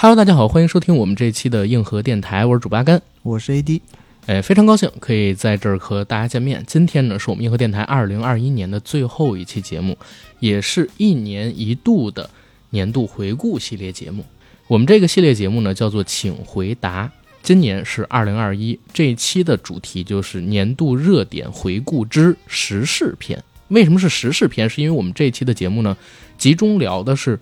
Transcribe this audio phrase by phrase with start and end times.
[0.00, 3.80] Hello，大家好，欢迎收听我们这一期的硬核电台，我是主八甘，我是 AD，
[4.26, 6.62] 哎，非常高兴可以在这儿和大家见面。
[6.68, 9.98] 今天呢，是我们硬核电台二零二一年的最后一期节目，
[10.38, 12.30] 也是一年一度的
[12.70, 14.24] 年度回顾系列节目。
[14.68, 17.10] 我们这个系列节目呢，叫做“请回答”。
[17.42, 23.42] 今年是二零二一，这一期的主题就是年度热点回顾之时事篇。
[23.66, 24.70] 为什么是时事篇？
[24.70, 25.96] 是因为我们这一期的节目呢，
[26.38, 27.36] 集中聊的是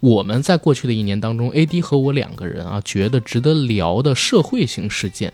[0.00, 5.32] 我们在过去的一年当中，AD 和我两个人啊，觉得值得聊的社会型事件。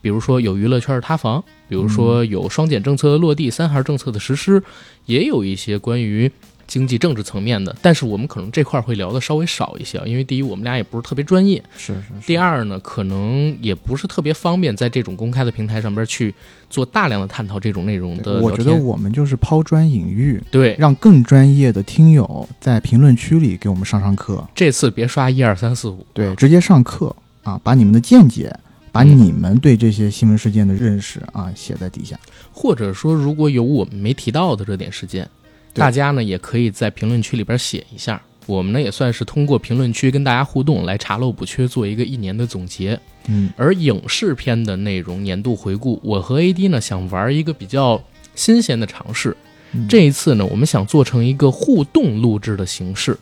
[0.00, 4.62] 比如说有娱乐圈的塌房，比如说有双减政策的落地、三孩政策的实施，
[5.06, 6.30] 也有一些关于。
[6.68, 12.08] 经济政治层面的，但是我们可能这块会聊的稍微少一些，因为第一我们俩也不是特别专业，是是。
[12.26, 16.32] 第二呢，可能也不是特别方便在这种公开的平台上边去
[16.68, 18.40] 做大量的探讨这种内容的。
[18.42, 24.46] 我觉得我们就是抛砖引玉，对，让更专业的听友在评论区里给我们上上课。
[24.54, 28.54] 这次别刷一二三四五，对，直接上课啊，把你们的见解，
[28.92, 32.20] 把你们对这些新闻事件的认识啊写在底下，
[32.52, 35.26] 或者说如果有我们没提到的热点事件。
[35.78, 42.98] 大家呢也可以在评论区里边写一下，我们呢也算是通过评论区跟大家互动来查漏补缺，做一个一年的总结。
[43.28, 48.02] 嗯，而影视片的内容年度回顾，我和 AD 呢想玩一个比较
[48.34, 49.36] 新鲜的尝试。
[49.86, 53.18] 这一次呢，我们想做成一个互动录制的形式，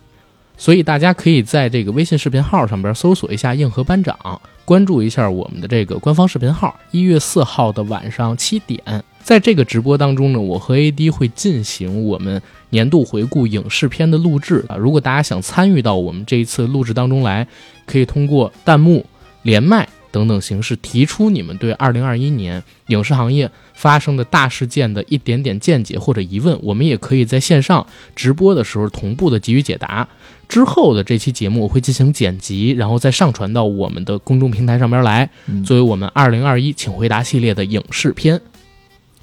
[0.56, 6.78] 所以大家可以在这个微信视频号上边搜索一下“硬核班长”，关注一下我们的这个官方视频号。
[6.92, 8.80] 一月四号的晚上七点。
[9.26, 14.76] 在这个直播当中呢，我和 AD 会进行我们年度回顾影视片的录制啊。
[14.76, 17.44] 如果大家想参与到我们这一次录制当中来，
[17.86, 19.04] 可以通过弹幕、
[19.42, 26.56] 连麦等等形式提出你们对2021年影视行业发生的大事件的一点点见解或者疑问。
[26.62, 30.06] 我们也可以在线上直播的时候同步的给予解答。
[30.48, 35.28] 之后的这期节目我会进行剪辑，然后再上传到我们的公众平台上边来，
[35.64, 38.40] 作为我们2021请回答系列的影视片。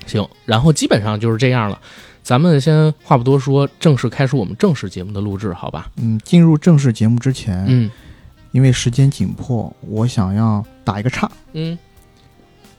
[0.06, 1.80] 行，然后基本上就是这样了，
[2.22, 5.90] 咱们先话不多说，正式开始我们正式节目的录制，好吧？
[5.97, 7.91] 嗯，进入正式节目之前，嗯，
[8.52, 11.78] 因为时间紧迫，我想要打一个岔，嗯，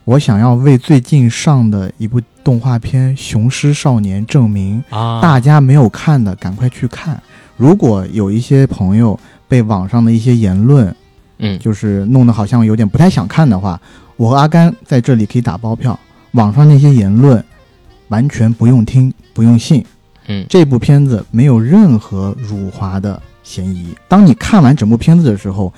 [0.05, 7.23] 我想要为最近上的一部动画片《雄狮少年》证明啊，大家没有看的赶快去看。
[7.57, 10.95] 如果有一些朋友被网上的一些言论，
[11.39, 13.81] 嗯，就是弄得好像有点不太想看的话，
[14.17, 15.99] 我和阿甘在这里可以打包票。
[16.35, 17.43] 网上那些言论，
[18.09, 19.85] 完全不用听，不用信。
[20.27, 23.95] 嗯，这部片子没有任何辱华的嫌疑。
[24.09, 25.73] 当你看完整部片子的时候，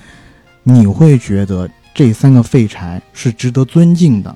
[0.63, 4.35] 你会觉得这三个废柴是值得尊敬的。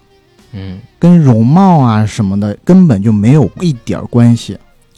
[0.52, 4.58] 嗯，跟容貌啊什么的根本就没有一点关系。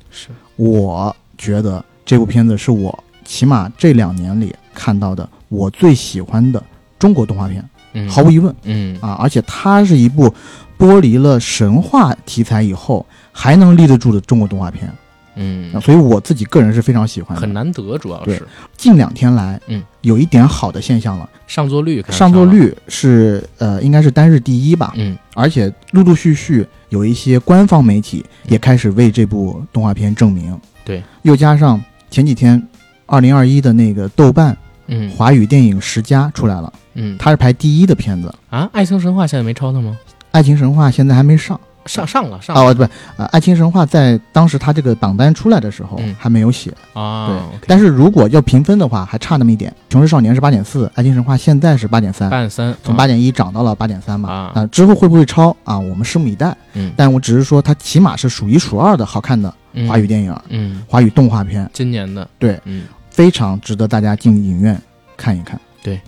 [0.10, 6.62] 是，我觉得这部片子是我起码这两年里看到的我最喜欢的
[7.00, 7.64] 中国动画片。
[7.94, 8.54] 嗯，毫无疑问。
[8.64, 10.34] 嗯啊，而且它是一部。
[10.84, 14.92] 剥离了神话题材以后，还能立得住的中国动画片，
[15.38, 18.46] 嗯，所以我自己个人是非常喜欢的，很难得，主要是。
[18.76, 32.62] 近两天来，嗯，有一点好的现象了，上座率，上座率是呃，应该是单日第一吧，嗯，而且陆陆续续有一些官方媒体也开始为这部动画片证明，对，又加上前几天
[33.06, 34.58] 二零二一的那个豆瓣，
[34.88, 38.36] 嗯，华语电影十佳出来了，嗯，它是排第一的片子。
[38.50, 39.98] 啊，爱情神话现在没超它吗？
[40.34, 42.84] 爱情神话现在还没上，上上了上啊不
[43.18, 46.74] 呃，爱情神话在当时它这个榜单出来的时候还没有写。
[46.94, 49.72] 啊，对，但是如果要评分的话，还差那么一点。
[49.92, 55.56] 雄狮少年是八点四，爱情神话现在是八点三，八点三，从八点一涨到了八点三嘛啊，之后会不会超？
[55.64, 55.78] 啊？
[55.78, 56.58] 我们拭目以待。
[56.74, 59.54] 嗯，但我只是说它起码是数一数二的好看的
[59.88, 62.28] 华语电影，嗯，华语动画片，今年的。
[62.40, 64.82] 对，嗯，非常值得大家进影院
[65.16, 65.62] 看一看。
[65.84, 66.02] 对。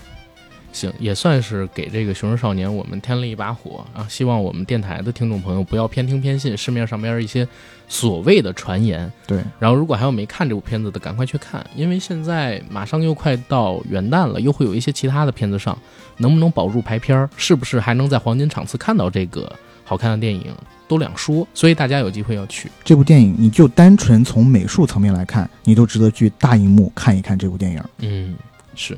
[0.76, 4.06] 行，也算是给这个《雄狮少年》我们添了一把火啊！
[4.10, 7.48] 希望我们电台的听众朋友不要偏听偏信市面上边一些
[7.88, 9.10] 所谓的传言。
[9.26, 15.78] 对，然后如果还有没看这部片子的，赶快去看，因为现在马上又快到元旦了，又会有一些其他的片子上，
[16.18, 19.50] 能不能保住排片儿，是不是还能在黄金场次看到这个
[19.86, 20.54] 好看的电影，
[20.90, 21.48] 都两说。
[21.54, 27.82] 所以大家有机会要去这部电影，你就单纯从美术层面来看，你都值得去大荧幕看一看这部电影。
[28.00, 28.36] 嗯，
[28.76, 28.98] 是。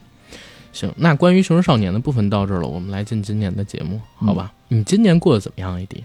[0.78, 4.54] 行，那关于《雄狮少年》的部分到这儿了，我们来进今年的节目，好吧？
[4.68, 6.04] 你今年过得怎么样，AD？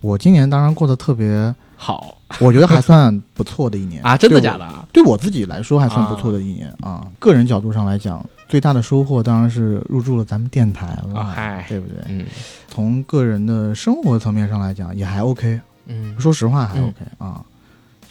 [0.00, 4.16] 我今年当然过得特别好，我觉得还算不错的一年 啊！
[4.16, 4.64] 真的假的？
[4.64, 4.86] 啊？
[4.92, 7.06] 对我自己来说还算不错的一年啊！
[7.18, 11.96] 个人角度上来讲，最大的收获当然是入驻了咱们电台了，嗨，对不对？
[12.08, 12.26] 嗯，
[12.68, 15.58] 从个人的生活层面上来讲，也还 OK。
[15.86, 17.42] 嗯，说实话还 OK 啊。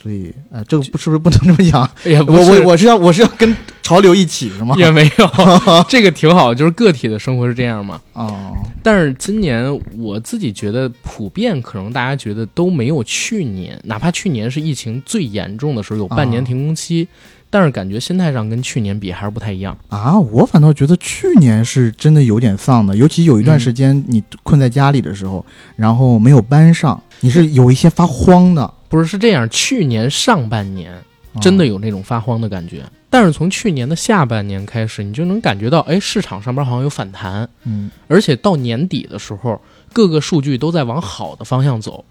[0.07, 1.89] 所以，呃，这个不是不是不能这么讲？
[2.27, 4.74] 我我我是要我是要跟潮流一起是吗？
[4.77, 5.30] 也没有，
[5.89, 8.00] 这个挺好，就是个体的生活是这样嘛。
[8.13, 17.06] 哦，但是今年我自己觉得普遍可能大家觉得都没有去年，哪怕去年是疫情最严重的时候，有半年停工期，
[17.50, 19.77] 但是感觉心态上跟去年比还是不太一样。
[19.89, 25.45] 啊，我反倒觉得去年是真的有点丧的，尤其有一段时间你困在家里的时候，
[25.75, 28.74] 然后没有班上，你是有一些发慌的。
[28.89, 30.94] 不是是这样，去年上半年
[31.42, 39.62] 真的有那种发慌的感觉，但是从去年的下半年开始，你就能感觉到，哎，市场上边好像有反弹，嗯，而且到年底的时候，
[39.92, 42.04] 各个数据都在往好的方向走，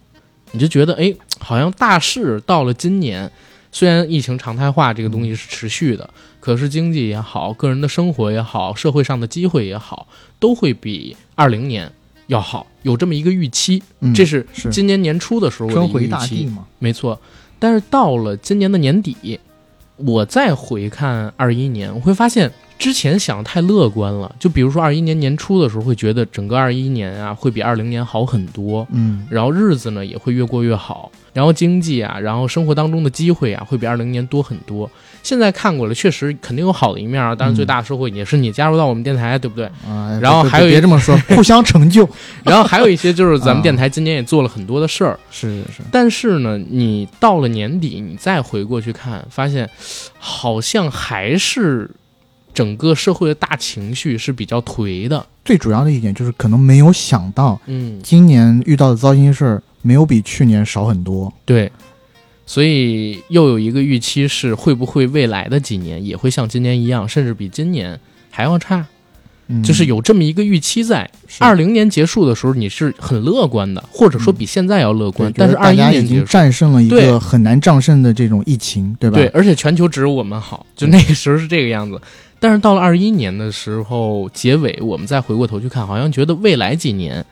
[0.52, 3.30] 你就觉得，哎，好像大势到了今年，
[3.72, 6.08] 虽然疫情常态化这个东西是持续的，
[6.38, 10.06] 可是经济也好，个人的生活也好，社会上的机会也好，
[10.38, 11.90] 都会比二零年
[12.26, 13.82] 要好，有这么一个预期。
[14.00, 17.18] 嗯这是是今年年初的时候我的一个预期回大地，嘛，没错。
[17.58, 19.38] 但是到了今年的年底，
[19.96, 24.34] 我再回看二一年，我会发现之前想的太乐观了。
[24.38, 34.90] 就比如说二一年年初的时候，会觉得整个二一年啊会比二零年好很多，嗯然后日子呢也会越过越好，然后经济啊，然后生活当中的机会啊会比二零年多很多。
[35.26, 37.34] 现在看过了，确实肯定有好的一面啊。
[37.34, 39.66] 当然，最大的收获也是你加入到我们电台，对不对？
[39.84, 42.08] 啊，然后还有别这么说， 互相成就，
[42.44, 49.68] 然后还有一些就是咱们啊电台今年也做了很多的事儿，是是是，但是呢，你到了年底，你再回过去看，发现
[50.20, 51.90] 好像还是
[52.54, 55.26] 整个社会的大情绪是比较颓的。
[55.44, 61.32] 最主要的一点就是可能没有想到嗯，今年遇到的糟心事儿没有比去年少很多。
[61.44, 61.70] 对。
[62.46, 67.98] 所以又有一个预期是，会不会未来的几年也会像今年一样，甚至比今年
[68.30, 68.86] 还要差？
[69.48, 71.08] 嗯，就是有这么一个预期在。
[71.28, 75.32] 是二零年结束的时候，你是很乐观的，或者说比现在要乐观。
[75.32, 79.16] 对但是二一年结束，经战胜了一个很难战胜的这种疫情，对吧？
[79.16, 82.00] 对，而且全球只有我们好，就那个时候是这个样子。
[82.38, 87.24] 但是到了二一年的时候，结尾我们再回过头去看，好像觉得未来几年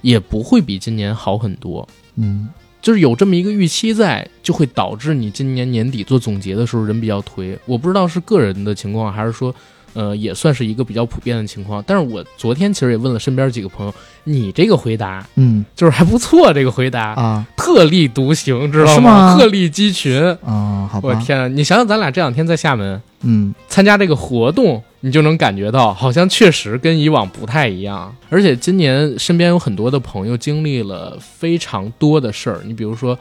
[0.00, 1.88] 也不会比今年好很多。
[2.16, 2.48] 嗯，
[2.84, 7.56] 就是有这么一个预期在，就会导致你今年年底做总结的时候人比较颓。
[7.64, 9.54] 我不知道是个人的情况，还是说，
[9.94, 11.82] 呃，也算是一个比较普遍的情况。
[11.86, 13.94] 但是我昨天其实也问了身边几个朋友，
[14.24, 20.22] 你这个回答嗯就是还不错，这个回答、啊特立独行，知道吗特立鸡群。
[20.44, 21.48] 啊，好吧，我天啊！
[21.48, 28.16] 你想想，咱俩这两天在厦门嗯参加这个活动，你就能感觉到，好像确实跟以往不太一样。
[28.30, 32.62] 而且今年身边有很多的朋友经历了非常多的事儿。
[32.64, 33.18] 你比如说，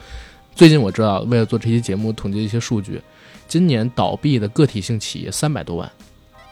[0.55, 3.01] 最近我知道，为了做这期节目，统计一些数据，
[3.49, 5.91] 今年倒闭的个体性企业三百多万，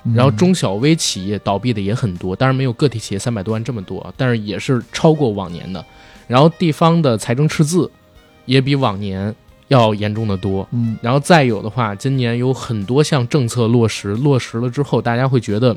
[0.04, 5.86] 嗯然后中小微企业倒闭的也很多，当然没有个体企业三百多万这么多，但是也是超过往年的。
[6.28, 7.90] 然后地方的财政赤字
[8.46, 9.34] 也比往年
[9.72, 10.68] 要严重的多。
[10.72, 10.96] 嗯。
[11.02, 15.76] 然后再有的话，今年有很多项政策落实，落实了之后，大家会觉得，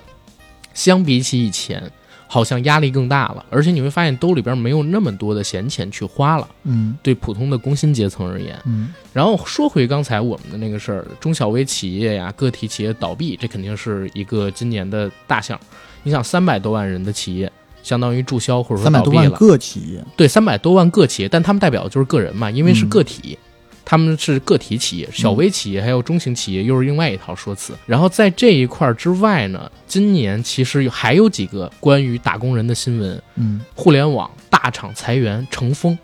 [0.75, 1.83] 相比起以前，
[2.27, 6.49] 好像压力更大了，而且你会发现兜里边没有那么多的闲钱去花了。
[6.65, 6.97] 嗯。
[7.03, 8.93] 对普通的工薪阶层而言，嗯。
[9.13, 15.59] 然后说回刚才我们的那个事儿，中小微企业呀、个体企业倒闭，这肯定是一个今年的大项。
[16.03, 17.51] 你想，三百多万人的企业，
[17.83, 22.89] 相当于注销或者说三百多万倒闭了，个企业，对，三百多万个企业，但他们代表的就是个人嘛，因为是嗯。
[22.89, 23.39] 个体，
[23.85, 27.75] 他们是个体企业，小微企业还有中型企业又是另外一套说辞。
[27.87, 33.61] 然后在这一块儿之外呢，今年其实还有几个关于打工人的新闻，嗯。
[33.75, 35.99] 互联网大厂裁员成风，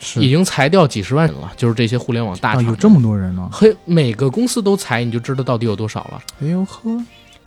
[0.00, 0.20] 是。
[0.20, 2.64] 已经裁掉几十万人了，就是这些互联网大啊，厂。
[2.64, 6.22] 有这么多人呢，嘿，每个公司都裁，你就知道到底有多少了。
[6.40, 6.90] 哎呦呵，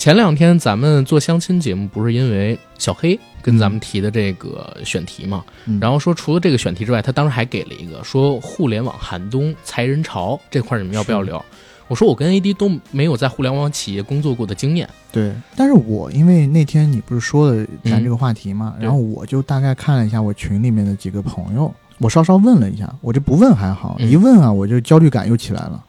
[0.06, 5.44] 前两天咱们做相亲节目，不是因为小黑跟咱们提的这个选题嘛？
[5.66, 11.44] 嗯然后说除了这个选题之外，他当时还给了一个说互联网寒冬裁人潮这块，你们要不要聊？
[11.88, 14.88] 我说我跟 AD 都没有在互联网企业工作过的经验。
[15.12, 25.84] 对，但是我因为那天你不是说了咱这个话题嘛，对然后我就大概看了一下我群里面的几个朋友，我稍稍问了一下，我这不问还好，嗯一问啊，我就焦虑感又起来了。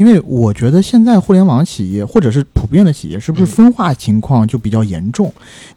[0.00, 5.30] 因为我觉得现在互联网企业或者是普遍的企业，是不是嗯分化情况就比较严重？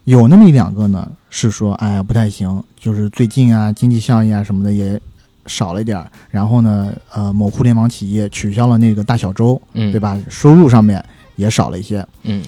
[0.04, 4.98] 有那么一两个呢，是说哎呀不太行，就是最近啊经济效益啊什么的也
[5.44, 10.00] 少了一点儿，然后呢呃某互联网企业取消了那个大小周，嗯，对？
[10.00, 10.18] 吧？
[10.30, 11.04] 收入上面
[11.36, 12.02] 也少了一些。
[12.22, 12.42] 嗯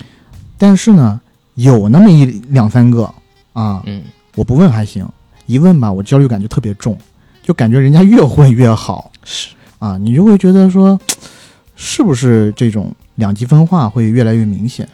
[0.56, 1.20] 但是呢，
[1.56, 3.04] 有那么一两三个
[3.52, 4.02] 啊，嗯，
[4.34, 5.06] 我不问还行，
[5.44, 6.96] 一问吧，我焦虑感就特别重，
[7.42, 9.50] 就感觉人家越混越好是。
[9.78, 10.98] 啊，你就会觉得说，
[11.76, 14.88] 是不是这种两极分化会越来越明显？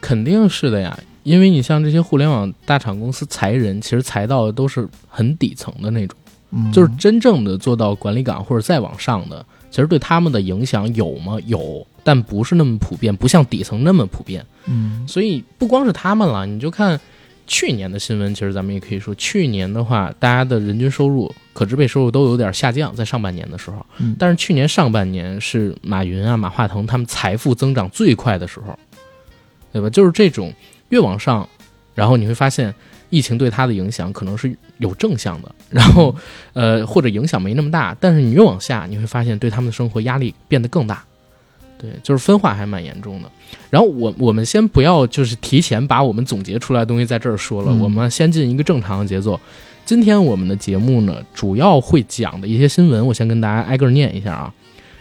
[0.00, 6.16] 肯定是的呀，因为你像这些互联网大厂公司裁人，其实裁到的都是很底层的那种，
[6.50, 11.36] 嗯，就是真正的做到管理岗或者再往上的，其其实对他们的影响有吗？
[11.44, 14.42] 有，但不是那么普遍，不像底层那么普遍。
[14.64, 16.98] 嗯所以不光是他们了，你就看
[17.46, 23.84] 去年的新闻，其实咱们也可以说，去年的话，大家的人均收入、可支配收入都有点下降，在上半年的时候。
[23.98, 28.78] 嗯但是去年上半年是马云啊、马化腾他们财富增长最快的时候，
[29.72, 29.88] 对吧？
[29.88, 30.52] 就是这种
[30.88, 31.48] 越往上，
[31.94, 32.74] 然后你会发现
[33.10, 36.14] 疫情对他的影响可能是有正向的，然后
[36.52, 41.04] 呃或者影响没那么大，但是你越往下，你会发现对他们的生活压力变得更大。
[41.78, 43.30] 对，就是分化还蛮严重的。
[43.70, 49.38] 然后我我们先不要就是提前把我们总结出来的东西在这儿说了，嗯我们先进一个正常的节奏。
[49.84, 54.52] 今天我们的节目呢，主要会讲的一些新闻，我先跟大家挨个念一下啊。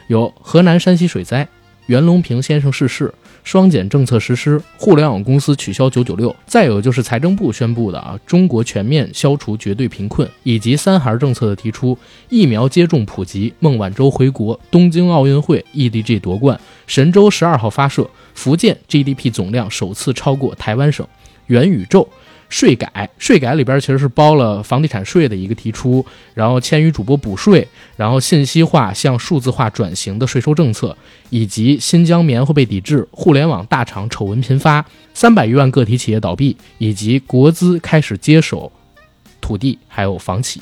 [0.07, 1.47] 有河南山西水灾，
[1.87, 3.11] 袁隆平先生逝世，
[3.45, 11.95] 双减政策实施，互联网公司取消九九六，再有就是财政部宣布的啊，中国全面消除绝对贫困，以及三孩政策的提出，
[12.27, 21.07] 疫苗接种普及，孟晚舟回国，东京奥运会 EDG 夺冠，神舟十二号发射，福建 GDP 总量首次超过台湾省，
[21.45, 22.09] 元宇宙。
[22.49, 30.95] 税改，税改里边其实是包了房地产税的一个提出，然后签约主播补税，然后信息化向数字化转型的税收政策，
[31.29, 38.71] 以及新疆棉花被抵制，互联网大厂丑闻频发，三百余万个体企业倒闭，以及国资开始接手
[39.41, 40.61] 土地还有房企，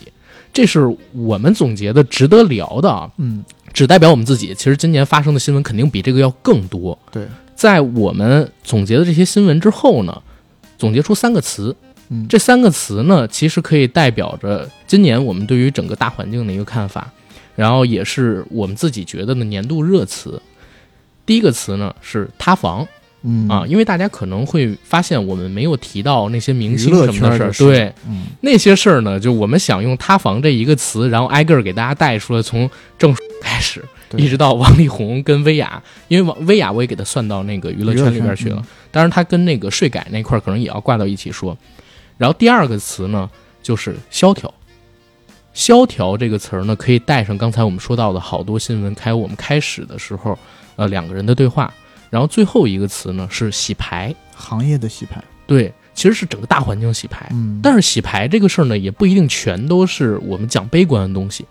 [0.52, 0.82] 这是
[1.13, 3.12] 我们总结的值得聊的啊。
[3.18, 6.98] 嗯，只代表我们自己，其实今年发生的新闻肯定比这个要更多。
[7.12, 10.22] 对，在我们总结的这些新闻之后呢，
[10.84, 11.74] 总结出三个词，
[12.10, 12.28] 嗯。
[12.28, 17.10] 这三个词呢，其实可以代表着今年我们对于整个大环境的一个看法，
[17.56, 20.42] 然后也是我们自己觉得的年度热词。
[21.25, 22.86] 第一个词呢是塌房
[23.22, 23.48] 嗯。
[23.48, 28.25] 啊，因为大家可能会发现我们没有提到那些明星什么的事儿，对，嗯。
[28.42, 41.58] 那些事儿呢，就我们想用“塌房”这一个词，然后挨个儿给大家带出来，从正开始，对一直到王力宏跟薇娅， 因为王薇娅我也给他算到那个娱乐圈里边去了，当然他跟那个税改那块儿可能也要挂到一起说。
[42.17, 43.29] 然后第二个词呢，
[43.62, 44.53] 就是萧条。
[45.53, 50.36] 萧条这个词儿呢，可以带上刚才我们说到的好多新闻，还有我们开始的时候，
[50.77, 51.72] 呃，两个人的对话。
[52.10, 57.27] 然后最后一个词呢是洗牌，行业的洗牌，对，其实是整个大环境洗牌。
[57.32, 61.46] 嗯，但是洗牌这个事儿呢，也不一定全都是我们讲悲观的东西，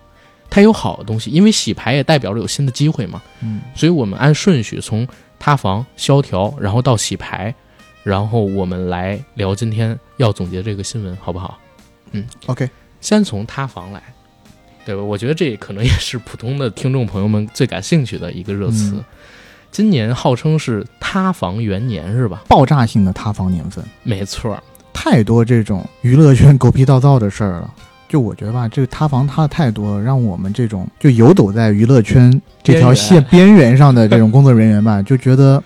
[0.53, 3.23] 它有好的东西，因为洗牌也代表着有新的机会嘛。
[3.41, 7.55] 嗯所以我们按顺序从塌房、萧条，然后到洗牌，
[8.03, 11.59] 然后我们来聊今天要总结这个新闻，好不好？
[12.11, 12.69] 嗯，OK，
[13.01, 14.03] 先从塌房来，
[14.85, 15.03] 对吧？
[15.03, 18.97] 我觉得这可能也是普通的听众朋友们最感兴趣的一个热词。
[18.97, 19.05] 嗯
[19.73, 22.43] 今年号称是塌房元年，是吧？
[22.47, 27.75] 爆炸性的塌房年份，没错儿，太多这种娱乐圈狗屁倒灶的事儿了。
[28.13, 35.65] 就我觉得吧，这个塌房塌的太多了，让我们这种就游走在娱乐圈这条线边缘上的这种工作人员吧，就觉得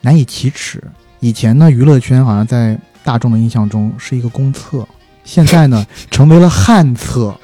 [0.00, 0.82] 难以启齿。
[1.20, 4.88] 以前呢，娱乐圈好像在大众的印象中是一个公厕，
[5.22, 7.38] 现在呢 成为了旱厕，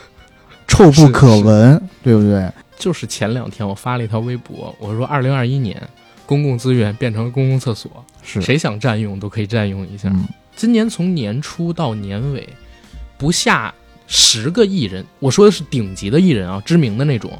[0.66, 2.50] 臭不可闻，对不对？
[2.78, 5.78] 就是前两天我发了一条微博，我说二零二一年
[6.24, 10.08] 公共资源变成了公共厕所，是，谁想占用都可以占用一下。
[10.08, 10.26] 嗯
[10.56, 12.48] 今年从年初到年尾，
[13.24, 13.72] 不下
[14.06, 17.32] 十个艺人，我说的是顶级的艺人啊，知名的那种，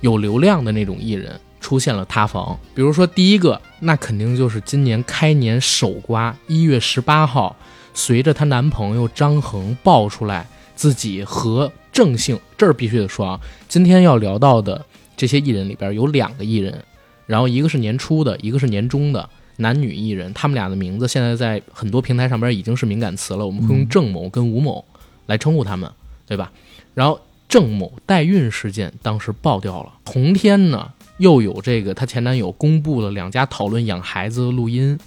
[0.00, 2.56] 有流量的那种艺人出现了塌房。
[2.72, 7.56] 比如说第一个，那肯定就是今年开年首瓜，一月十八号，
[7.94, 14.86] 随着她男朋友张恒爆出来自己和郑姓，这儿必须得说啊，今天要聊到的
[15.16, 16.80] 这些艺人里边有两个艺人，
[17.26, 19.28] 然后一个是年初的，一个是年中的。
[19.56, 24.84] 男女艺人，他们俩的名字现在在很多平台上边已经是敏感词了，我们会用嗯郑某跟吴某
[25.26, 25.90] 来称呼他们，
[26.26, 26.50] 对吧？
[26.94, 34.98] 然后郑某代孕事件当时爆掉了，同天呢又有这个她前男友公布了两家讨论养孩子的录音，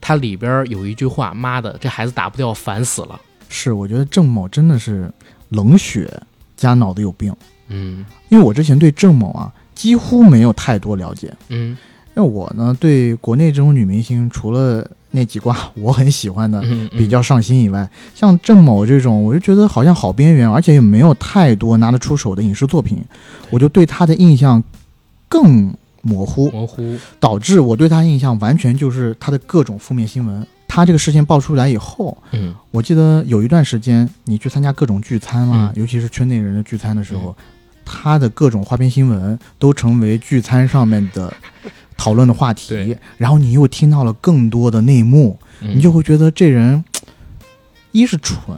[0.00, 3.20] 它里边有一句话：“妈的，这孩子打不掉，烦死了。
[3.48, 5.12] 是，我觉得郑某真的是
[5.50, 6.10] 冷血
[6.56, 7.34] 加脑子有病。”
[7.68, 11.76] 嗯因为我之前对郑某啊几乎没有太多了解，嗯
[12.12, 23.00] 那我呢对国内这种女明星，除了那几挂我很喜欢的嗯，比较上心以外，像郑某这种，我就觉得好像好边缘，而且也没有太多拿得出手的影视作品，
[23.50, 24.60] 我就对他的印象
[25.28, 30.44] 更模糊，模糊，导致我对他印象完全就是他的各种负面新闻。
[30.66, 32.52] 他这个事情爆出来以后，嗯。
[32.72, 35.80] 我记得有一段时间，你去参加各种聚餐啦，嗯。
[35.80, 37.36] 尤其是圈内人的聚餐的时候，
[37.84, 41.32] 他的各种花边新闻都成为聚餐上面的
[41.96, 42.96] 讨论的话题。
[43.16, 46.84] 然后你又听到了更多的内幕，嗯你就会觉得这人，
[47.92, 48.56] 一是蠢，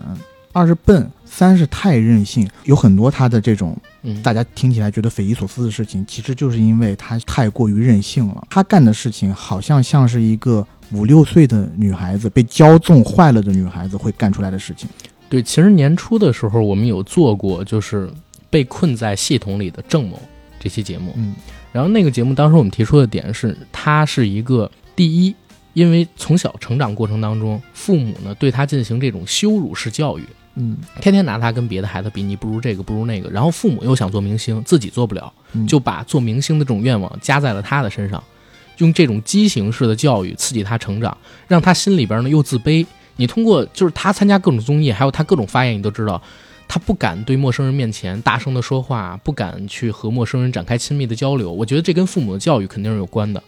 [0.52, 8.46] 二是笨，三是太任性，有很多他的这种嗯，大家听起来觉得匪夷所思的事情，其实就是因为他太过于任性了。
[8.48, 14.88] 他干的事情好像像是一个五六岁的女孩子被骄纵坏了的女孩子会干出来的事情。
[15.28, 18.08] 对，其实年初的时候我们有做过，就是
[18.48, 20.22] 被困在系统里的郑某
[20.58, 21.12] 这期节目。
[21.16, 21.34] 嗯
[21.76, 25.36] 然后那个节目当时我们提出的点是，他是一个第一，
[25.74, 33.28] 因为从小成长过程当中，父母呢对他进行这种羞辱式教育，嗯天天拿他跟别的孩子比，你不如这个，不如那个。
[33.28, 38.24] 然后父母又想做明星，自己做不了，嗯就把做明星的这种愿望加在了他的身上，
[38.78, 41.14] 用这种畸形式的教育刺激他成长，
[41.46, 42.86] 让他心里边呢又自卑。
[43.16, 46.22] 你通过就是他参加各种综艺，还有他各种发言，你都知道，
[46.68, 51.52] 他不敢对陌生人面前大声的说话，不敢去和陌生人展开亲密的交流。
[51.52, 53.42] 我觉得这跟父母的教育肯定是有关的，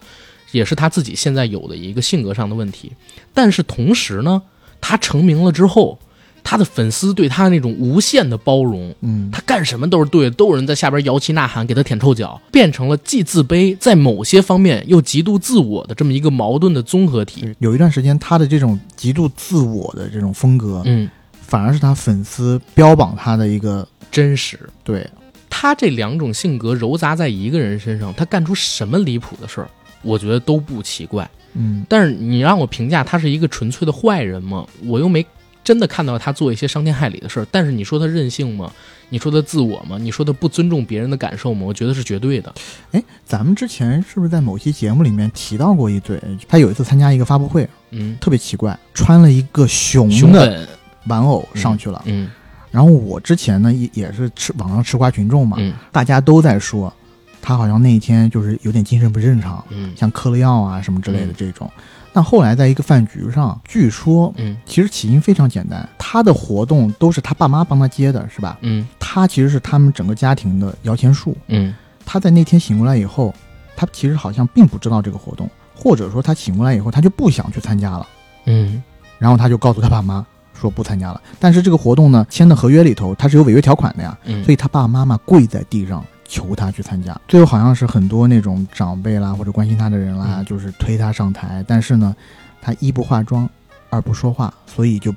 [0.53, 2.93] 也是他自己现在有的一个性格上的问题。
[3.35, 4.43] 但是同时呢，
[4.81, 5.99] 他成名了之后，
[6.45, 17.55] 他的粉丝对他那种无限的包容，嗯他干什么都是对的，都有人在下边摇旗呐喊，给他舔臭脚，变成了既自卑，在某些方面又极度自我的这么一个矛盾的综合体。
[17.59, 21.11] 有一段时间，他的这种极度自我的这种风格，嗯，
[21.49, 24.61] 反而是他粉丝标榜他的一个真实。
[24.85, 25.05] 对，
[25.51, 29.69] 他这两种性格糅杂在一个人身上，他干出什么离谱的事儿，
[30.03, 31.29] 我觉得都不奇怪。
[31.55, 34.67] 嗯但是你让我评价他是一个纯粹的坏人吗？
[34.85, 35.25] 我又没
[35.65, 37.47] 真的看到他做一些伤天害理的事儿。
[37.51, 38.71] 但是你说他任性吗？
[39.09, 39.97] 你说他自我吗？
[39.99, 41.65] 你说他不尊重别人的感受吗？
[41.67, 42.55] 我觉得是绝对的。
[42.93, 46.21] 哎，咱们之前是不是在某期节目里面提到过一嘴？
[46.47, 50.69] 他有一次参加一个发布会，嗯，特别奇怪，穿了一个熊熊的本，
[51.09, 52.03] 玩偶上去了。
[52.07, 52.31] 嗯
[52.71, 55.73] 然后我之前呢也也是吃网上吃瓜群众嘛，嗯。
[55.91, 56.93] 大家都在说
[57.41, 59.93] 他好像那一天就是有点精神不正常，嗯。
[59.97, 61.35] 像嗑了药啊什么之类的嗯。
[61.37, 61.71] 这种。
[62.13, 64.55] 但后来在一个饭局上，据说嗯。
[64.67, 68.59] 其实起因非常简单，他的活动都是他爸妈帮他接的，是吧？
[68.61, 68.87] 嗯。
[68.99, 71.35] 他其实是他们整个家庭的摇钱树。
[71.47, 71.75] 嗯。
[72.05, 73.35] 他在那天醒过来以后，
[73.77, 78.07] 他其实好像并不知道这个活动，或者说他醒过来以后他就不想去参加了，
[78.45, 78.83] 嗯。
[79.19, 80.25] 然后他就告诉他爸妈
[80.61, 81.21] 说不参加了。
[81.39, 87.19] 但是这个活动呢，签的合约里头他是有违约条款的呀，嗯，所以他爸爸妈妈跪在地上求他去参加。
[87.27, 92.15] 最后好像是很多那种长辈啦或者关心他的人啦，嗯就是推他上台，但是呢，
[92.61, 93.49] 他一不化妆，
[93.91, 95.15] 二不说话，所以就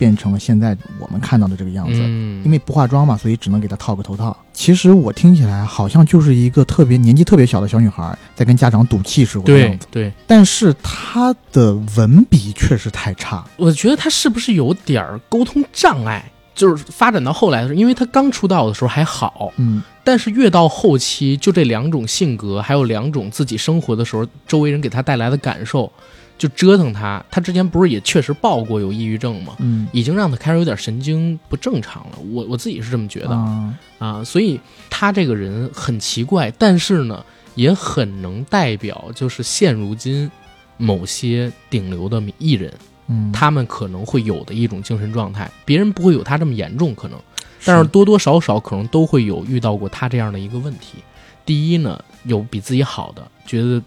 [0.00, 2.00] 变成了现在我们看到的这个样子。
[2.02, 4.34] 嗯，因为不化妆嘛，所以只能给她套个头套。
[4.54, 13.44] 其实我听起来好像就是一个特别年纪特别小的小女孩在跟家长赌气时候的样子，对对，但是她的文笔确实太差。
[13.58, 16.24] 我觉得她是不是有点儿沟通障碍？
[16.52, 25.90] 就是发展到后来的时候，因为她刚出道的时候还好，嗯但是越到后期，就这两种性格，还有两种自己生活的时候周围人给她带来的感受，
[26.40, 27.22] 就折腾他。
[27.30, 29.54] 他之前不是也确实报过有抑郁症吗？
[29.58, 32.18] 嗯已经让他开始有点神经不正常了。
[32.32, 37.22] 我我自己是这么觉得啊啊，所以他这个人很奇怪，但是呢，
[37.54, 40.30] 也很能代表就是现如今
[40.78, 42.72] 某些顶流的艺人。
[43.12, 47.18] 嗯，他们可能会有的一种精神状态，别人不会有他这么严重，可能，
[47.64, 50.98] 但是多多少少可能都会有遇到过他这样的一个问题。
[51.44, 53.82] 第一呢，有比自己好的，觉得嘖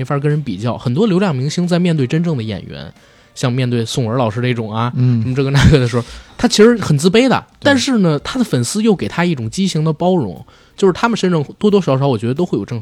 [0.00, 0.78] 没法跟人比较。
[0.78, 2.90] 很多流量明星在面对真正的演员，
[3.34, 6.02] 像面对宋文老师这种啊，嗯什嗯么这个那个的时候，
[6.38, 7.44] 他其实很自卑的。
[7.58, 10.42] 但是呢，他的粉丝又给他一种畸形的包容，
[10.74, 12.80] 就是他们身上多多少少，我觉得都会有正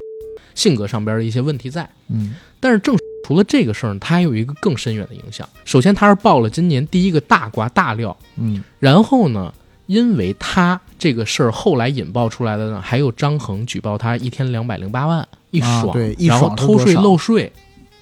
[0.54, 1.88] 性格上边的一些问题在。
[2.08, 5.48] 嗯但是正除了这个事儿呢，他还有一个更深远的影响。
[5.64, 9.52] 首先，他是爆了今年第一个大瓜大料，嗯然后呢，
[9.86, 17.52] 因为他这个事儿后来引爆出来的呢，还有张恒举报他一天两百零八万一啊爽，对一然后偷税漏税，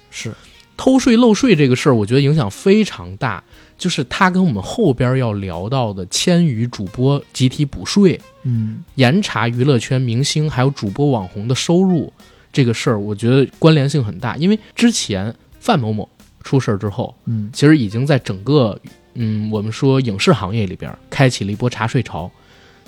[0.09, 0.33] 是
[0.75, 3.43] 偷税漏税这个事儿，我觉得影响非常大。
[3.77, 12.11] 就是他跟我们后边要聊到的千余主播集体补税，嗯严查娱乐圈明星还有主播网红的收入
[12.51, 14.35] 这个事儿，我觉得关联性很大。
[14.37, 16.09] 因为之前范某某
[16.43, 18.79] 出事儿之后，嗯其实已经在整个
[19.13, 22.31] 嗯我们说影视行业里边开启了一波查税潮。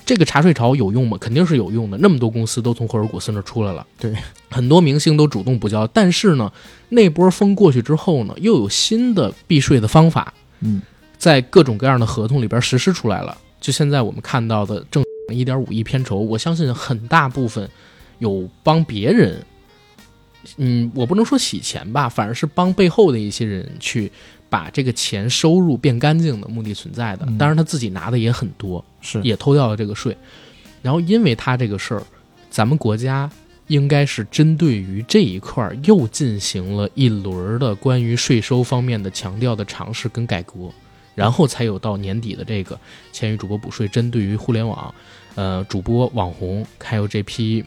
[0.09, 1.15] 这个查税潮有用吗？
[1.21, 1.95] 肯定是有用的。
[1.99, 4.11] 那么多公司都从霍尔果斯那儿出来了，对，
[4.49, 5.85] 很多明星都主动补交。
[5.85, 6.51] 但是呢，
[6.89, 10.81] 那波风过去之后呢，又有新的避税的方法，嗯
[11.19, 13.37] 在各种各样的合同里边实施出来了。
[13.61, 17.69] 就现在我们看到的正一点五亿片酬，我相信很大部分
[18.17, 19.45] 有帮别人，
[20.57, 24.11] 嗯，我不能说洗钱吧，反而是帮背后的一些人去
[24.49, 27.25] 把这个钱收入变干净的目的存在的。
[27.27, 30.15] 嗯当然他自己拿的也很多，是也偷掉了这个税。
[30.81, 32.03] 然后因为他这个事儿，
[32.49, 33.29] 咱们国家
[33.67, 40.53] 应该是针对于这一块儿又进行了一轮儿的关于税收方面的强调的尝试跟改革。
[41.15, 42.79] 然后才有到年底的这个
[43.11, 44.93] 千羽主播补税，针对于互联网，
[45.35, 47.61] 呃，主播、网红还有这批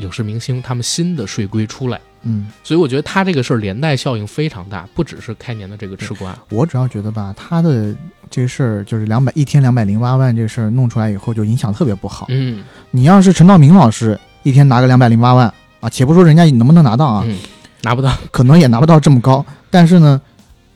[0.00, 2.00] 影视明星他们新的税规出来。
[2.24, 6.36] 嗯，所以我觉得他这个事儿连带效应非常大，不只是开年的这个吃瓜。
[6.50, 7.94] 我主要觉得吧，他的
[8.30, 12.26] 这个事儿就是两百一天两百零八万这个事儿弄出来以后，就影响特别不好。
[12.30, 17.38] 嗯你要是陈道明老师一天拿个两百零八万啊，且不说人家能不能拿到啊，嗯，
[17.82, 18.16] 拿不到。
[18.30, 20.20] 可能也拿不到这么高，但是呢，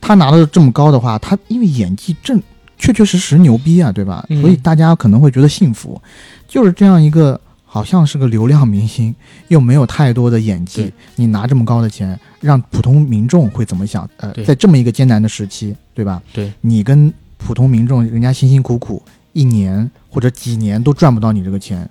[0.00, 2.40] 他拿的这么高的话，他因为演技正
[2.76, 4.24] 确确实实牛逼啊，对吧？
[4.28, 6.00] 嗯所以大家可能会觉得幸福，
[6.46, 9.14] 就是这样一个好像是个流量明星，
[9.48, 14.09] 又没有太多的演技，你拿这么高的钱，让普通民众会怎么想？
[14.16, 16.22] 呃，在这么一个艰难的时期，对吧？
[16.33, 19.02] 对，你跟普通民众，人家辛辛苦苦
[19.35, 21.88] 一年或者几年都赚不到你这个钱，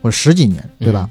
[0.00, 1.08] 或者十几年，对吧？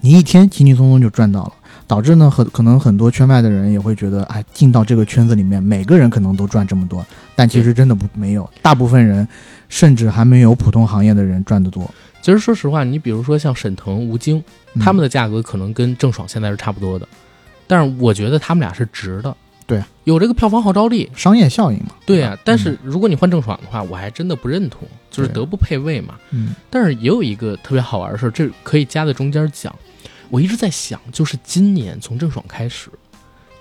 [0.00, 1.52] 你一天轻轻松松就赚到了，
[1.86, 9.26] 导致呢很可能很多圈外的人也会觉得，哎，进到这个圈子里面，每个人可能都赚这么多，但其实真的不没有，大部分人
[9.68, 11.90] 甚至还没有普通行业的人赚得多。
[12.20, 14.42] 其实说实话，你比如说像沈腾、吴京，
[14.74, 17.08] 嗯他们的价格可能跟郑爽现在是差不多的，
[17.66, 19.34] 但是我觉得他们俩是值的。
[19.66, 21.10] 对，有这个票房号召力。
[21.14, 26.18] 商业效应嘛，对啊，但是嗯如果你换郑爽的话，我还真的不认同，就是德不配位嘛。
[26.30, 29.74] 嗯但是也有一个特别好玩的事儿，这可以夹在中间讲。
[30.30, 32.90] 我一直在想，就是今年从郑爽开始，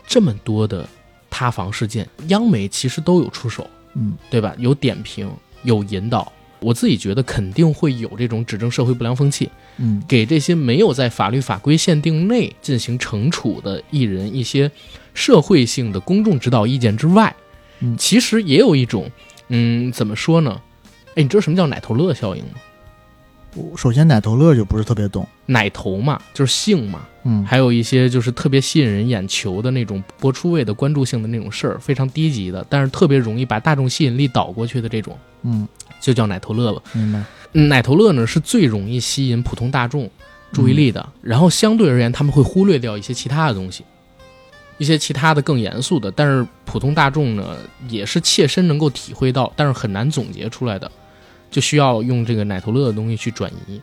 [0.05, 0.87] 这么多的
[1.29, 4.53] 塌房事件，央媒其实都有出手，嗯对吧？
[4.57, 5.29] 有点评，
[5.63, 6.31] 有引导。
[6.59, 10.01] 我自己觉得肯定会有这种指证社会不良风气，嗯。
[10.07, 14.71] 给这些没有在法律法规限定内进行惩处的艺人一些
[15.13, 17.35] 社会性的公众指导意见之外，
[17.79, 17.95] 嗯。
[17.97, 19.09] 其实也有一种，
[19.49, 20.61] 嗯，怎么说呢？
[21.15, 22.51] 哎，你知道什么叫奶头乐效应吗？
[23.55, 27.43] 我首先奶头乐就不是特别懂，奶头嘛，就是性嘛，嗯。
[27.43, 35.67] 还有一些就是特别吸引人眼球的那种播出位的关注性的那种事儿，非常低级的，但是特别容易把大众吸引力导过去的这种，嗯，
[35.99, 36.81] 就叫奶头乐了。
[36.93, 40.09] 明白，嗯，奶头乐呢是最容易吸引普通大众
[40.51, 43.83] 注意力的，然后相对而言他们会忽略掉一些其他的东西，
[44.77, 47.57] 一些其他的更严肃的，但是普通大众呢
[47.89, 50.89] 也是切身能够体会到，但是很难总结出来的，
[51.51, 53.81] 就需要用这个奶头乐的东西去转移。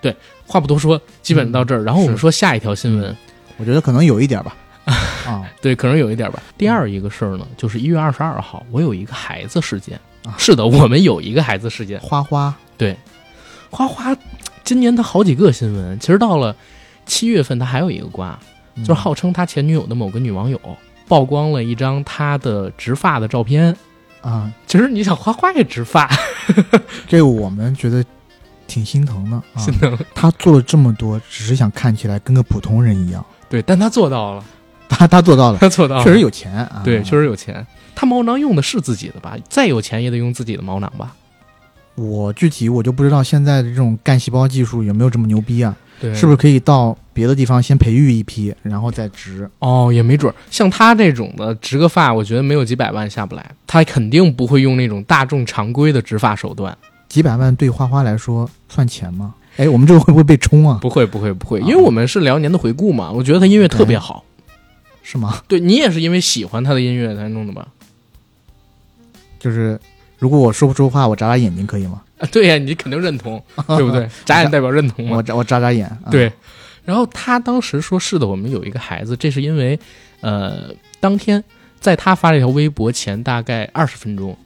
[0.00, 0.14] 对，
[0.46, 3.16] 话不多说，基本到这儿，然后我们说下一条新闻。
[3.58, 4.56] 我觉得可能有一点吧，
[5.24, 6.42] 啊，对，可能有一点吧。
[6.58, 10.00] 第二一个事儿呢，就是一月二十二号，我有一个孩子事件。
[10.24, 11.98] 啊是的，我们有一个孩子事件。
[12.00, 12.96] 花花对，
[13.70, 14.16] 花花
[14.64, 16.54] 今年他好几个新闻，其实到了
[17.06, 18.38] 七月份，他还有一个瓜，
[18.76, 20.60] 嗯就是号称他前女友的某个女网友
[21.08, 23.76] 曝光了一张他的植发的照片。
[24.20, 26.08] 啊，其实你想，花花也植发，
[27.08, 28.04] 这个我们觉得
[28.68, 29.58] 挺心疼的啊。
[29.58, 29.98] 心疼。
[30.14, 33.24] 他做了这么多，只是想看起来跟个普通人一样。
[33.50, 34.44] 对，但他做到了，
[34.88, 36.82] 他他做到了，他做到了，确实有钱啊。
[36.84, 37.66] 对，确实有钱。
[37.94, 39.36] 他毛囊用的是自己的吧？
[39.48, 41.14] 再有钱也得用自己的毛囊吧？
[41.94, 45.76] 我具体我就不知道现在的这种干细胞技术有没有这么牛逼啊？
[46.00, 49.48] 对，是不是可以到别的地方先培育一批，然后再植？
[49.58, 56.76] 哦，也没准儿，像他这种的植个发，我觉得没有几百万下不来，他肯定不会用那种大众常规的植发手段。
[57.08, 59.34] 几百万对花花来说算钱吗？
[59.58, 60.78] 哎，我们这个会不会被冲啊？
[60.80, 64.24] 不会，不会，不会，啊因为我们是辽年的回顾嘛，我觉得他音乐特别好。
[65.02, 65.42] 是吗？
[65.46, 67.68] 对你也是因为喜欢他的音乐才弄的吧？
[69.42, 69.76] 就是
[70.18, 72.00] 如果我说不出话，我眨眨眼睛可以吗？
[72.18, 74.08] 啊，对呀，你肯定认同， 对不对？
[74.24, 75.16] 眨眼代表认同嘛。
[75.16, 75.84] 我眨我眨眨眼。
[75.88, 76.32] 啊、对，
[76.84, 79.76] 然后他当时说是的，我们有一个孩子，这是因为，
[80.20, 81.42] 呃，当天
[81.80, 84.38] 在他发这条微博前大概二十分钟，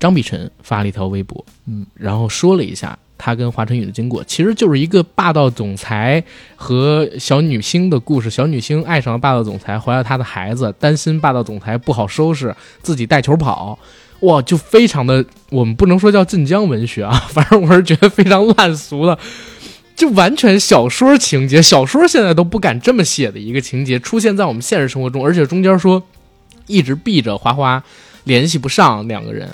[0.00, 6.24] 张碧晨发了一条微博，嗯，然后说了一下他跟华晨宇的经过，其实就是一个霸道总裁
[6.56, 8.28] 和小女星的故事。
[8.28, 12.52] 小女星爱上了霸道总裁，怀了他的孩子，担心霸道总裁不好收拾，
[12.82, 13.78] 自己带球跑。
[14.22, 19.18] 哇，就非常的，我们不能说叫晋江文学啊， 反正我是觉得非常烂俗的，
[19.96, 26.02] 就完全小说情节，小说现在都不敢这么写的一个情节出现在我们现实生活中，而且中间说
[26.66, 27.82] 一直避着花花，
[28.24, 29.48] 联系不上两个人。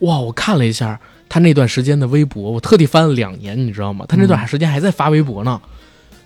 [0.00, 4.04] 哇，我看了一下他那段时间的微博，我特地翻了两年，你知道吗？
[4.08, 5.60] 他那段时间还在发微博呢。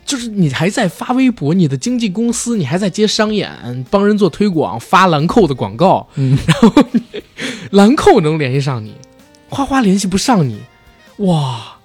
[0.05, 6.73] 就是你还在发微博，你的经纪公司你还在接商演，帮人做推广，发兰蔻的广告，嗯，然后
[7.71, 8.95] 兰蔻能联系上你，
[9.49, 10.61] 花花联系不上你，
[11.19, 11.79] 哇，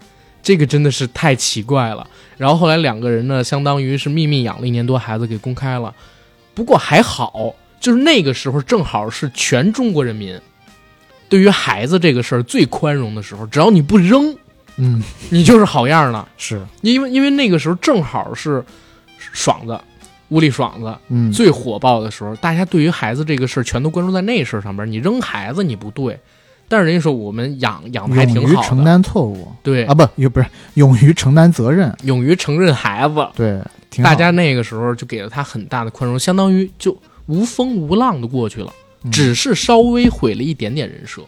[0.43, 2.07] 这个真的是太奇怪了。
[2.37, 5.93] 然后后来两个人呢，相当于是秘密养了一年多孩子给公开了，
[6.53, 10.39] 不过还好，就是那个时候正好是全中国人民
[11.27, 14.35] 对于孩子这个事儿最宽容的时候，只要你不扔，
[14.79, 16.27] 嗯，你就是好样的。
[16.37, 18.63] 是，因为因为那个时候正好是
[19.17, 19.79] 爽子，
[20.29, 24.89] 屋里爽子嗯，最火爆的时候，大家对于孩子这个事儿全都关注在那事儿上边儿。
[24.89, 26.19] 你扔孩子你不对，
[26.67, 29.51] 但是人家说我们养养的还挺勇于好的，承担错误。
[29.61, 29.83] 对。
[29.85, 33.61] 啊，，不，也不是勇于承担责任，勇于承认孩子，对，
[34.03, 39.11] 大家那个时候就给了他很大的宽容，相当于就无风无浪的过去了，嗯。
[39.11, 41.21] 只是稍微毁了一点点人设。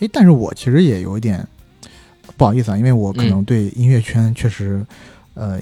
[0.00, 1.46] 哎，但是我其实也有一点
[2.36, 4.84] 不好意思啊，因为我可能对音乐圈确实、
[5.34, 5.60] 呃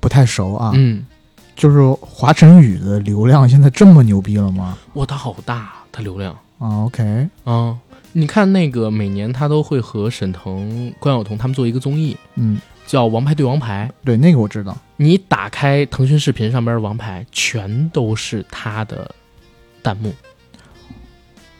[0.00, 0.72] 不太熟啊。
[0.74, 1.06] 嗯，
[1.54, 4.76] 就是华晨宇的流量现在这么牛逼了吗？
[4.94, 7.78] 哇，他好大，他流量啊，OK，啊！
[8.14, 13.88] 你看那个每年他都会和沈腾、关晓彤他们做一个综艺，嗯，叫《王牌对王牌》。
[14.04, 14.76] 对，那个我知道。
[14.96, 19.14] 你打开腾讯视频上边的王牌，全都是他的
[19.82, 20.08] 弹幕。《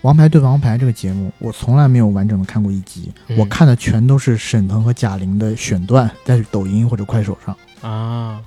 [0.02, 7.56] 王牌对王牌》这个节目，我从来没有完整的看过一集，嗯我看的全都是沈腾和贾玲的选段，在抖音或者快手上。
[7.88, 8.42] 啊，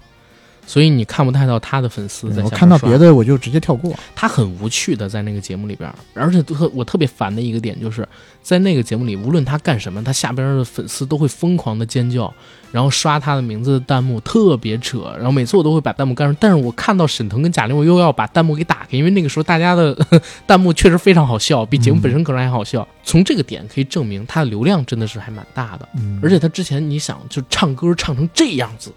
[0.68, 3.94] 所以你看不太到他的粉丝在我看到别，的我就直接跳过。
[4.16, 8.08] 他很无趣的在那个节目里边，而且特我特别烦的一个点就是
[8.42, 12.34] 在那个节目里，无论他干什么，他下边的粉丝都会疯狂的尖叫，
[12.72, 15.14] 然后刷他的名字的弹幕，特别扯。
[15.16, 19.96] 然后每次我都会把弹幕干上，但是我看到沈腾跟贾玲，我又要把弹幕给打开，因为那个时候大家的
[20.48, 22.88] 弹幕确实非常好笑，比节目本身可能还好笑。
[23.04, 25.88] 从这个点可以证明他的流量真的是还蛮大的。
[25.96, 28.92] 嗯，而且他之前你想就唱歌唱成这样子，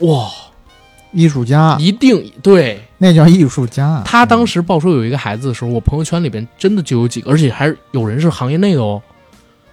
[0.00, 0.30] 哇，
[1.12, 2.82] 艺术家，一定对。
[2.98, 4.02] 那叫艺术家。
[4.04, 9.00] 他当时报说有一个孩子的时候，我朋友圈里边真的就有几个，而且还是有人是行业内的哦，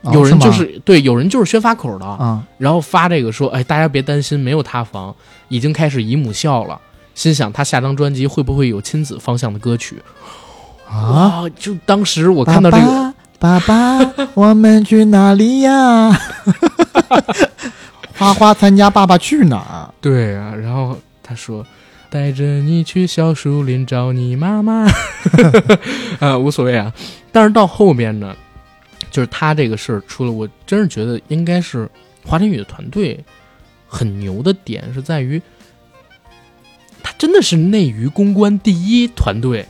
[0.04, 5.14] 哦有人就吗是对，有人就是宣发口的，啊，然后发这个说，哎，大家别担心，没有塌房，
[5.50, 6.80] 已经开始姨母笑了。
[7.16, 10.02] 心想他下张专辑会不会有亲子方向的歌曲？
[10.88, 16.12] 啊，就当时我看到这个，爸爸，爸爸， 我们去哪里呀？
[18.18, 19.90] 花花参加《爸爸去哪儿？
[20.00, 21.66] 对啊，然后他说。
[22.08, 24.88] 带着你去小树林找你妈妈，
[26.22, 26.94] 啊，无所谓啊。
[27.30, 28.34] 但是到后边呢，
[29.12, 31.90] 就是他这个事儿出了，我真是觉得应该是
[32.24, 33.20] 华晨宇的团队
[33.86, 35.42] 很牛的点是在于，
[37.04, 39.66] 他真的是内娱公关第一团队，》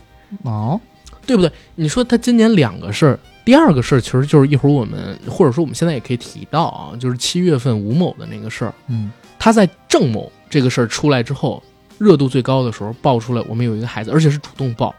[0.47, 0.79] 哦，
[1.25, 1.51] 对不对？
[1.73, 8.73] 你说他今年两个事儿，第二个事儿其实就是一会儿我们或者说我们现在也可以提到啊，就是七月份吴某的那个事儿。
[8.87, 11.61] 嗯他在郑某这个事儿出来之后，
[11.97, 14.93] 热度最高的时候爆出来，我们有一个孩子，而且是主动爆。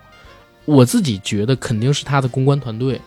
[0.64, 3.00] 我自己觉得肯定是他的公关团队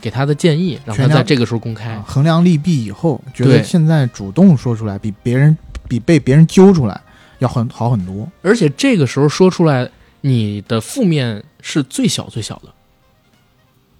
[0.00, 2.04] 给他的建议，让他在这个时候公开啊。
[2.06, 5.56] 衡量利弊以后，觉得现在主动说出来，比别人
[5.88, 7.00] 比被别人揪出来
[7.38, 8.28] 要很好很多。
[8.42, 12.68] 而且这个时候说出来，你的负面是最小最小的，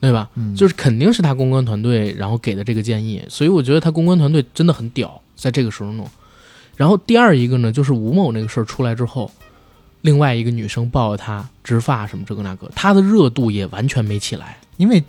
[0.00, 0.28] 对吧？
[0.34, 6.06] 嗯，就是肯定是他公关团队然后给的这个建议，所以我觉得他公关团队真的很屌，在这个时候弄。
[6.78, 9.30] 然后第二一个呢，就是吴某那个事儿出来之后，
[10.02, 14.56] 另外一个女生抱着他植发什么这个那个，他的热度也完全没起来。
[14.76, 15.02] 因为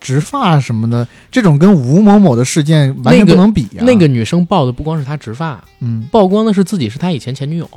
[0.00, 3.82] 植发什么的，这种跟吴某某的事件完全不能比啊。
[3.82, 7.68] 那个女生爆的不光是他植发，嗯曝光的是自己是他以前前女友，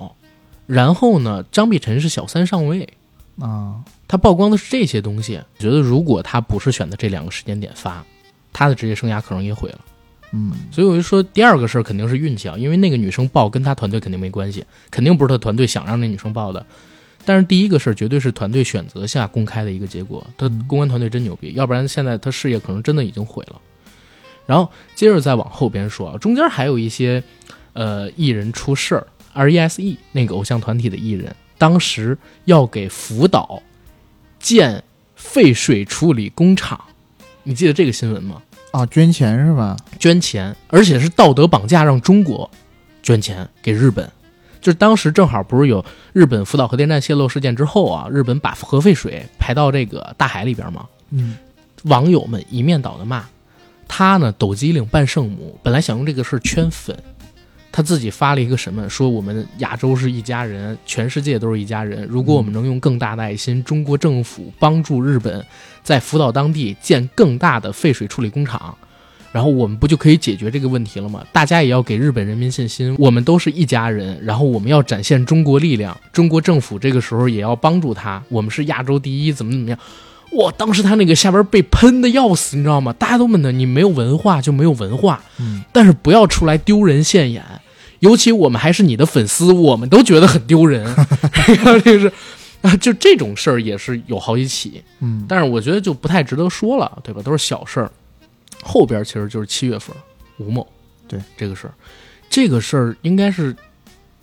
[0.67, 2.87] 然后呢，张碧晨是小三上位，
[3.39, 5.41] 啊，他曝光的是这些东西。
[5.57, 8.05] 我觉得如果他不是选择这两个时间点发，
[8.53, 9.79] 他的职业生涯可能也毁了。
[10.71, 16.65] 所以我就说，第二个事儿肯定是运气啊，因为那个女生报跟他团队肯定没关系，肯定不是他团队想让那女生报的。
[17.23, 23.59] 但是第一个事儿绝对是团队选择下公开的一个结果，他公关团队真牛逼，要不然现在他事业可能真的已经毁了。
[24.45, 27.23] 然后接着再往后边说，中间还有一些
[27.73, 33.63] 呃艺人出事儿，R E S E 那个偶像团体的艺人，当时要给福岛
[34.37, 34.83] 建
[35.15, 36.79] 废水处理工厂，
[37.41, 38.39] 你记得这个新闻吗？
[38.75, 39.77] 啊，捐钱是吧？
[39.97, 42.49] 捐钱，而且是道德绑架，让中国
[43.01, 44.11] 捐钱给日本。
[44.59, 51.37] 就是当时正好不是有日本福岛核电站泄漏事件之后啊，日本把核废水排到这个大海里边嘛，嗯
[51.83, 53.23] 网友们一面倒的骂
[53.87, 56.97] 他呢，抖机灵扮圣母，本来想用这个事圈粉，
[57.75, 65.45] 他自己发了一个什么，说我们亚洲是一家人，全世界都是一家人，如果我们能用更大的爱心，中国政府帮助日本
[65.83, 68.73] 在福岛当地建更大的废水处理工厂。
[69.33, 71.21] 然后我们不就可以解决这个问题了吗？
[71.33, 74.17] 大家也要给日本人民信心，我们都是一家人。
[74.23, 78.23] 然后我们要展现中国力量，中国政府这个时候也要帮助他。
[78.29, 79.77] 我们是亚洲第一，怎么怎么样？
[80.37, 80.49] 哇！
[80.57, 82.93] 当时他那个下边被喷的要死，你知道吗？
[82.93, 87.43] 大家都问他，你没有文化就没有文化，嗯，但是不要出来丢人现眼。
[87.99, 90.85] 尤其我们还是你的粉丝，我们都觉得很丢人。
[91.83, 92.11] 这是
[92.61, 94.83] 啊，就这种事儿也是有好几起。
[94.99, 97.21] 嗯但是我觉得就不太值得说了，对吧？
[97.21, 97.91] 都是小事儿。
[98.63, 99.95] 后边其实就是七月份
[100.37, 100.65] 吴某
[101.07, 101.73] 对这个事儿，
[102.29, 103.55] 这个事儿应该是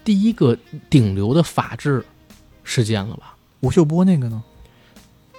[0.04, 0.56] 第一个
[0.90, 2.04] 顶流的法治
[2.64, 3.36] 事件了吧？
[3.60, 4.42] 吴秀波那个呢？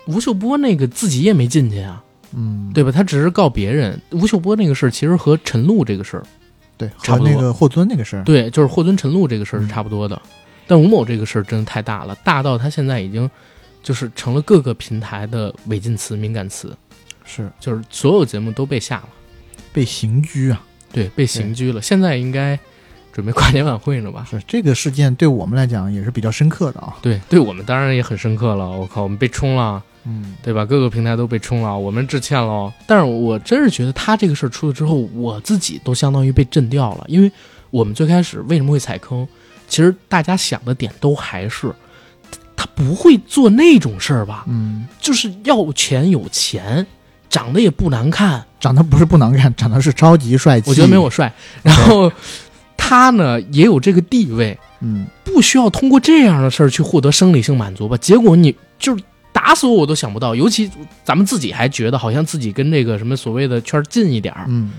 [0.07, 2.01] 吴秀波那个自己也没进去啊，
[2.33, 2.91] 嗯，对吧？
[2.91, 4.01] 他只是告别人。
[4.11, 6.23] 吴秀波那个事儿其实和陈露这个事儿，
[6.87, 10.21] 对，差不多和那个霍尊那个事儿，对，就是霍尊、陈露这个事儿是嗯差不多的。
[10.65, 13.29] 但吴某这个事儿真的太大了，大到他现在已经
[13.81, 16.75] 就是成了各个平台的违禁词、敏感词，
[17.25, 19.09] 是就是所有节目都被下了，
[19.73, 20.61] 被刑拘啊。
[20.91, 21.81] 对，被刑拘了。
[21.81, 22.57] 现在应该
[23.11, 24.25] 准备跨年晚会呢吧？
[24.29, 26.95] 是这个事件对我们来讲也是比较深刻的啊。
[27.01, 28.69] 对，对我们当然也很深刻了。
[28.69, 29.83] 我靠，我们被冲了。
[30.05, 30.65] 嗯，对吧？
[30.65, 32.71] 各个平台都被冲了，我们致歉喽。
[32.85, 37.31] 但是我真是觉得他这个事儿出了之后，我自己都相当于被震掉了，因为
[37.69, 39.27] 我们最开始为什么会踩坑，
[39.67, 41.73] 其实大家想的点都还是
[42.55, 44.45] 他不会做那种事儿吧？
[44.47, 46.85] 嗯，就是要钱有钱，
[47.29, 50.69] 长得也不难看，长得不是不难看，长得是超级帅气。
[50.69, 51.33] 我觉得没我帅。
[51.61, 52.11] 然后
[52.77, 57.97] 他呢也有这个地位，嗯，不需要通过这样的事儿去获得生理性满足吧？
[57.97, 60.71] 结果你就是打死我我都想不到，尤其
[61.03, 64.71] 咱们自己还觉得好像自己跟这个什么所谓的圈儿近一点儿，嗯，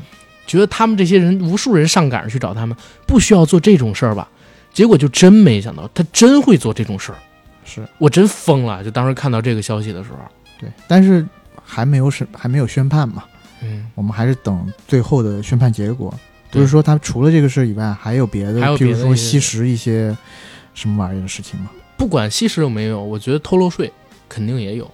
[0.46, 2.74] 觉得他们这些人无数人上赶着去找他们，
[3.06, 4.26] 不需要做这种事儿吧？
[4.72, 7.18] 结果就真没想到，他真会做这种事儿，
[7.64, 8.82] 是我真疯了！
[8.82, 10.18] 就当时看到这个消息的时候，
[10.58, 11.26] 对，但是
[11.62, 13.24] 还没有审，还没有宣判嘛，
[13.62, 16.12] 嗯，我们还是等最后的宣判结果。
[16.50, 20.16] 对就是说，他除了这个事以外，还有别的，还有比如说吸食一些
[20.72, 21.70] 什么玩意儿的事情吗？
[21.96, 23.92] 不管吸食有没有，我觉得偷漏税
[24.28, 24.90] 肯定也有。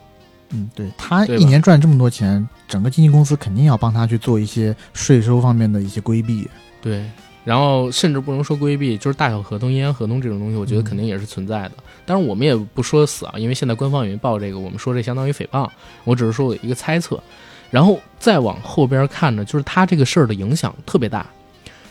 [0.53, 6.49] 嗯，对他一年赚这么多钱，整个经纪公司肯定要帮他去做一些税收方面的一些规避。
[6.83, 7.09] 对，
[7.45, 11.73] 然后甚至不能说规避，就是大小合同、阴阳合同这种东西，我觉得嗯肯定也是存在的。
[12.05, 15.69] 当然，我们也不说死啊，因为现在官方也没报这个，我们说这相当于诽谤，
[16.03, 17.23] 我只是说我一个猜测。
[17.71, 21.25] 然后再往后边看呢，就是他这个事儿的影响特别大。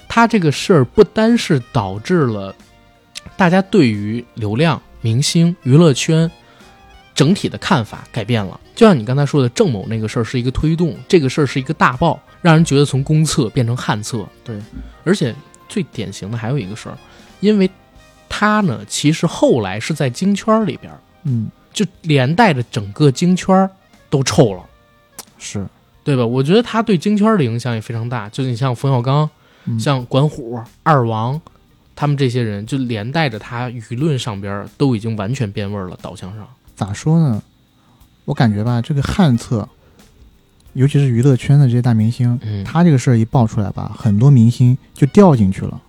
[0.10, 2.54] 他这个事儿不单是导致了
[3.38, 6.30] 大家对于流量、明星、娱乐圈
[7.20, 8.58] 整体的看法改变了。
[8.74, 14.26] 就像你刚才说的，郑某那个事儿是一个推动，这个事儿是一个大爆，让人觉得从公厕变成旱厕。
[14.42, 14.58] 对，
[15.04, 15.36] 而且
[15.68, 16.98] 最典型的还有一个事儿，
[17.42, 17.70] 因为
[18.30, 20.94] 他呢，其实后来是在京圈里边，
[21.26, 23.70] 嗯，就连带着整个京圈
[24.10, 24.64] 都臭了。
[25.38, 25.68] 是，
[26.06, 26.26] 对吧？
[26.26, 28.30] 我觉得他对京圈的影响也非常大。
[28.30, 29.30] 就你像冯小刚、
[29.66, 31.42] 嗯、像管虎、二王，
[31.98, 36.48] 他们这些人，就连带着他舆论上边都已经完全变味儿了，导向上。
[36.80, 37.44] 咋说呢？
[38.24, 39.68] 我感觉吧，这个旱厕，
[40.72, 45.82] 尤其是娱乐圈的这些大明星，嗯，他这个事儿一爆出来吧，很多明星就掉进去了，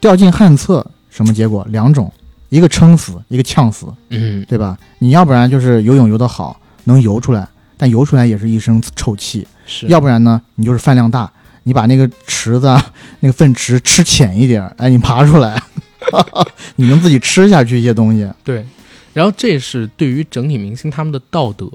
[0.00, 1.62] 掉进旱厕，什么结果？
[1.68, 2.10] 两种，
[2.48, 4.78] 一个撑死，一个呛死，嗯，对吧？
[4.98, 11.30] 你要不然就是游泳游得好，能游出来，但游出来也是一身臭气；是要不然呢，你就是饭量大，
[11.64, 12.82] 你把那个池子啊，
[13.20, 15.62] 那个粪池吃浅一点儿，哎，你爬出来，
[16.76, 18.26] 你能自己吃下去一些东西。
[18.42, 18.64] 对。
[19.14, 21.66] 然后这是对于整体明星他们的道德，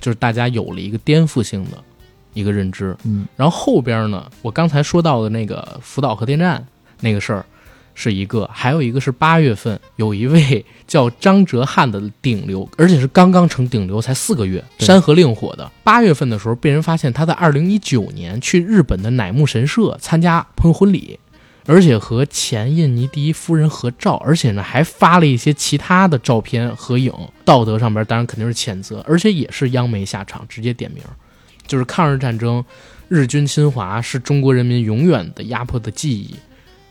[0.00, 1.82] 就是大家有了一个颠覆性的
[2.34, 2.96] 一个认知。
[3.04, 6.64] 嗯然后后边呢，我刚才说到的那个福岛核电站
[7.00, 7.44] 那个事儿，
[7.94, 15.68] 是一个，还有一个是八月份有一位叫张哲瀚的顶流， 而且是刚刚成顶流，才四个月，《山河令》火的。
[15.82, 21.18] 八月份的时候，被人发现他在二零一九年去日本的乃木神社参加朋友婚礼。
[21.68, 27.12] 而且和前印尼第一夫人合照，而且呢还发了一些其他的照片合影，
[27.44, 31.04] 道德上边当然肯定是谴责，而且也是央媒下场直接点名，
[31.66, 32.64] 就是抗日战争，
[33.08, 36.34] 日军侵华是中国人民永远的压迫的记忆。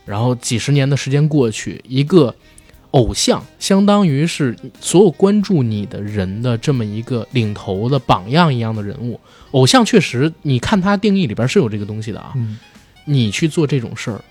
[0.06, 2.34] 然后几十年的时间过去，一个
[2.92, 9.20] 偶像相当于是所有关注你的人的这么一个领头的榜样一样的人物。
[9.52, 12.34] 偶像确实，你看他定义里边是有这个东西的啊。
[13.06, 14.22] 你去做这种事儿，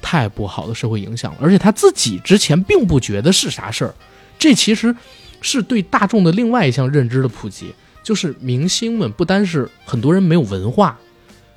[0.00, 1.38] 太不好的社会影响了。
[1.40, 3.94] 而且他自己之前并不觉得是啥事儿，
[4.38, 4.94] 这其实
[5.40, 10.98] 是对大众的另外一项认知的普及，就是明星们不单是很多人没有文化，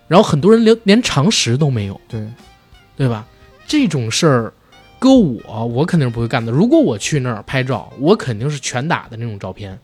[0.07, 2.27] 然后很多人连连常识都没有，对，
[2.95, 3.25] 对吧？
[3.67, 4.53] 这种事儿。
[4.99, 6.51] 搁我，我肯定是不会干的。
[6.51, 9.75] 如果我去那儿拍照，我肯定是拳打的那种照片。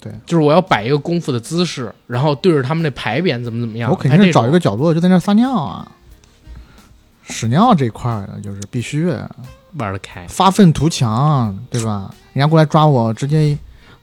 [0.00, 3.88] 对，就是我要摆一个功夫的姿势，然后对着他们那牌匾怎么怎么样。
[3.88, 5.92] 我肯定是找一个个角落就在那儿撒尿啊，
[7.28, 9.06] 屎尿这块儿的就是必须
[9.76, 10.26] 玩得开。
[10.28, 12.14] 发愤图强，对吧？
[12.32, 13.56] 人家过来抓我，直接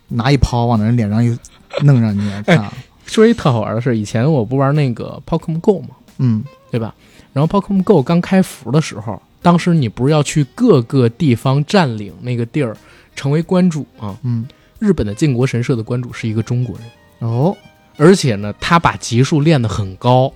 [0.08, 1.38] 拿一抛往人脸上一
[1.84, 2.72] 弄上去，哎看，
[3.06, 5.90] 说一特好玩的事，以前我不玩那个 Pokemon Go 嘛？
[6.18, 6.94] 嗯，对吧？
[7.34, 12.76] 然后 Pokemon Go 刚开服的时候，当时你不是要去各个地方占领那个地儿，
[13.16, 14.18] 成为关主啊？
[14.24, 14.46] 嗯，
[14.80, 17.56] 日本的靖国神社的关主是一个中国人，哦，
[17.98, 20.32] 而且呢，他把级数练得很高，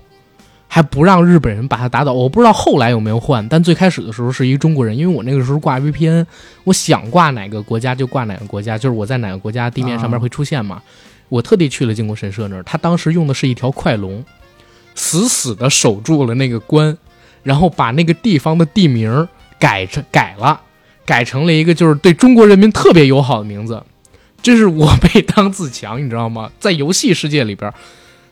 [0.76, 2.12] 还不让日本人把他打倒。
[2.12, 6.26] 我不知道后来有没有换，但最开始的时候是一个中国人，因为我那个时候挂 VPN，
[6.66, 10.82] 我想挂哪个国家就挂哪个国家，就是我在哪个国家地面上面会出现嘛。
[11.30, 14.22] 我特地去了靖国神社那儿，他当时用的是一条快龙，
[14.96, 16.98] 死死的守住了那个关，
[17.44, 20.60] 然后把那个地方的地名改成改了，
[21.06, 23.82] 改成了一个就是对中国人民特别友好的名字。
[24.42, 26.52] 这是我 辈当自强，你知道吗？
[26.60, 27.74] 在游戏世界里边，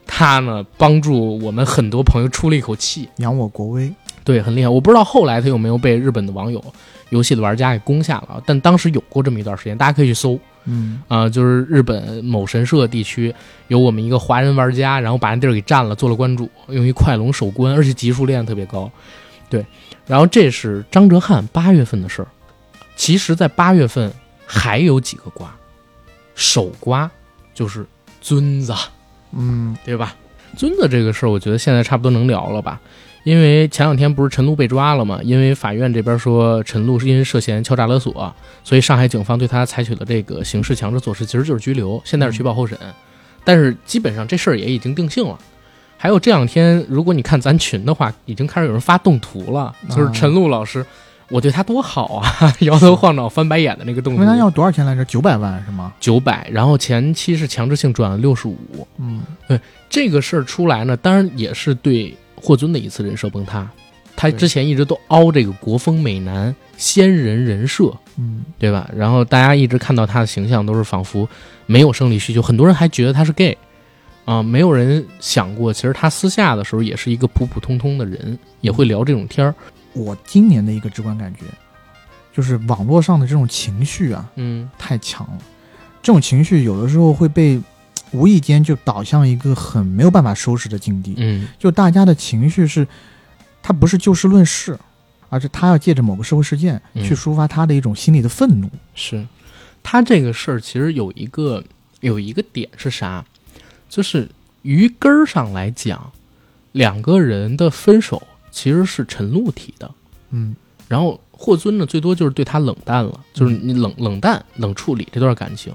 [0.05, 3.91] 他呢帮助我们很多朋友出了一口气，扬我国威。
[4.23, 4.69] 对，很厉害。
[4.69, 6.63] 我不知道后来他有没有被日本的网友、
[7.09, 10.39] 游戏的玩家给攻下了，但当时有过这么一段时间，大家可以去搜。
[10.65, 13.35] 嗯啊、就是日本某神社地区
[13.67, 18.89] 有我们一个华人玩家，然后把那地儿给占了，做了关主，用一快龙守关，而且级数练得特别高。
[19.49, 19.65] 对，
[20.07, 22.27] 然后这是张哲瀚八月份的事儿。
[22.95, 24.09] 其实，在八月份
[24.45, 25.53] 还有几个瓜，
[26.33, 27.11] 首瓜
[27.53, 27.85] 就是
[28.21, 28.73] 尊子，
[29.35, 30.15] 嗯对吧？
[30.55, 32.79] 尊子这个事儿，我觉得现在差不多能聊了吧？
[33.23, 35.19] 因为前两天不是陈露被抓了嘛？
[35.23, 42.77] 因为法院这边说陈露是因为涉嫌敲诈勒索，所以上海警方对他采取了这个刑事强制措施，其实就是拘留，现在是取保候审。
[43.45, 45.39] 但是基本上这事儿也已经定性了。
[45.97, 50.85] 还有这两天，如果你看咱群的话，已经开始有人发动图了，就是陈露老师，
[51.33, 54.19] 我对他多好啊， 摇头晃脑翻白眼的那个动作。
[54.19, 55.03] 问他要多少钱来着？
[55.05, 55.91] 九百万是吗？
[55.99, 59.59] 九百，然后前期是强制性转了六十五，嗯对
[59.89, 63.67] 这个事儿出来呢，当然也是对霍尊的一次人设崩塌。
[64.15, 68.87] 他之前一直都凹这个国风美男仙人人设，嗯对吧？
[68.95, 71.27] 然后大家一直看到他的形象都是仿佛
[71.65, 73.57] 没有生理需求，很多人还觉得他是 gay，
[74.25, 79.55] 啊、没有人想过，其实他私下的时候也是一个普普通通的人，也会聊这种天儿。
[79.93, 81.41] 我今年的一个直观感觉，
[82.33, 85.37] 就是网络上的这种情绪啊，嗯太强了。
[86.01, 87.61] 这种情绪有的时候会被
[88.11, 91.15] 无意间就导向一个很没有办法收拾的境地。
[91.17, 92.87] 嗯就大家的情绪是，
[93.61, 94.77] 他不是就事论事，
[95.29, 98.69] 而是他要借着某个社会事件嗯去抒发他的一种心理的愤怒。
[98.93, 99.25] 是，
[99.81, 101.63] 他这个事儿其实有一个
[102.01, 103.23] 有一个点是啥，
[103.89, 104.29] 就是
[104.63, 106.11] 于根儿上来讲，
[106.73, 108.21] 两个人的分手
[108.53, 109.91] 其实是陈露提的，
[110.29, 110.55] 嗯
[110.87, 115.73] 然后霍尊呢最多就是对他冷淡了，就是你冷冷淡冷处理这段感情，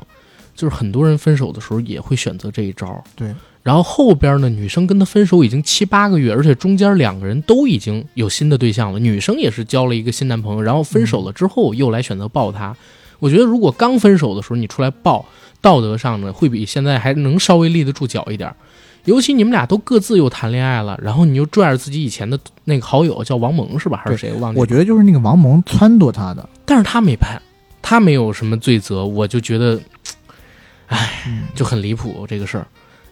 [0.55, 3.03] 就是很多人分手的时候也会选择这一招。
[3.17, 9.01] 对，然后后边呢，女生跟他分手已经七八个月，而且中间两个人都已经有新的对象了。
[9.01, 12.77] 女生也是交了一个新男朋友，然后分手了之后又来选择抱他。
[13.19, 15.27] 我觉得如果刚分手的时候你出来抱，
[15.61, 18.55] 道德上呢会比现在还能稍微立得住脚一点。
[19.09, 24.03] 尤其你们俩都各自又谈恋爱了，然后你又拽着自己以前的那个好友叫王蒙是吧？
[24.05, 24.31] 还是谁？
[24.35, 24.61] 我忘记了。
[24.61, 26.47] 我觉得就是那个王蒙撺掇他的。
[26.67, 27.41] 但是他没判，
[27.81, 29.81] 他没有什么罪责，我就觉得
[31.27, 32.67] 嗯就很离谱这个事儿。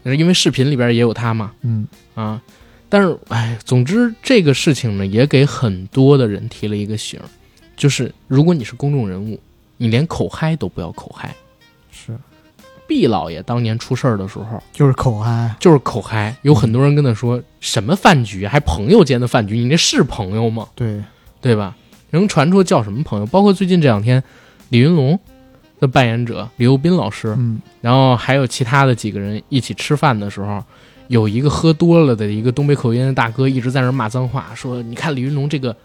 [0.04, 2.40] 因为视频里边也有他嘛，嗯啊，
[2.88, 7.18] 但是哎，总之这个事情呢，也给很多的人提了一个醒，
[7.74, 9.40] 就是如果你是公众人物，
[9.78, 11.34] 你连口嗨都不要口嗨。
[11.90, 12.16] 是，
[12.86, 15.54] 毕老爷当年出事儿的时候，就是口嗨。
[15.58, 20.68] 就是口嗨，有很多人跟他说、什么饭局，还朋友间的饭局，你那是朋友吗？
[20.74, 21.02] 对，
[21.40, 21.76] 对吧？
[22.10, 23.26] 能传出叫什么朋友？
[23.26, 24.22] 包括最近这两天，
[24.68, 25.18] 李云龙
[25.80, 30.62] 的扮演者李幼斌老师，嗯然后还有其他的几个人一起吃饭的时候，
[31.08, 35.76] 有一个喝多了的一个东北口音的大哥一直在那骂脏话，说你看李云龙这个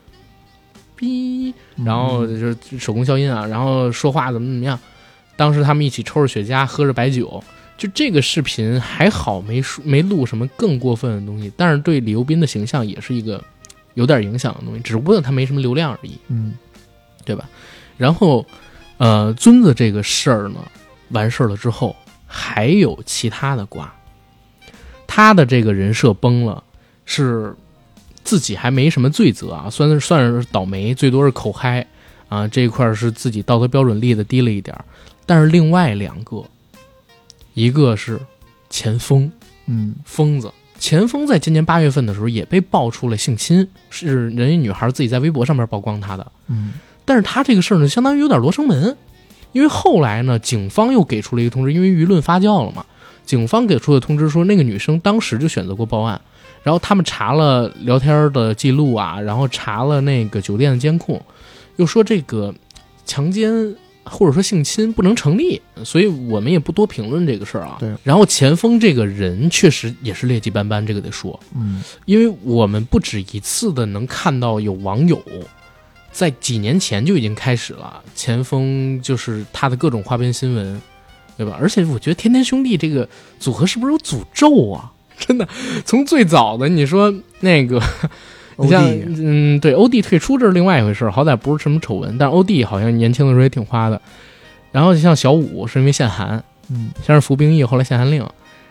[0.95, 4.79] 逼，然后嗯就是手工消音啊，然后说话怎么怎么样。
[5.41, 7.43] 当时他们一起抽着雪茄，喝着白酒，
[7.75, 13.43] 就这个视频还好没说没录什么更过分的东西，但是对李幼斌的形象也是一个
[13.95, 16.15] 有点影响的东西，只不过他没什么流量而已。
[16.27, 16.53] 嗯
[17.25, 17.49] 对吧？
[17.97, 18.45] 然后，
[18.97, 20.59] 呃，尊子这个事儿呢，
[21.09, 21.95] 完事儿了之后，
[22.27, 23.91] 还有其他的瓜。
[25.07, 26.63] 他的这个人设崩了，
[27.05, 27.55] 是
[28.23, 31.87] 自己还没什么罪责啊，算是算是倒霉，最多是口嗨
[32.29, 34.85] 啊，这一块儿是自己道德标准立的低了一点儿。
[35.25, 36.43] 但是另外两个，
[37.53, 38.19] 一个是
[38.69, 39.31] 钱枫，
[39.67, 40.51] 嗯疯子。
[40.79, 46.31] 钱枫在今年八月份的时候也被爆出了性侵，是人家女孩自己在微博上面曝光他的。
[46.47, 46.73] 嗯
[47.05, 48.95] 但是他这个事儿呢，相当于有点罗生门，
[49.51, 52.85] 因为后来呢，警方又给出了一个通知，因为舆论发酵了嘛，
[53.25, 56.19] 警方给出的通知说，那个女生当时就选择过报案，
[56.63, 61.21] 然后他们查了聊天的记录啊，然后查了那个酒店的监控，
[61.75, 62.53] 又说这个
[63.05, 67.77] 强奸或者说性侵不能成立，所以我们也不多评论这个事儿啊。
[67.79, 67.93] 对。
[68.03, 75.21] 然后钱枫这个人确实也是劣迹斑斑，这个得说，嗯因为我们不止一次的能看到有网友
[76.11, 80.81] 在几年前就已经开始了，钱锋就是他的各种花边新闻，
[81.37, 81.57] 对吧？
[81.59, 83.07] 而且我觉得天天兄弟这个
[83.39, 84.91] 组合是不是有诅咒啊？
[85.17, 85.47] 真的，
[85.85, 87.79] 从最早的你说那个，
[88.61, 88.83] 你像
[89.17, 94.01] 嗯，对，欧弟退出这是另外一回事，好歹不是什么丑闻，但欧弟好像年轻的时候也挺花的。
[94.71, 98.25] 然后像小五是因为限韩，嗯，先是服兵役，后来限韩令。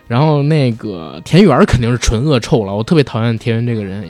[0.07, 4.03] 然后那个田园肯定是纯恶臭了，我特别讨厌田园这个人，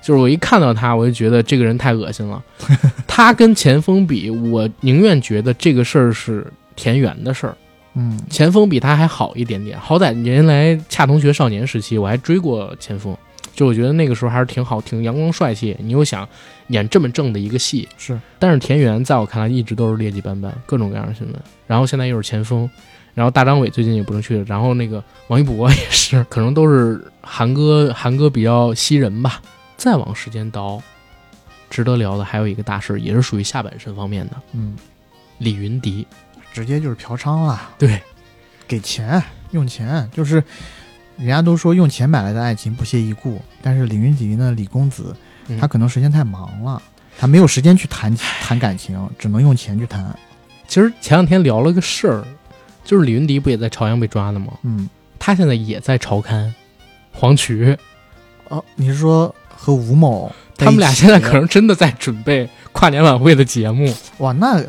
[0.00, 2.42] 就是我一看到他，我就觉得这个人太恶心了。
[3.06, 7.56] 他跟前锋比，我宁愿觉得这个事儿是田园的事儿。
[7.94, 13.14] 嗯，前锋比他还好一点点，好歹原来恰同学少年时期我还追过前锋，
[13.54, 15.76] 就我觉得那个时候还是挺好，挺阳光帅气。
[15.80, 16.28] 你又想
[16.68, 21.34] 演这么正的一个戏，是，但是田园在我看来一直都是劣迹斑斑，各种各样的新闻。
[21.66, 22.68] 然后现在又是前锋，
[23.14, 29.40] 然后大张伟最近也不能去了，然后那个王一博也是，可能都是韩哥，韩哥比较吸人吧。
[29.76, 30.82] 再往时间倒，
[31.68, 34.76] 值得聊的还有一个大事，也是属于下半身方面的，嗯，
[35.38, 36.06] 李云迪。
[36.52, 37.98] 直接就是嫖娼了，对，
[38.68, 39.22] 给钱
[39.52, 40.44] 用钱，就是
[41.22, 45.14] 人家都说用钱买来的爱情不屑一顾，但是李云迪呢，李公子，
[45.60, 46.82] 他可能时间太忙了，
[47.16, 50.04] 他没有时间去谈谈感情，只能用钱去谈。
[50.66, 52.24] 其实前两天聊了个事儿，
[52.84, 54.52] 就是李云迪不也在朝阳被抓的吗？
[54.62, 56.52] 嗯，他现在也在朝刊，
[57.12, 57.78] 黄渠。
[58.48, 63.94] 哦，你是说和吴某他们俩现在可能真的在准备跨年晚会的节目？
[64.18, 64.60] 哇，那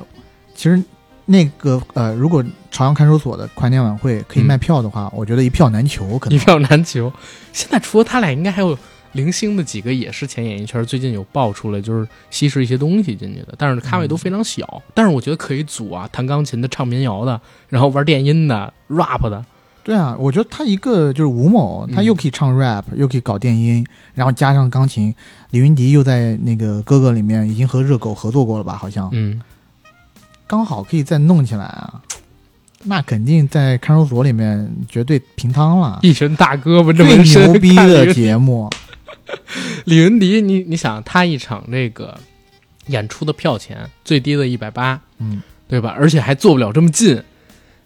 [0.53, 0.79] 其实。
[1.25, 7.11] 那个呃，如果朝阳看守所的跨年晚会可以卖票的话，我觉得一票难求，可能一票难求。
[7.53, 8.77] 现在除了他俩，应该还有
[9.13, 14.81] 零星的几个也是前演艺圈最近有爆出来，就是稀释一些东西进去的，但是咖位都非常小。
[14.93, 19.45] 但是我觉得可以组啊，弹钢琴的、唱民谣的，然后玩电音的、rap 的。
[19.83, 25.13] 对啊，我觉得他一个就是吴某，他又可以唱 rap，又可以搞电音，然后加上钢琴。
[25.51, 28.75] 李云迪又在那个哥哥里面已经和热狗合作过了吧？
[28.75, 29.09] 好像。
[29.13, 29.41] 嗯。
[30.47, 32.01] 刚好可以再弄起来啊，
[32.83, 35.99] 那肯定在看守所里面绝对平摊了。
[36.03, 38.69] 一群大哥膊这么牛逼的节目，
[39.85, 42.17] 李云迪，你你想他一场这个
[42.87, 45.95] 演出的票钱最低的一百八，嗯，对吧？
[45.97, 47.21] 而且还坐不了这么近，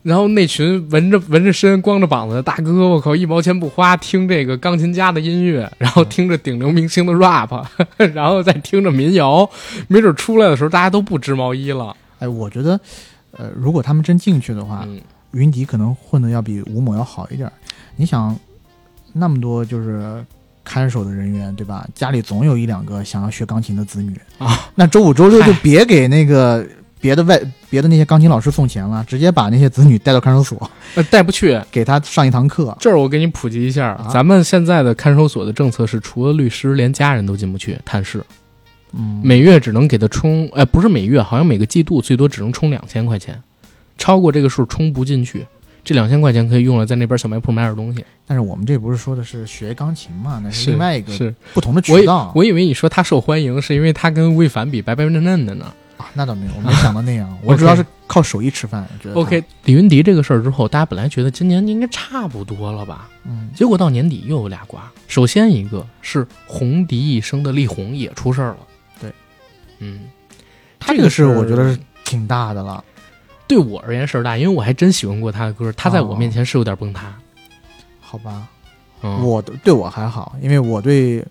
[0.02, 7.64] 然后那群纹着纹着身、光着膀子的大哥，我靠，一毛钱不花听这个钢琴家的音乐，然后听着顶流明星的 rap，
[8.14, 9.48] 然后再听着民谣，
[9.88, 11.96] 没准出来的时候大家都不织毛衣了。
[12.20, 12.80] 哎，我觉得，
[13.32, 14.88] 呃，如果他们真进去的话，
[15.32, 17.52] 云迪可能混的要比吴某要好一点。
[17.96, 18.38] 你想，
[19.14, 20.24] 那么多就是
[20.64, 21.88] 看守的人员，对吧？
[21.94, 24.70] 家里总有一两个想要学钢琴的子女啊。
[24.76, 26.66] 那周五、周六就别给那个
[27.00, 27.40] 别的外、
[27.70, 30.70] 别的那些钢琴老师送钱了，直接把那些子女带到看守所。
[30.96, 32.76] 呃，带不去，给他上一堂课。
[32.80, 38.24] 这儿我给你普及一下，啊咱们现在的看守所的政策是，除了律师，连家人都进不去探视。
[38.94, 43.42] 嗯，每月只能给他充，哎，不是每月，好像每个季度最多只能充两千块钱，
[43.98, 45.46] 超过这个数充不进去。
[45.84, 48.04] 这两千块钱可以用来在那边小卖铺买点东西。
[48.26, 50.42] 但是我们这不是说的是学钢琴嘛？
[50.44, 52.30] 那是另外一个是不同的渠道。
[52.36, 55.74] 我以为你说他受欢迎是因为他跟魏凡比白白嫩嫩的呢。
[55.96, 57.34] 啊，那倒没有，我没想到那样。
[57.42, 58.86] 我主要是靠手艺吃饭。
[59.02, 63.10] 觉得 OK，李云迪这个事儿之后，大家本来觉得今年应该差不多了吧？
[63.24, 64.92] 嗯，结果到年底又有俩瓜。
[65.08, 68.58] 首先一个是红迪一生的力宏也出事儿了。
[69.80, 70.02] 嗯，
[70.80, 72.84] 这个是我觉得是挺大的了。
[73.48, 75.72] 对我而言事儿大，因为我还真喜欢过他的歌。
[75.78, 77.14] 他在我面前是有点崩塌，
[78.02, 78.48] 好吧？
[79.02, 81.26] 嗯，我对我还好，因为我对，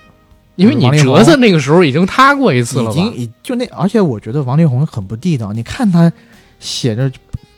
[0.54, 5.52] 因为你折子那个时候已经塌过一次了，已经已就那，而且我觉得王力宏很不地道。
[5.52, 6.10] 你看他
[6.58, 7.10] 写着，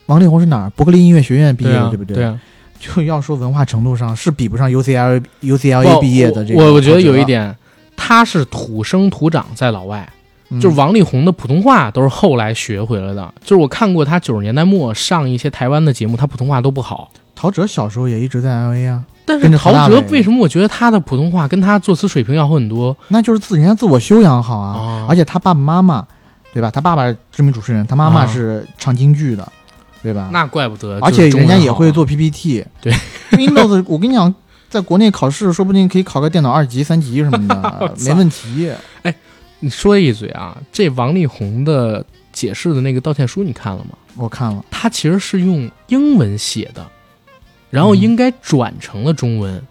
[0.07, 0.69] 王力宏是哪儿？
[0.71, 2.15] 伯克利音乐学院毕业的，对不对？
[2.15, 2.41] 对啊。
[2.79, 6.61] 就要说文化程度上是比不上 UCL UCLA 毕业的这个。
[6.61, 7.53] 我我觉得有一点，
[7.97, 10.07] 他是土生土长在老外。
[10.59, 13.33] 就是王力宏的普通话都是后来学回来的。
[13.41, 17.11] 就是我看过他九十年代末上一些台湾的节目，他普通话都不好。
[17.35, 22.97] 陶喆小时候也一直在 L A 啊，但是陶喆为什么我觉得他的普通话跟他作词水平要好很多？
[23.07, 25.05] 那就是自人家自我修养好啊。
[25.07, 26.05] 而且他爸爸妈妈，
[26.53, 26.69] 对吧？
[26.69, 29.49] 他爸爸知名主持人，他妈妈是唱京剧的，
[30.03, 30.29] 对吧？
[30.33, 30.99] 那怪不得。
[31.01, 32.65] 而且人家也会做 P P T。
[32.81, 32.91] 对
[33.31, 34.35] ，Windows，我跟你讲，
[34.67, 38.69] 在国内考试说不定可以考个电脑二级、三级什么的， 没问题。
[39.03, 39.15] 哎。
[39.59, 43.97] 你说一嘴啊，这王力宏的解释的那个道歉书你看了吗？
[44.15, 46.89] 我看了，他其实是用英文写的，
[47.69, 49.61] 然后应该转成了中文。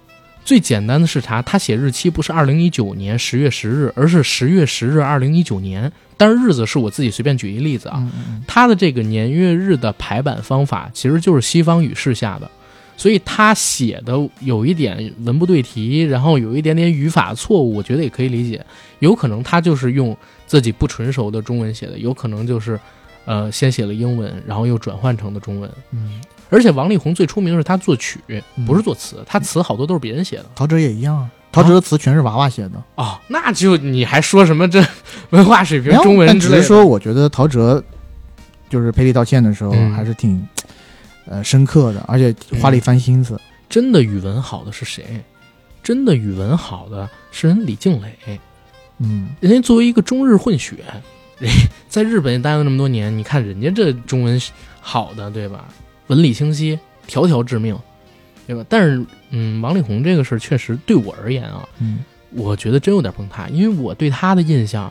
[0.45, 5.91] 最简单的是查，他写日期不是二零一九年十月十日，而是十月十日二零一九年。
[6.17, 8.11] 但是日子是我自己随便举一例子啊，
[8.47, 12.51] 他的这个年月日的排版方法其实就是西方语式下的。
[12.99, 18.63] 所以他写的有一点文不对题，然后有一点点语法错误，我觉得也可以理解。
[18.99, 20.15] 有可能他就是用
[20.47, 22.79] 自己不纯熟的中文写的，有可能就是，
[23.25, 25.71] 呃，先写了英文，然后又转换成的中文。
[25.93, 26.21] 嗯，
[26.51, 28.19] 而且王力宏最出名是他作曲，
[28.57, 30.47] 嗯不是作词，他词好多都是别人写的。
[30.57, 32.83] 陶喆也一样啊，陶喆的词全是娃娃写的。
[32.97, 34.85] 哦，那就你还说什么这
[35.31, 36.57] 文化水平中文之类的？
[36.57, 37.81] 但只是说，我觉得陶喆
[38.69, 40.45] 就是赔礼道歉的时候嗯还是挺
[41.29, 43.41] 呃深刻的，而且花了一番心思。
[43.69, 45.05] 真的语文好的是谁？
[45.83, 48.41] 真的语文好的是人李静蕾，
[48.99, 50.77] 嗯，人家作为一个中日混血，
[51.39, 51.51] 人
[51.89, 54.41] 在日本也待了那么多年，你看人家这中文
[54.81, 55.67] 好的，对吧？
[56.09, 57.79] 文理清晰，条条致命，
[58.47, 58.65] 对吧？
[58.69, 62.01] 但是，嗯，王力宏这个事儿确实对我而言啊，嗯，
[62.33, 64.91] 我觉得真有点崩塌，因为我对他的印象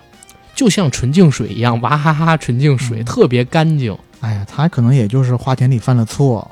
[0.56, 6.50] 就像纯净水一样，娃哈哈纯净水，嗯特别干净，哎呀，他可能也就是花田里犯了错。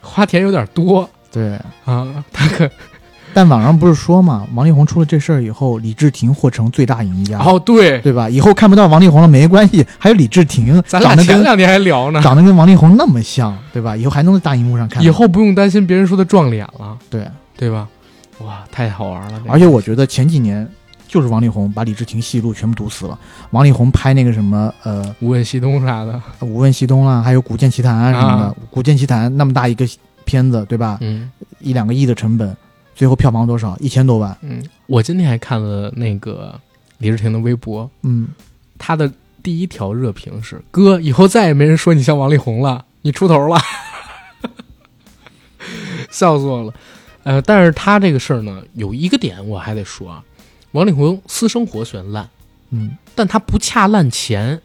[0.00, 2.68] 花田有点多对，啊，他可
[3.32, 8.28] 但网上不是说嘛，王力宏出了这事儿以后，李治廷获成最大赢家，哦对，对吧？
[8.28, 13.96] 以后看不到王力宏了没关系，还有李治廷，咱俩长得跟前两天还聊呢，长得跟王力宏那么像，对吧？
[13.96, 15.04] 以后还能在大荧幕上看到。
[15.04, 17.26] 以后不用担心别人说他撞脸了，对，
[17.56, 17.88] 对吧？
[18.38, 19.38] 哇，太好玩了！
[19.38, 20.68] 这个而且我觉得前几年
[21.14, 23.16] 就是王力宏把李治廷戏路全部堵死了。
[23.50, 29.86] 王力宏拍那个什么呃无问西东啥的，《无问西东》啦，还有《古剑奇谭》啊什么的，啊古剑奇谭》那么大一个
[30.24, 30.98] 片子，对吧？
[31.02, 32.56] 嗯一两个亿的成本，
[32.96, 33.76] 最后票房多少？
[33.78, 34.36] 一千多万。
[34.42, 36.60] 嗯，我今天还看了那个
[36.98, 38.26] 李治廷的微博，嗯，
[38.76, 39.08] 他的
[39.40, 43.56] 第一条热评是：“哥，以后再也没人说你像王力宏了，你出头了。
[46.10, 46.74] ”笑死我了。
[47.22, 50.24] 呃，但是他这个事儿呢，有一个点我还得说啊，
[50.74, 52.28] 王力宏私生活虽然烂，
[52.70, 54.60] 嗯，但他不恰烂钱，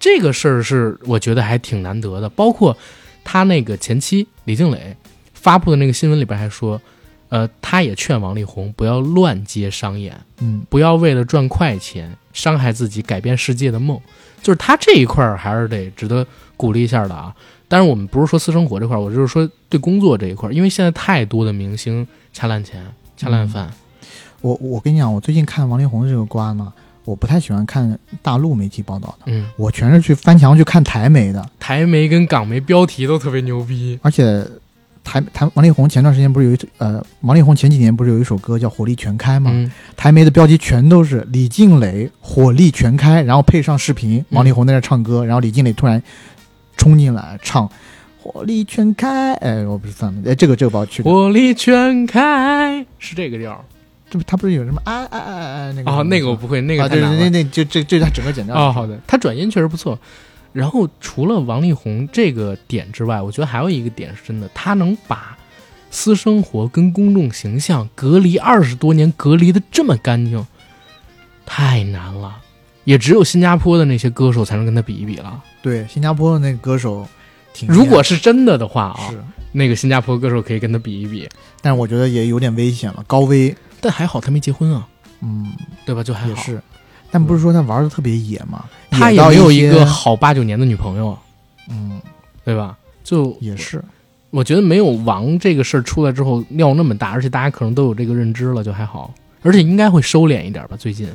[0.00, 2.28] 这个事儿是我觉得还挺难得的。
[2.30, 2.74] 包括
[3.22, 4.96] 他那个前妻李静蕾
[5.34, 6.80] 发布的那个新闻里边还说，
[7.28, 14.00] 呃，他也劝王力宏不要乱接商演，嗯，不要为了赚快钱伤害自己改变世界的梦。
[14.42, 17.36] 就是他这一块儿还是得值得鼓励一下的啊。
[17.68, 22.82] 但是，我们不是说私生活这块儿，我就是说对工作这一块儿，因为现在太多的明星恰烂钱、
[23.18, 23.70] 恰烂饭。
[24.42, 26.70] 我我跟你讲，我最近看王力宏的这个瓜呢，
[27.04, 33.98] 我不太喜欢看大陆媒体报道的，嗯，我全是去翻墙去看台媒的，台媒跟港媒标题都特别牛逼。
[34.02, 34.46] 而且
[35.04, 39.50] 台台王力宏前段时间不是有一呃，王力宏前几年不是有一首歌叫《火力全开》吗？
[39.52, 46.02] 嗯，台媒的标题全都是李静蕾火力全开，然后配上视频，王力宏在那唱歌，然后李静蕾突然
[46.76, 47.68] 冲进来唱
[48.20, 53.64] 火力全开，哎，我不是算了，哎，这个这个不好去，火力全开是这个调儿
[54.12, 57.16] 这不他不是有什么哎哎哎哎那个哦，那个我不会，那个啊，对对。
[57.16, 59.98] 对，那就这这他整个剪掉哦，好的，他转音确实不错。
[60.52, 65.34] 然后除了王力宏这个点之外，我觉得还有一个点是真的，他能把
[65.90, 70.46] 私生活跟公众形象隔离二十多年，隔离的这么干净，
[71.46, 72.36] 太难了。
[72.84, 75.42] 也只有新加坡的那些歌手才能跟他比一比了。
[75.62, 77.06] 对，新加坡的那个歌手
[77.54, 81.28] 挺，如果是真的的话啊，是，那个新加坡歌手可以跟他比一比。
[81.60, 84.88] 但是我觉得也有点危险了，高危，但还好他没结婚啊，
[85.20, 85.52] 嗯，
[85.84, 86.02] 对吧？
[86.02, 86.28] 就还好。
[86.28, 86.62] 也，是，
[87.10, 91.18] 但不是说他玩的特别野嘛，他也有一个，好八九年的女朋友，
[91.68, 92.00] 嗯，
[92.44, 92.78] 对吧？
[93.02, 93.82] 就也是，
[94.30, 99.12] 我觉得没有王这个事儿出来之后尿那么大，而且大家可能都有这个认知了，就还好。
[99.42, 101.08] 而且应该会收敛一点吧，最近。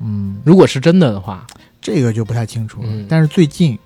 [0.00, 1.46] 嗯，如果是真的的话，
[1.80, 2.88] 这个就不太清楚了。
[2.90, 3.06] 嗯。
[3.08, 3.78] 但是最近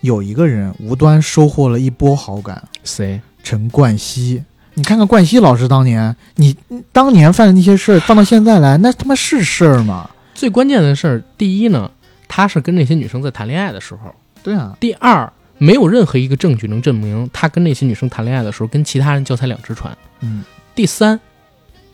[0.00, 3.20] 有一个人无端收获了一波好感，谁？
[3.44, 4.42] 陈冠希。
[4.74, 6.56] 你看看冠希老师当年，你
[6.92, 10.10] 当年犯的那些事儿，放到现在来，那他妈是事儿吗？
[10.34, 11.90] 最关键的事儿，第一呢，
[12.26, 14.10] 他是跟那些女生在谈恋爱的时候；
[14.42, 20.44] 对啊，第二，没有任何一个证据能证明他跟那些女生谈恋爱的时候跟其他人脚踩两只船；嗯，
[20.74, 21.20] 第三，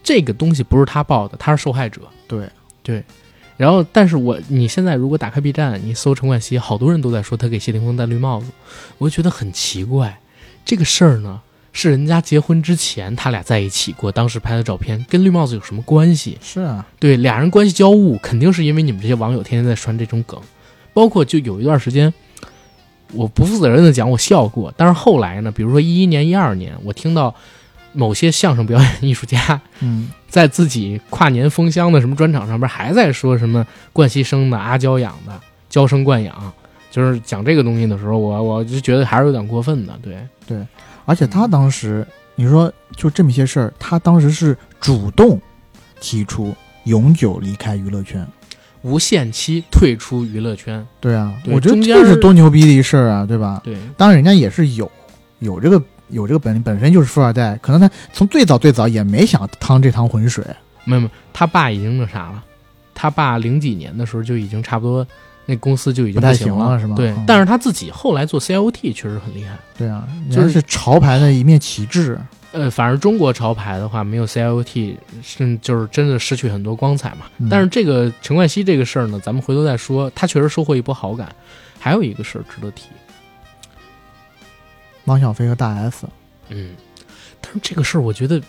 [0.02, 2.00] 这个东西不是他报的，他是受害者。
[2.26, 2.48] 对
[2.82, 3.04] 对，
[3.58, 8.46] 然后，但是我你现在如果打开 B 站，你搜陈冠希，好多人都在说他给谢霆锋戴绿帽子，
[8.96, 10.18] 我就觉得很奇怪。
[10.64, 11.42] 这个事儿呢，
[11.72, 16.36] 是人家结婚之前他俩在一起过，当时拍的照片，跟绿帽子有什么关系？
[16.42, 20.40] 是啊，对，俩人关系交恶，肯定是因为你们这些网友天天在传这种梗，
[20.92, 22.12] 包括就有一段时间，
[23.12, 27.34] 我不负责任的讲，我笑过，但是后来呢，比如说一一年、一二年，我听到
[27.92, 36.52] 某些相声表演艺术家嗯， 在自己跨年封箱的什么专场上边，还在说什么冠希生的、阿娇养的、娇生惯养，
[36.90, 39.98] 就是讲这个东西的时候，我我就觉得还是有点过分的。
[40.02, 40.16] 对，
[41.10, 42.06] 而且他当时，
[42.36, 45.40] 你说就这么些事儿，他当时是主动
[46.00, 46.54] 提出
[46.84, 48.24] 永久离开娱乐圈。
[48.82, 53.60] 无限期退出娱乐圈，对啊，对我觉得这是多牛逼的一事儿啊，对吧？
[53.64, 54.88] 对，当然，人家也是有
[55.40, 60.44] 有这个有这个本领，本身就是富二代，可能他从最早最早也没想趟这趟浑水。
[60.84, 62.44] 没有没有，他爸已经那啥了，
[62.94, 65.04] 他爸零几年的时候就已经差不多，
[65.50, 69.58] 那公司就已经不太行行了是吗对，嗯但是他自己后来做 CIOT 确实很厉害。
[69.76, 72.18] 对啊，就是是潮牌的一面旗帜。
[72.52, 77.26] 呃，反正中国潮牌的话，没有 CIOT，是就是真的失去很多光彩嘛。
[77.38, 81.34] 嗯但是这个陈冠希这个事儿呢，咱们回头再说，他确实收获一波好感。
[81.78, 82.84] 还有一个事儿值得提，
[85.06, 86.06] 汪小菲和大 S，
[86.48, 86.70] 嗯，
[87.40, 88.40] 但是这个事儿我觉得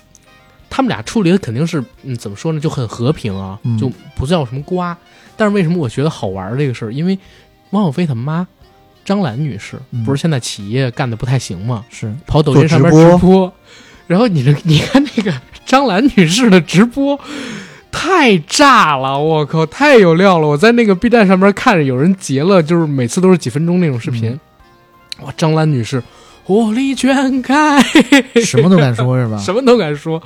[0.72, 4.98] 他们俩处理的肯定是，嗯，怎么说呢，就很和平啊，嗯就不叫什么瓜。
[5.38, 6.92] 但是为什么我觉得好玩儿这个事儿？
[6.92, 7.20] 因为
[7.72, 8.48] 汪小菲他妈
[9.06, 11.86] 张兰女士嗯不是现在企业干的不太行吗？
[11.92, 13.54] 是跑抖音上面直播直播，
[14.08, 15.32] 然后你这你看那个
[15.66, 17.20] 张兰女士的直播。
[17.94, 19.20] 太炸了！
[19.20, 20.48] 我靠，太有料了！
[20.48, 24.40] 我在那个 B 站上面看着有人截了，就是每次都是几分钟那种视频。
[25.20, 26.02] 哇，张兰女士
[26.46, 27.82] 火力全开，
[28.46, 29.38] 什么都敢说是吧？
[29.40, 30.24] 什么都敢说，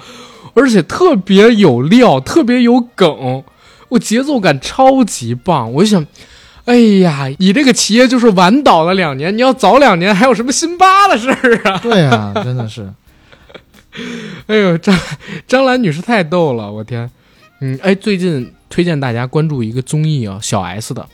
[0.56, 3.44] 而且特别有料，特别有梗，
[3.90, 5.72] 我节奏感超级棒。
[5.74, 6.06] 我就想，
[6.66, 11.78] 哎呀，你这个企业就是晚倒了两年，你要早两年，还有什么辛巴的事儿啊？
[11.84, 12.92] 对啊，真的是。
[14.48, 15.00] 哎呦，张
[15.48, 17.10] 张兰女士太逗了，我天！
[17.62, 21.08] 嗯，哎，最近推荐大家关注一个综艺啊，小 S 的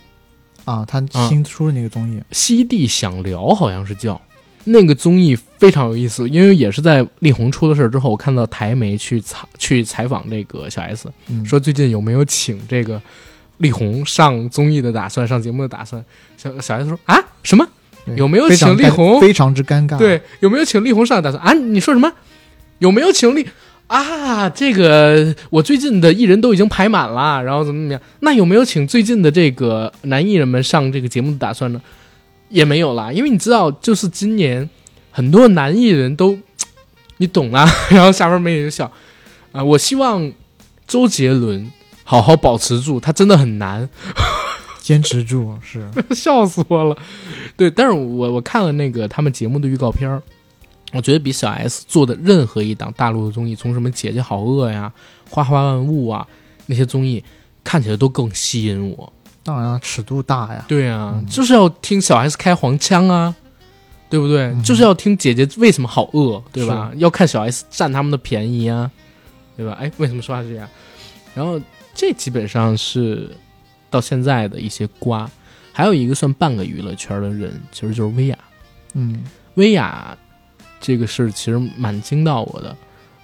[0.66, 4.20] 啊，他新出的那个综艺，《西地想聊》，好像是叫
[4.66, 13.01] 那个综艺非常有意思，因为也是在力宏出了事儿之后，我看到台媒去采去采访这个小 S，嗯，说最近有没有请这个
[13.57, 16.03] 力宏上综艺的打算，上节目的打算。
[16.38, 17.68] 小小 S 说啊，什么？
[18.16, 21.53] 有没有请力宏非常之尴尬。，对，有没有请力宏上打算啊？
[21.53, 22.12] 你说什么？
[22.80, 23.47] 有没有请力
[23.86, 24.49] 啊？
[24.49, 28.01] 这个我最近的艺人都已经排满了，然后怎么怎么样？
[28.22, 31.80] 那有没有请最近的这个男艺人们上这个节目的打算呢？
[32.52, 34.70] 也没有啦，因为你知道，就是今年
[35.10, 36.38] 很多男艺人都，
[37.18, 37.66] 你懂啦。
[37.89, 38.91] 然后下边媒体就笑
[39.52, 40.32] 啊，我希望
[40.86, 41.72] 周杰伦
[42.04, 43.89] 好好保持住，他真的很难。
[44.82, 45.88] 坚持住是。
[46.14, 46.97] 笑死我了。
[47.56, 50.22] 对，但是我我看了那个他们节目的预告片儿，
[50.91, 54.91] 我觉得比小 S 做的任何一档大陆的综艺，从什么《姐姐好饿》呀、
[55.34, 56.28] 《花花万物》啊
[56.66, 57.24] 那些综艺，
[57.64, 59.14] 看起来都更吸引我。
[59.44, 60.66] 当然，尺度大呀。
[60.68, 63.36] 对啊，嗯就是要听小 S 开黄腔啊，
[64.10, 64.44] 对不对？
[64.46, 66.92] 嗯就是要听姐姐为什么好饿，对吧？
[66.98, 68.89] 要看小 S 占他们的便宜啊，
[69.58, 69.78] 对吧？
[69.80, 70.68] 哎，为什么说话是这样？
[71.34, 71.60] 然后
[71.94, 73.30] 这基本上是
[73.89, 75.30] 到现在的一些瓜，
[75.74, 78.38] 还有一个算半个娱乐圈的人，其实就是薇娅。
[78.94, 79.24] 嗯
[79.56, 80.18] 薇娅
[80.80, 82.76] 这个事其实蛮惊到我的，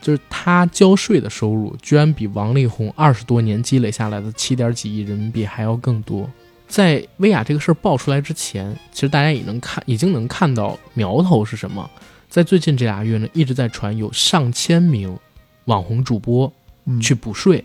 [0.01, 6.29] 就是他交税的收入居然比王力宏二十多年积累下来的七点几亿人民币还要更多。
[6.67, 11.89] 在薇娅这个事儿爆出来之前，其实大家也能看，已经能看到苗头是什么。
[12.29, 15.17] 在最近这俩月呢，一直在传有上千名
[15.65, 16.51] 网红主播
[16.85, 17.63] 嗯，去补税。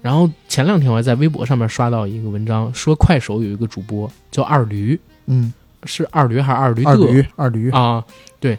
[0.00, 5.52] 然后前两天我还在微博上面刷到一个文章，说快手有一个主播叫二驴，嗯，
[5.84, 6.84] 是二驴还是二驴？
[6.84, 8.02] 二驴二驴，啊，
[8.40, 8.58] 对。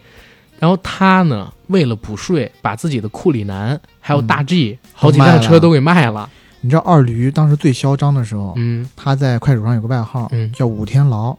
[0.60, 6.30] 然后他呢，为了补税，把自己的库里南还有大 G、好几辆车都给卖了。
[6.62, 11.34] 你知道二驴当时最嚣张的时候，嗯，他在快手上有个外号，嗯叫五天牢，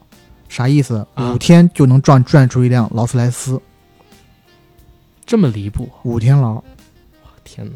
[0.48, 1.06] 啥意思？
[1.14, 3.60] 啊五天就能赚赚出一辆劳斯莱斯，
[5.26, 6.62] 这么离谱，五天牢。
[7.44, 7.72] 天哪！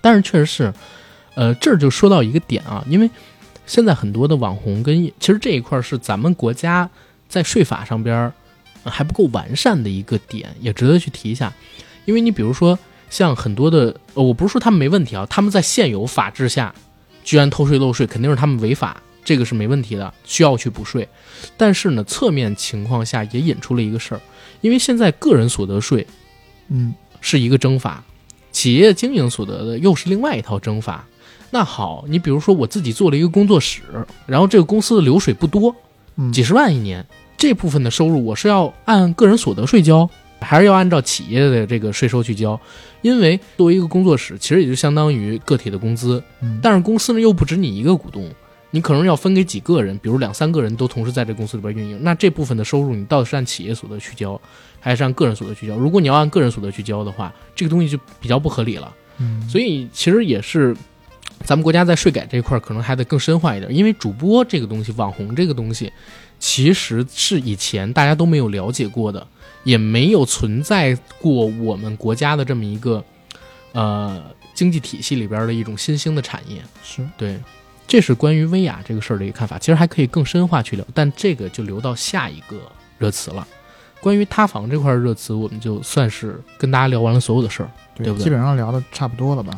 [0.00, 0.74] 但是确实是，
[1.34, 3.08] 呃，这儿就说到一个点啊，因为
[3.66, 6.88] 现在很多的网红跟其实这一块是咱们国家
[7.28, 8.32] 在税法上边
[8.84, 11.52] 还不够完善的一个点，也值得去提一下。
[12.04, 12.78] 因为你比如说
[13.08, 16.74] 像很多的，呃，我不是说他们没问题啊，他们在现有法制下
[17.22, 21.06] 居然偷税漏税，肯定是他们违法，这个是没问题的，需要去补税。
[21.56, 24.20] 但是呢，侧面情况下也引出了一个事儿，
[24.60, 26.06] 因为现在个人所得税
[26.68, 28.02] 嗯是一个征法，
[28.50, 31.06] 企业经营所得的又是另外一套征法。
[31.50, 33.82] 那好，你比如说我自己做了一个工作室，
[34.26, 35.74] 然后这个公司的流水不多，
[36.16, 37.04] 嗯，几十万一年，
[37.40, 40.06] 这部分的收入我是要按个人所得税交，
[40.42, 42.60] 还是要按照企业的这个税收去交？
[43.00, 48.30] 因为作为一个工作室，其实也就相当于个体的工资，嗯但是公司呢又不止你一个股东，
[48.70, 54.38] 你可能要分给几个人，比如两三个人都同时在这公司里边运营，那这部分的收入你到底是按企业所得去交，
[54.78, 55.74] 还是按个人所得去交？
[55.76, 58.94] 如果你要按个人所得去交的话，这个东西就比较不合理了。
[59.16, 60.76] 嗯，所以其实也是
[61.44, 65.90] 咱们国家在税改这一块儿可能还得更深化一点，因为主播这个东西、网红这个东西，
[66.40, 69.24] 其实是以前大家都没有了解过的，
[69.62, 73.04] 也没有存在过我们国家的这么一个
[73.72, 74.20] 呃
[74.54, 76.60] 经济体系里边的一种新兴的产业。
[76.82, 77.38] 是对，
[77.86, 79.58] 这是关于薇娅这个事儿的一个看法。
[79.58, 82.56] 其实还可以更深化去聊，但这个就留到下一个
[82.98, 83.46] 热词了。
[84.00, 87.70] 关于塌房这块热词，我们就算是跟大家聊完了所有的事儿。
[87.96, 89.56] 对不对基本上聊的差不多了吧？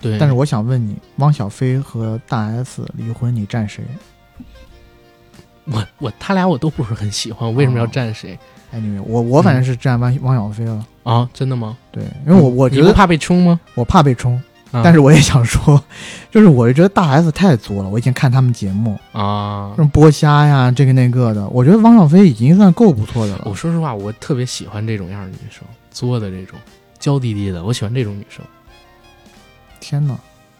[0.00, 3.84] 对，但是我想问你，汪小菲和大 S 离婚，你站谁？
[5.64, 8.38] 我我他俩我都不是很喜欢，我为什么要站谁？
[8.72, 10.84] 哎，你我我反正是站汪汪小菲了。
[11.02, 11.76] 啊，真的吗？
[11.90, 13.60] 对，因为我我觉得你不怕被冲吗？
[13.74, 14.34] 我怕被冲，
[14.70, 15.82] 啊但是我也想说，
[16.30, 17.88] 就是我就觉得大 S 太作了。
[17.88, 23.42] 我以前看他们节目，啊什，么剥虾呀，这个那个的，我觉得汪小菲已经算够不错的了。
[23.44, 26.58] 我说实话，我特别喜欢这种样的女生，作的这种，
[26.98, 28.44] 娇滴滴的，我喜欢这种女生。
[29.80, 30.16] 天哪，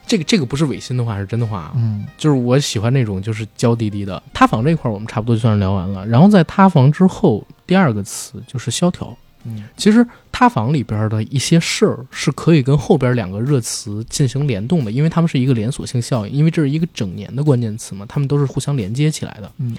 [0.07, 1.73] 这个这个不是违心的话，是真的话啊。
[1.77, 4.23] 嗯就是我喜欢那种就是娇滴滴的。
[4.35, 9.17] 塌房这块儿我们差不多就算是聊完了，然后在塌房之后，第二个词就是萧条。
[9.45, 19.51] 嗯其实塌房里边的一些事儿是可以跟后边两个热词进行联动的，因为它们是一个连锁性效应，因为这是一个整年的关键词嘛，它们都是互相连接起来的。
[19.59, 19.77] 嗯，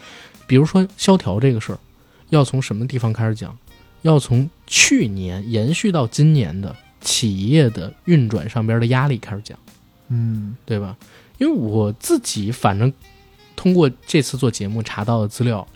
[0.47, 1.79] 比如说萧条这个事儿，
[2.29, 3.57] 要从什么地方开始讲？
[4.01, 9.57] 要从去年延续到今年的企业的运转上边的压力开始讲。
[10.09, 10.95] 嗯对吧？
[11.37, 12.91] 因为我自己反正
[13.55, 15.67] 通过这次做节目查到的资料，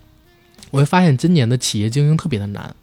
[0.72, 2.76] 我会发现今年的企业经营特别的难。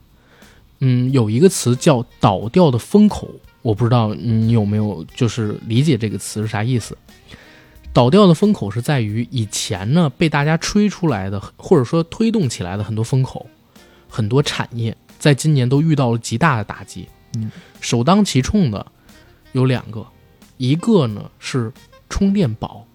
[0.80, 3.30] 嗯，有一个词叫“倒掉的风口”，
[3.62, 6.98] 我不知道你有没有就是理解这个词是啥意思。
[7.92, 13.46] 倒掉的风口是在于以前呢被大家吹出来的，或者说推动起来的很多风口，
[14.08, 17.08] 很多产业在今年都遇到了极大的打击。
[17.36, 18.84] 嗯，首当其冲的
[19.52, 20.04] 有两个，
[20.56, 21.72] 一个呢是
[22.08, 22.86] 充电宝，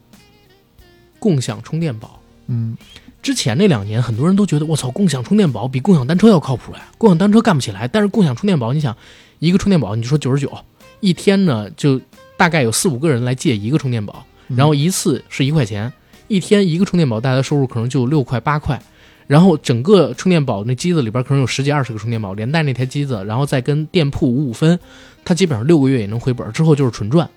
[1.20, 2.20] 共享充电宝。
[2.47, 2.78] 嗯
[3.22, 7.86] 之前那两年，很多人都觉得我操，共享充电宝比共享单车要靠谱呀，共享单车干不起来。
[7.86, 8.95] 但是共享充电宝，你想
[9.39, 10.57] 一个充电宝，你就说九十九，
[11.01, 11.99] 一天呢就
[12.38, 15.91] 大概有四五个人来借一个充电宝，嗯然后一次是一块钱，
[16.30, 18.82] 一天一个充电宝带来的收入可能就有六块八块。
[19.28, 24.80] 然后整个充电宝那机子里边可能有十几二十个充电宝，连带那台机子，然后再跟店铺五五分，
[25.24, 27.30] 它基本上六个月也能回本，之后就是纯赚。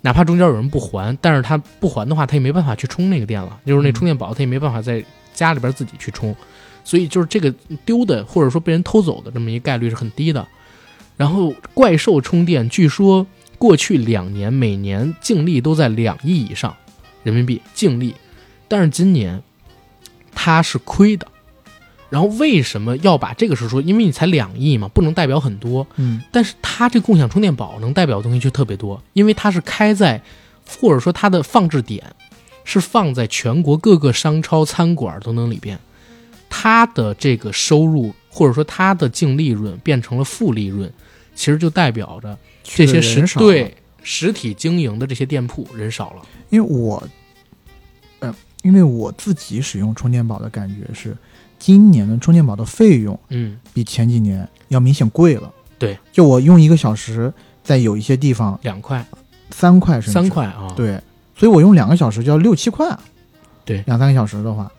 [0.00, 6.34] 哪怕中间有人不还，但是他不还的话，他也没办法去充那个电了，就是那充电宝他也没办法在家里边自己去充，
[6.84, 7.52] 所以就是这个
[7.84, 10.46] 丢的或者说被人偷走的这么一个概率是很低的。
[11.16, 13.26] 然后怪兽充电，据说
[13.58, 16.76] 过去两年每年净利都在两亿以上
[17.24, 18.14] 人民币净利，
[18.68, 19.42] 但是今年
[20.32, 21.26] 它是亏的。
[22.10, 23.82] 然后为什么要把这个事说？
[23.82, 25.86] 因为你才两亿嘛，不能代表很多。
[25.96, 30.22] 嗯但是它这共享充电宝能代表的东西就特别多，因为它是开在，
[30.66, 32.02] 或者说它的放置点
[32.64, 35.78] 是放在全国各个商超、餐馆等等里边，
[36.48, 40.90] 它的这个收入或者说它的净利润变成了负利润，
[41.34, 46.22] 其实就代表着这些实对实体经营的这些店铺人少了。
[46.50, 47.06] 因为我，
[48.20, 51.16] 呃，因为我自己使用充电宝的感觉是，
[51.58, 55.52] 今年的充电宝的费用嗯，比前几年要明显贵了。
[55.78, 57.32] 对，就我用一个小时，
[57.62, 59.04] 在有一些地方两块、
[59.50, 60.12] 三块甚至。
[60.12, 61.00] 三，块啊，对，
[61.36, 62.88] 所以我用两个小时就要六七块。
[62.88, 63.00] 啊。
[63.64, 63.82] 对。
[63.86, 64.70] 两三个小时的话，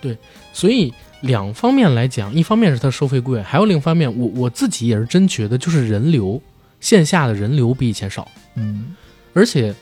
[0.00, 0.16] 对。
[0.52, 6.40] 所以两方面来讲，一方面是它收费贵，还有另一方面，我我自己也是真觉得就是人流，
[6.80, 8.94] 线下的人流比以前少，嗯。
[9.34, 9.74] 而且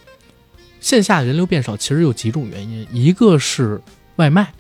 [0.81, 3.81] 线下人流变少，其实有几种原因，一个是
[4.17, 4.53] 外卖，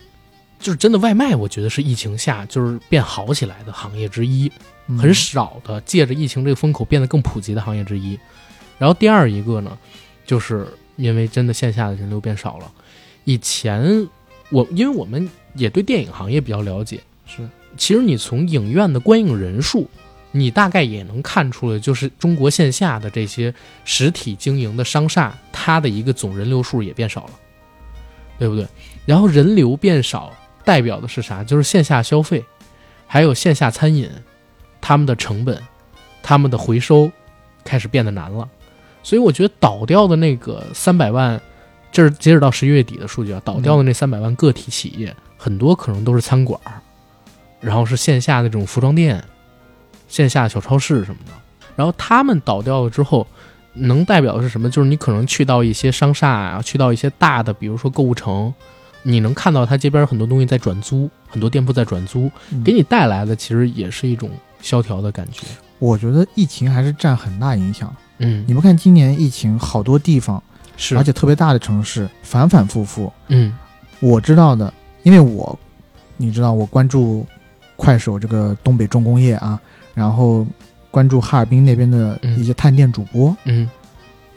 [0.66, 4.50] 就是真的外卖，我觉得是疫情下就是变好起来的行业之一，
[4.88, 8.18] 嗯很少的借着疫情这个风口变得更普及的行业之一。
[8.76, 9.78] 然后第二一个呢，
[10.24, 12.68] 就是因为真的线下的人流变少了，
[13.22, 14.08] 以前
[14.50, 19.88] 我因为我们也对电影行业比较了解，是其实你从影院的观影人数，
[20.32, 23.54] 你大概也能看出来，就是中国线下的这些
[23.84, 27.30] 实体经营的商厦，它的一个总人流数也变少了，
[28.36, 28.66] 对不对？
[29.04, 30.34] 然后人流变少，
[30.66, 31.44] 代表的是啥？
[31.44, 32.44] 就是线下消费，
[33.06, 34.10] 还有线下餐饮，
[34.80, 35.62] 他们的成本、
[36.22, 37.10] 他们的回收
[37.64, 38.46] 开始变得难了。
[39.04, 41.40] 所以我觉得倒掉的那个三百万，
[41.92, 46.60] 这是截止到十一月底的数据啊，倒掉的那三百万个体企业，很多可能都是餐馆，
[47.60, 49.22] 然后是线下那种服装店、
[50.08, 51.32] 线下小超市什么的。
[51.76, 53.24] 然后他们倒掉了之后，
[53.74, 54.68] 能代表的是什么？
[54.68, 58.52] 就是你可能去到一些商厦啊，去到一些大的，比如说购物城，
[59.08, 62.64] 你能看到它街边有很多东西在转租，很多店铺在转租，嗯。
[62.64, 64.28] 给你带来的其实也是一种
[64.60, 65.46] 萧条的感觉。
[65.78, 67.94] 我觉得疫情还是占很大影响。
[68.18, 68.44] 嗯。
[68.48, 70.42] 你，们看，今年疫情好多地方，
[70.76, 73.12] 是，而且特别大的城市反反复复。
[73.28, 73.56] 嗯。
[74.00, 75.56] 我知道的，因为我，
[76.16, 77.24] 你知道我关注
[77.76, 79.60] 快手这个东北重工业啊，
[79.94, 80.46] 然后
[80.90, 83.70] 关注哈尔滨那边的一些探店主播，嗯。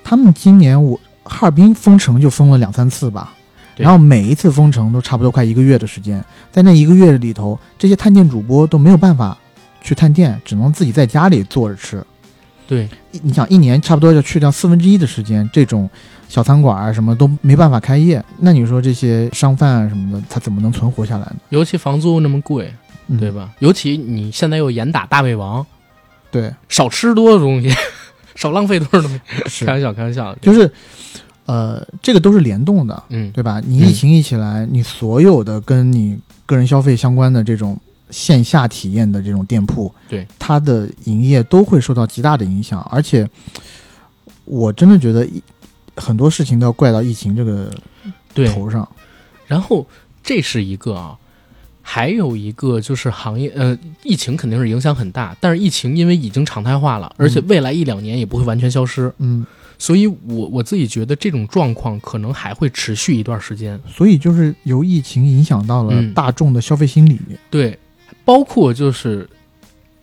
[0.03, 3.38] 他们今年我哈尔滨封城就封了两三次吧，对
[3.79, 9.37] 然后每一次封城都差不多快一个月的时间，在那一个月里头，这些探店主播都没有办法
[9.81, 12.03] 去探店，只能自己在家里坐着吃。
[12.67, 12.87] 对，
[13.23, 15.89] 你想一年差不多要去掉四分之一的时间，这种
[16.27, 21.37] 小餐馆啊什么都没办法开业，那你说这些商贩啊什么的，他怎么能存活下来呢？
[21.49, 22.71] 尤其房租那么贵，
[23.07, 23.31] 嗯对？
[23.31, 23.49] 吧？
[23.57, 25.65] 尤其你现在又严打大胃王，
[26.29, 27.73] 对，少吃多的东西，
[28.35, 29.65] 少浪费多少东西。
[29.65, 30.71] 开玩笑，开玩笑，就是，
[31.49, 33.59] 呃，这个都是联动的，嗯，对吧？
[33.65, 37.75] 你疫情一起来，你所有的跟你个人消费相关的这种
[38.11, 43.27] 线下体验的这种店铺，对它的营业都会受到极大的影响，而且
[44.45, 45.41] 我真的觉得疫
[45.95, 47.71] 很多事情都要怪到疫情这个
[48.31, 48.47] 对。
[48.49, 48.87] 头上。
[49.47, 49.87] 然后
[50.21, 51.17] 这是一个啊，
[51.81, 59.43] 还有一个就是行业，呃，疫情肯定是影响很大，但是疫情因为已经常态化了，而且未来一两年也不会完全消失，嗯，
[59.79, 63.79] 所以我我自己觉得这种状况可能还会持续一段时间。
[63.87, 67.17] 所以就是由疫情影响到了嗯大众的消费心理。
[67.49, 67.79] 对，
[68.23, 69.27] 包括就是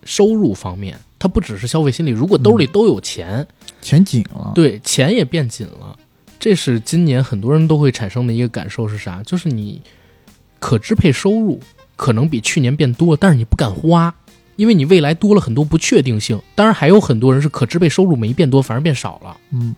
[0.03, 3.47] 收入方面，它不只是消费心理，如果兜里都有钱，
[3.81, 5.97] 钱紧了，对，钱也变紧了。
[6.39, 9.21] 这是今年很多人都会产生的一个感受是啥？
[9.23, 9.81] 就是你
[10.59, 11.59] 可支配收入
[11.95, 14.13] 可能比去年变多，但是你不敢花，
[14.57, 16.37] 因为你未来多了很多不确定性。
[16.53, 19.73] 当然，还有很多人是可支配收入没变多，反而变少了，嗯，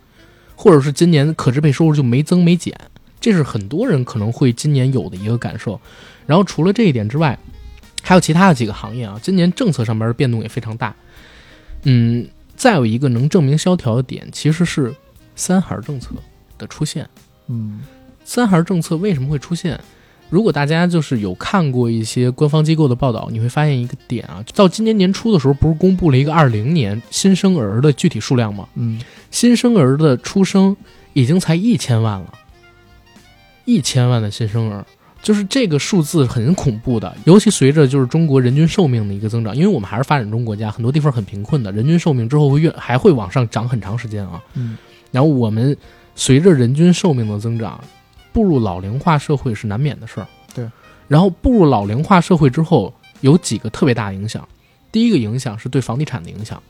[0.55, 2.75] 或者是今年可支配收入就没增没减，
[3.21, 5.80] 这是很多人可能会今年有的一个感受。
[6.25, 7.38] 然后除了这一点之外，
[8.01, 10.95] 还有其他的几个行业啊，今年政策上边的变动也非常大。
[11.84, 14.95] 嗯，再有一个能证明萧条的点，其实是
[15.36, 16.11] 三孩政策
[16.57, 17.07] 的出现。
[17.47, 17.82] 嗯
[18.23, 19.80] 三孩政策为什么会出现？
[20.30, 28.67] 如果大家就是有看过一些官方机构的报道，你会发现一个点啊，到今年年初的时候，不是公布了一个二零年新生儿的具体数量吗？
[28.75, 29.01] 嗯，
[29.32, 30.77] 新生儿的出生
[31.13, 32.34] 已经才一千万了，
[33.65, 34.86] 一千万的新生儿，
[35.23, 37.11] 就是这个数字很恐怖的。
[37.25, 44.39] 尤其随着就是中国人均寿命的一个增长，因为我们还是发展中国家，很多地方很贫困的，人均寿命之后会越还会往上涨很长时间啊。
[44.53, 44.77] 嗯，
[45.11, 45.75] 然后我们
[46.15, 47.84] 随着人均寿命的增长，
[48.32, 50.27] 步入老龄化社会是难免的事儿。
[50.53, 50.69] 对，
[51.07, 54.47] 然后步入老龄化社会之后，有几个特别大的影响。
[54.91, 56.61] 第一个影响是对房地产的影响，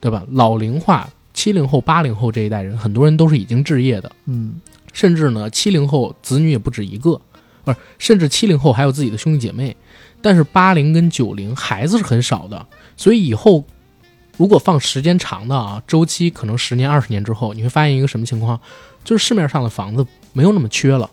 [0.00, 0.22] 对吧？
[0.30, 4.60] 老龄化，七零后、八零后这一代人，很多人都是已经置业的，嗯
[4.92, 7.20] 甚至呢，七零后子女也不止一个，
[7.64, 9.74] 不是，甚至七零后还有自己的兄弟姐妹。
[10.20, 13.64] 但是八零跟九零孩子是很少的，所以以后
[14.36, 18.60] 如果放时间长的啊，周期可能十年、二十年之后，你会发现一个什么情况？
[19.02, 21.10] 就是市面上的房子没有那么缺了，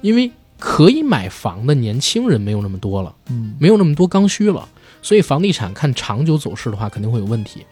[0.00, 3.14] 因为可以买房的年轻人没有那么多了。
[3.28, 4.68] 嗯没有那么多刚需了，
[5.02, 7.64] 所以房地产看长久走势的话，肯定会有问题。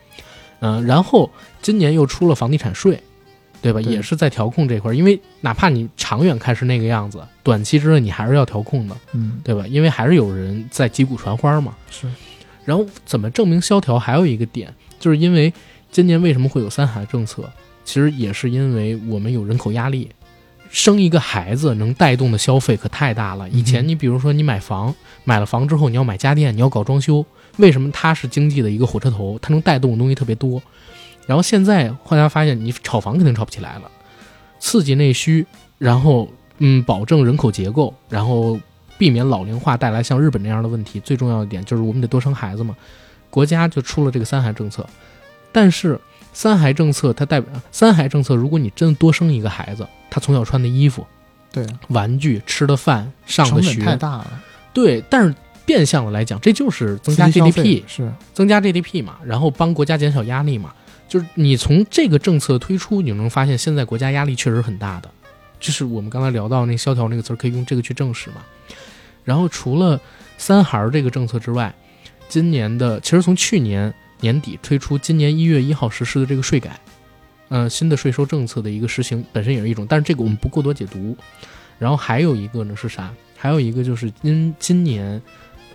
[0.60, 1.30] 嗯、然后
[1.60, 2.98] 今年又出了房地产税，
[3.60, 3.80] 对吧？
[3.80, 9.66] 对也是在调控这块儿，因为哪怕你长远看是那个样子，短期之内你还是要调控的，嗯，对吧？
[9.66, 11.74] 因为还是有人在击鼓传花嘛。
[11.90, 12.08] 是，
[12.64, 13.98] 然后怎么证明萧条？
[13.98, 15.52] 还有一个点，就是因为
[15.90, 17.50] 今年为什么会有三孩政策？
[17.84, 20.08] 其实也是因为我们有人口压力，
[20.74, 23.48] 生一个孩子能带动的消费可太大了。
[23.48, 27.24] 以前你比如说你买房，买了房之后你要买家电，你要搞装修，
[27.58, 29.38] 为什么它是经济的一个火车头？
[29.40, 30.60] 它能带动的东西特别多。
[31.28, 33.82] 然后现在大家发现，你炒房肯定炒不起来了，
[34.58, 35.46] 刺激内需，
[35.78, 38.58] 然后嗯，保证人口结构，然后
[38.98, 40.98] 避免老龄化带来像日本那样的问题。
[40.98, 42.74] 最重要的一点就是我们得多生孩子嘛，
[43.30, 44.84] 国家就出了这个三孩政策。
[45.52, 46.00] 但是
[46.34, 51.06] 三孩政策它代表三孩政策，如果你真的多生一个孩子，他从小穿的衣服、
[51.50, 54.42] 对，玩具、吃的饭、上的学，太大了，
[54.74, 60.74] 对，但是变相的来讲，这就是增加 GDP，是，增加 GDP 嘛，然后帮国家减少压力嘛。
[61.06, 65.10] 就是你从这个政策推出，你能发现现在国家压力确实很大的。
[65.60, 68.36] 就是我们刚才聊到那“萧条”那个词儿，可以用这个去证实嘛。
[69.22, 70.00] 然后除了
[70.36, 71.72] 三孩儿这个政策之外，
[72.28, 76.78] 今年的其实从去年年底推出，今年一月一号实施的这个税改，
[77.48, 81.16] 呃，新的税收政策的一个实行，本身也是一种，但是这个我们不过多解读。
[81.78, 83.12] 然后还有一个呢是啥？
[83.36, 85.20] 还有一个就是今今年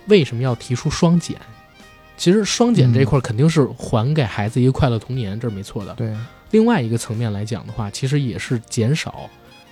[0.06, 1.36] 为什么要提出双减？
[2.16, 5.94] 其实双减这一块儿肯定是还给孩子一个快乐童年，这是没错的。
[5.94, 6.14] 对，
[6.50, 9.30] 另外一个层面来讲的话，其实也是减少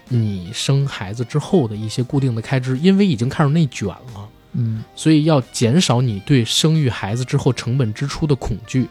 [0.08, 8.88] 你生孩子之后的一些固定的开支，因为已经开始内卷了，嗯所以要减少你对生育孩子之后成本支出的恐惧，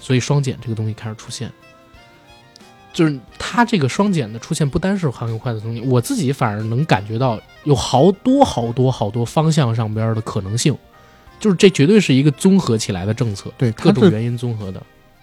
[0.00, 1.50] 所以双减这个东西开始出现。
[2.92, 10.76] 就是它这个双减的出现，不单是行业快的东西，我自己反而能感觉到有好多好多好多方向上边的可能性，
[11.38, 14.82] 就是这绝对是一个综合起来的政策，对，各种原因综合的。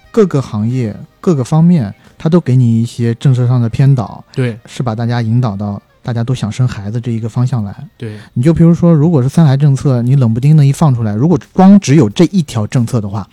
[0.10, 7.76] 各个行业各个方面，它都给你一些政策上的偏导，对是把大家引导到大家都想生孩子这一个方向来。
[7.98, 13.28] 对，你就比如说，如果是三孩政策，你冷不丁的一放出来，如果光只有这一条政策的话，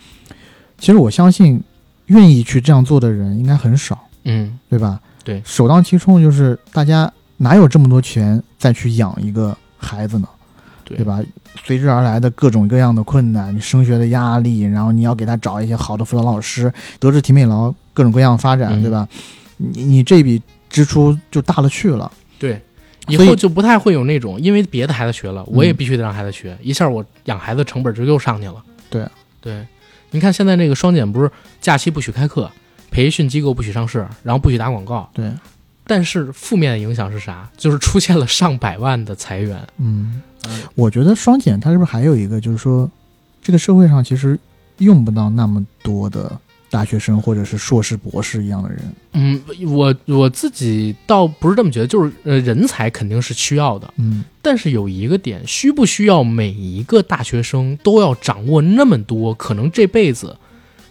[0.77, 1.63] 其实我相信
[2.07, 4.99] 愿意去这样做的人应该很少，嗯，对吧？
[5.23, 10.27] 对首当其冲就是大家哪有这么多钱再去养一个孩子呢？
[10.83, 11.05] 对对？
[11.05, 11.21] 吧？
[11.63, 16.69] 随之而来的各种各样的困难，你升学的压力，然后你要给他找一些好的辅导老师，
[16.99, 19.07] 德智体美劳各种各样的发展，嗯对吧？
[19.55, 22.11] 你你这笔支出就大了去了。
[22.37, 22.61] 对，
[23.07, 28.63] 以后就不太会有那种因为别的孩子学了，我也嗯必须得让孩子学，一下我养孩子成本就又上去了。
[28.89, 29.07] 对
[29.41, 29.65] 对，
[30.11, 31.31] 你看现在那个双减不是
[31.61, 32.51] 假期不许开课，
[32.91, 35.31] 培训机构不许上市，然后不许打广告，对，
[35.85, 37.49] 但是负面的影响是啥？
[37.57, 39.59] 就是出现了上百万的裁员。
[39.77, 42.89] 嗯嗯，我觉得双减它是不是还有一个，就是说，
[43.41, 44.37] 这个社会上其实
[44.77, 46.39] 用不到那么多的
[46.75, 48.79] 大学生或者是硕士、博士一样的人。
[49.13, 59.33] 嗯，我我自己倒不是这么觉得，就是呃，人才肯定是需要的，嗯但是有一个点，需不需要每一个大学生都要掌握那么多？
[59.35, 60.35] 可能这辈子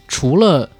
[0.08, 0.70] 除了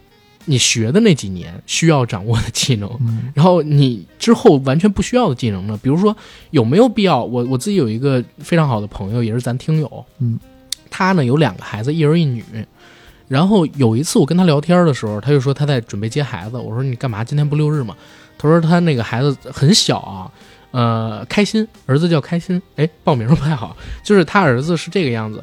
[0.47, 5.79] 你学的那几年需要掌握的技能，嗯然后你之后完全不需要的技能呢？
[5.83, 6.17] 比如说
[6.51, 7.23] 有没有必要？
[7.23, 10.41] 我我自己有一个非常好的朋友，也是咱听友，嗯，
[10.89, 12.43] 他呢有两个孩子，一儿一女。
[13.27, 16.59] 然后有一次我跟他聊天的时候，他就说他在准备接孩子。
[16.59, 17.25] 我说你干嘛？
[17.25, 17.97] 今天不六日吗？
[18.37, 20.31] 他说他那个孩子很小啊，
[20.73, 22.61] 呃，开心，儿子叫开心。
[22.77, 25.43] 哎，报名不太好，就是他儿子是这个样子，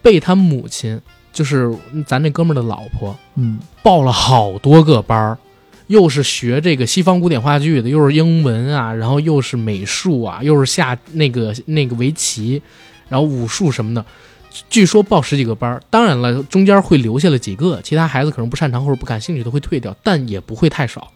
[0.00, 0.98] 被他母亲，
[1.32, 1.70] 就是
[2.06, 5.38] 咱那哥们儿的老婆，嗯报了好多个班儿，
[5.88, 12.62] 又是学这个西方古典话剧的，又是英文啊，然后又是美术啊，又是下那个那个围棋，
[13.08, 14.02] 然后武术什么的。
[14.68, 21.12] 据说报十几个班儿，当然了，中间会留下了几个，其他孩子可能不擅长或者不感兴趣的会退掉，但也不会太少。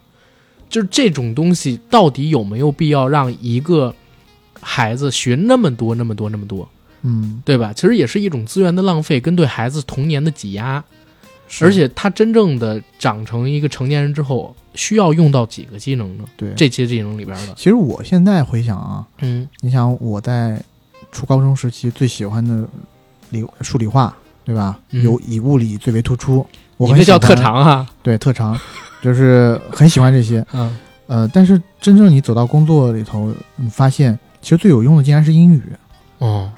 [0.68, 3.94] 就是这种东西，到底有没有必要让一个
[4.60, 6.68] 孩子学那么多、那么多、那么多，
[7.02, 7.72] 嗯，对吧？
[7.72, 10.82] 其实也是一种资源的浪费，跟对孩子童年的挤压。
[11.60, 16.24] 而且他真正的长成一个成年人之后，需要用到几个技能呢？
[16.36, 20.62] 对这些技能里边的，其实我现在回想啊，嗯你想我在
[21.10, 22.68] 初高中时期最喜欢的
[23.30, 24.14] 理数理化，
[24.44, 24.78] 对吧？
[24.90, 26.46] 嗯有以物理最为突出。
[26.76, 28.58] 我你很喜欢那叫特，长啊，对特长，
[29.02, 30.44] 就是很喜欢这些。
[30.52, 30.76] 嗯
[31.06, 35.62] 呃，但是真正你走到工作里头，你发现其实最有用的竟然是英语。
[36.18, 36.50] 哦，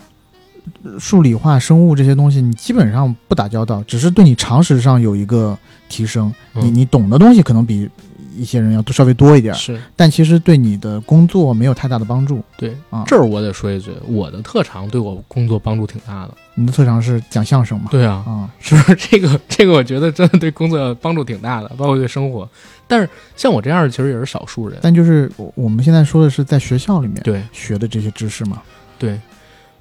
[0.98, 5.56] 数理化、生物这些东西，你基本上不打交道，只是对你常识上有一个
[5.88, 6.32] 提升。
[6.54, 7.88] 嗯你你懂的东西可能比
[8.36, 13.04] 一些人要稍微多一点，是但其实对你的工作没有太大的帮助对啊。
[13.06, 16.34] 这儿我得说一句，我的特长对我工作帮助挺大的。
[16.54, 17.88] 你的特长是讲相声嘛？
[17.90, 19.72] 对啊，啊，是不是这个这个？
[19.74, 22.48] 我觉得真的对工作帮助挺大的，包括对生活。
[22.86, 24.78] 但是像我这样的，其实也是少数人。
[24.82, 28.60] 但就是我我们现在说的是在学校里面对学的这些知识嘛。
[28.98, 29.18] 对，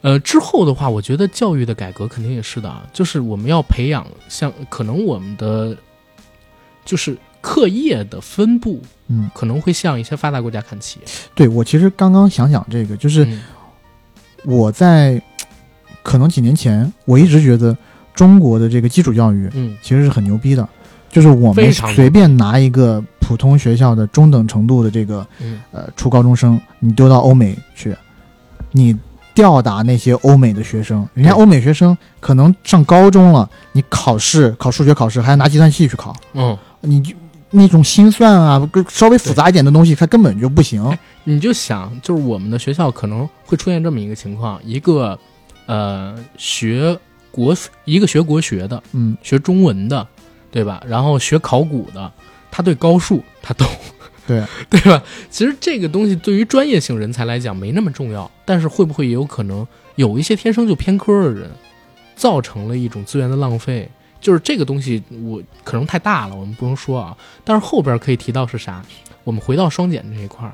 [0.02, 5.76] 呃，之后的话，我觉得教育的改革肯定也是的啊，就是我们要培养像可能我们的
[6.86, 11.00] 就是课业的分布嗯，可能会向一些发达国家看齐。
[11.36, 13.42] 对我其实刚刚想讲这个，就是嗯。
[14.46, 15.22] 我在
[16.02, 17.76] 可能几年前，我一直觉得
[18.14, 19.78] 中国的这个基础教育嗯。
[19.82, 20.68] 其实是很牛逼的，
[21.10, 25.60] 就是我们随便拿一个普通学校的中等程度的这个嗯。
[25.72, 27.96] 呃初高中生，你丢到欧美去，
[28.72, 28.98] 你
[29.34, 37.16] 吊打那些欧美的学生，人家欧美学生可能上高中了，你考试考数学考试还要拿计算器去考，嗯，你就
[37.52, 40.98] 那种心算啊，稍微复杂一点的东西，它根本就不行。
[41.26, 45.20] 你就想，就是我们的学校可能会出现这么一个情况：一个
[45.66, 46.98] 呃学
[47.30, 50.08] 国一个学国学的，嗯，学中文的，
[50.50, 50.82] 对吧？
[50.88, 52.12] 然后学考古的，
[52.50, 53.68] 他对高数他懂，
[54.26, 55.04] 对 对吧？
[55.30, 61.52] 其实这个东西对于专业性人才来讲没那么重要，但是会不会也有可能有一些天生就偏科的人，
[62.16, 63.90] 造成了一种资源的浪费？
[64.22, 67.18] 就是这个东西，我可能太大了，我们不用说啊。
[67.44, 68.82] 但是后边可以提到是啥？
[69.24, 70.54] 我们回到双减这一块儿，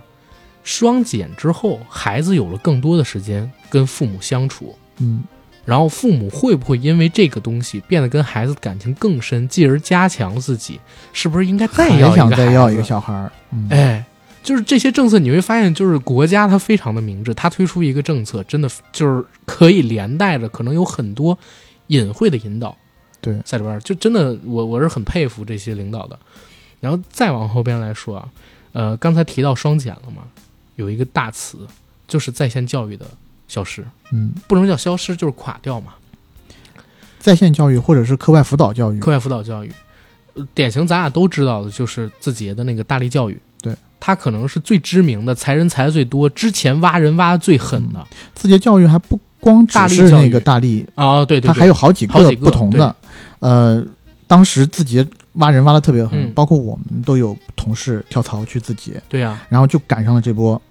[0.64, 5.24] 双减之后，孩子有了更多的时间跟父母相处，嗯，
[5.64, 10.80] 然后父母会不会因为这个东西变得跟孩子感情更深，继而加强自己？
[11.14, 14.06] 是不是应该再要一个想再要一个小孩儿，嗯，哎，
[14.44, 21.38] 就是这些政策，你会发现，就是国家它非常的明智，它推出一个政策，真的就是可以连带着可能有很多
[21.88, 22.78] 隐晦的引导
[23.20, 26.18] 对，在里边儿，就真的我我是很佩服这些领导的。
[26.80, 28.30] 然后再往后边来说啊，
[28.72, 30.22] 呃，刚才提到双减了嘛，
[30.76, 31.58] 有一个大词
[32.08, 33.06] 就是在线教育的
[33.48, 35.94] 消失，嗯，不能叫消失，就是垮掉嘛。
[37.20, 39.72] 在线教育或者是课外辅导教育，课外辅导教育，
[40.36, 48.06] 呃典型咱俩都知道的就是字节的那个大力教育，对，它可能是最知名的，裁人裁的最多，之前挖人挖的最狠的。
[48.36, 52.96] 字节教育还不光是那个大力，啊、对对对，它还有好几个不同的。
[53.40, 53.84] 呃，
[54.26, 56.32] 当时字节挖人挖的特别狠，嗯。
[56.34, 60.62] 包括我们都有同事跳槽去字节，对呀、然后就赶上了这波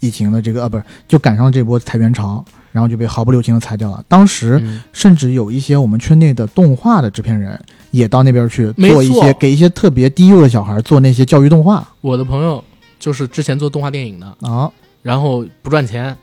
[0.00, 4.04] 疫情的这个啊，不是，就赶上了这波裁员潮，然后就被毫不留情的裁掉了。
[4.06, 7.58] 当时嗯，甚至有一些我们圈内的动画的制片人
[7.90, 11.86] 也到那边去没做一些给一些特别低幼的小孩做那些教育动画。
[12.00, 12.62] 我的朋友
[12.98, 14.70] 就是之前做动画电影的，啊，
[15.02, 16.16] 然后不赚钱，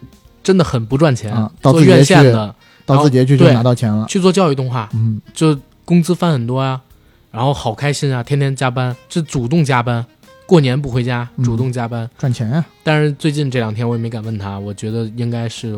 [0.44, 2.56] 真的很不赚钱，啊到做院字节去线的
[2.86, 4.06] 到字节去就对拿到钱了。
[4.08, 5.58] 去做教育动画，嗯，就
[5.92, 6.80] 工资翻很多呀、
[7.32, 10.06] 然后好开心啊，天天加班，就主动加班，
[10.46, 11.44] 过年不回家，嗯。
[11.44, 12.10] 主动加班。
[12.18, 15.74] 赚钱呀、但是最近这两天我也没敢问他，我觉得应该是，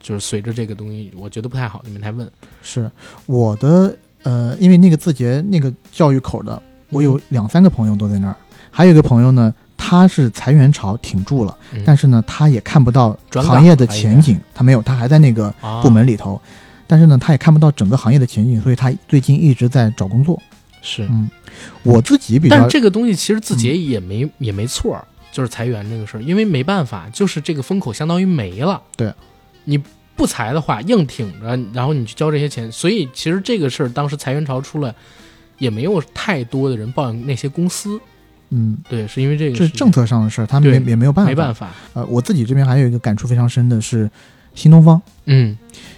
[0.00, 2.26] 就是随着这个东西，我觉得不太好，你们才问。
[2.62, 2.90] 是
[3.26, 8.36] 我的呃，因为那个字节那个教育口的，我有两三个朋友都在那儿，
[8.70, 11.82] 还有一个朋友呢，他是裁员潮挺住了，嗯。
[11.84, 15.82] 但是呢，他也看不到转行业的前景，他没有，他还在那个啊。
[15.82, 16.40] 部门里头，
[16.92, 20.38] 但是呢，他也看不到整个行业的前景，所以他最近一直在找工作。
[20.82, 21.26] 是，嗯，
[21.84, 25.02] 我自己比较但是这个东西其实自己也没、也没错，
[25.32, 28.78] 就是裁员这个事儿，因为没办法，就是这个风口相当于没了。
[28.94, 29.10] 对，
[29.64, 29.82] 你
[30.14, 34.94] 不裁的话，硬挺着，然后你去交这些钱，所以其实这个事儿当时裁员潮出来，
[35.56, 37.98] 也没有太多的人抱怨那些公司。
[38.50, 41.30] 嗯，对，是因为这个这是政策上的事儿，他们对也也没有办法。
[41.30, 41.70] 没办法。
[41.94, 44.10] 呃，我自己这边还有一个感触非常深的是
[44.54, 45.00] 新东方。
[45.24, 45.56] 嗯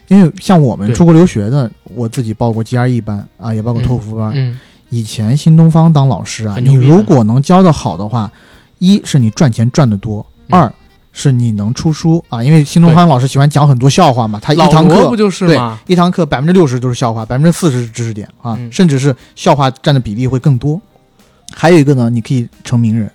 [0.08, 4.32] 因为像我们出国留学的，我自己报过 GRE 班啊，也报过托福班。
[4.34, 4.58] 嗯，
[4.90, 8.30] 以前新东方当老师啊，你如果能教的好的话，
[8.78, 10.72] 一是你赚钱赚得多，嗯二
[11.12, 12.42] 是你能出书啊。
[12.42, 15.80] 因为新东方老师喜欢讲很多笑话嘛，他一堂课不就是对吗？
[15.86, 20.80] 一堂课百分之六十都是笑话，百分之四十是知识点啊，嗯甚至是笑话占的比例会更多。
[21.54, 23.08] 还有一个呢，你可以成名人，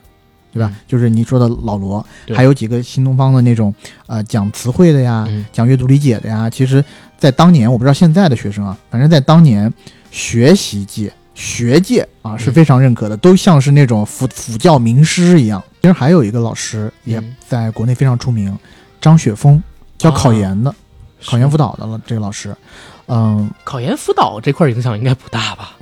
[0.51, 0.69] 对吧？
[0.73, 2.05] 嗯就是你说的老罗，
[2.35, 3.73] 还有几个新东方的那种
[4.07, 6.49] 呃讲词汇的呀，嗯讲阅读理解的呀。
[6.49, 6.83] 其实，
[7.17, 9.71] 在当年，我不知道现在的学生啊，反正在当年，
[10.11, 15.63] 学习界、学界啊是嗯非常认可的，都像是那种辅辅教名师一样。
[15.81, 18.57] 其实还有一个老师也嗯在国内非常出名，
[18.99, 19.61] 张雪峰，
[19.97, 20.73] 教考研的，
[21.25, 22.01] 考研辅导的了。
[22.05, 22.55] 这个老师，
[23.07, 25.77] 嗯，考研辅导这块儿影响应该不大吧？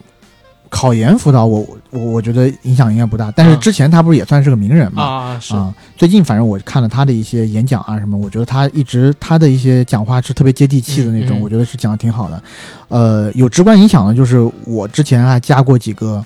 [0.70, 5.04] 考研辅导我我我觉得影响应该不大，但是嗯之前他不是也算是个名人嘛？
[5.04, 12.44] 啊，是，啊、最近反正我看了他的一些演讲啊什么，我觉得他一直他的一些讲话是特别接地气的那种，嗯嗯我觉得是讲的挺好的。
[12.90, 16.24] 呃，有直观影响的就是我之前还加过几个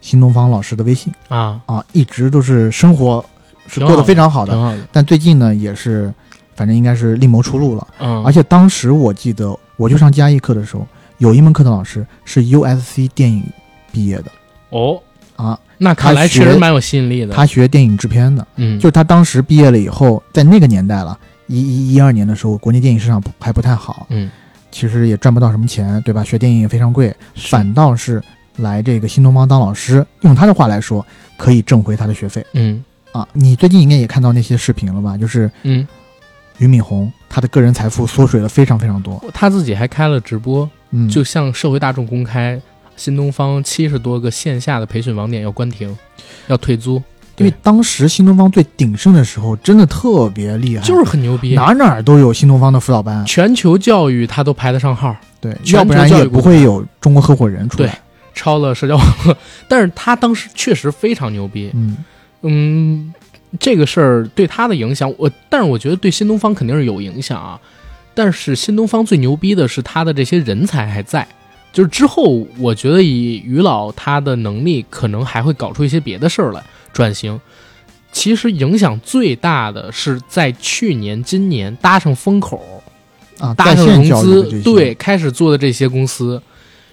[0.00, 3.24] 新东方老师的微信啊，啊，一直都是生活
[3.66, 4.78] 是过得非常好的，好的。
[4.92, 6.12] 但最近呢也是，
[6.54, 7.86] 反正应该是另谋出路了。
[7.98, 10.86] 嗯，而且当时我记得我去上 GRE 课的时候，
[11.18, 13.42] 有一门课的老师是 USC 电影
[13.92, 14.26] 毕业的。
[14.70, 15.00] 哦，
[15.36, 17.34] 啊，那看来确实蛮有吸引力的。
[17.34, 18.46] 他学电影制片的。
[18.56, 24.30] 嗯，就是他当时毕业了以后，在那个年代了，一一一二年的时候，国内电影市场还不太好，嗯，
[24.70, 26.22] 其实也赚不到什么钱，对吧？
[26.24, 28.22] 学电影也非常贵，反倒是
[28.56, 31.04] 来这个新东方当老师，用他的话来说，
[31.36, 32.44] 可以挣回他的学费。
[32.52, 32.84] 嗯。
[33.12, 33.26] 啊。
[33.32, 35.16] 你最近应该也看到那些视频了吧？
[35.16, 35.86] 就是嗯，
[36.58, 42.58] 俞敏洪，他的个人财富缩水了非常非常多，他自己还开了直播，嗯，就向社会大众公开，
[42.96, 45.94] 新东方七十多个线下的培训网点要关停，
[46.46, 47.02] 要退租，
[47.36, 51.54] 因为当时新东方最鼎盛的时候，真的特别厉害，就是很牛逼。
[51.54, 57.98] 哪哪儿都有新东方的辅导班，全球教育他都排得上号，对，要不然教育也不会有中国合伙人出对来，
[58.34, 59.36] 超了社交网络。
[59.68, 61.96] 但是他当时确实非常牛逼，嗯。
[62.42, 63.12] 嗯，
[63.58, 67.58] 这个事儿对他的影响，我但是我觉得对新东方肯定是有影响啊。
[68.16, 71.28] 但是新东方最牛逼的是他的这些人才还在，
[71.70, 76.64] 就是之后我觉得以于老他的能力，可能还会搞出一些别的事儿来
[76.94, 77.38] 转型。
[78.10, 82.82] 其实影响最大的是在去年、今年搭上风口，
[83.38, 86.40] 啊，搭上融资对，开始做的这些公司，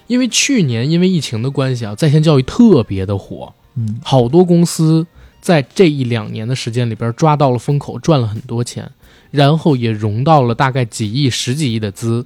[0.06, 3.98] 因为去年因为疫情的关系啊，在线教育特别的火，嗯。
[4.04, 5.06] 好多公司
[5.40, 8.86] 在这一两年的时间里边抓到了风口，赚了很多钱，
[9.34, 12.24] 然后也融到了大概几亿、十几亿的资。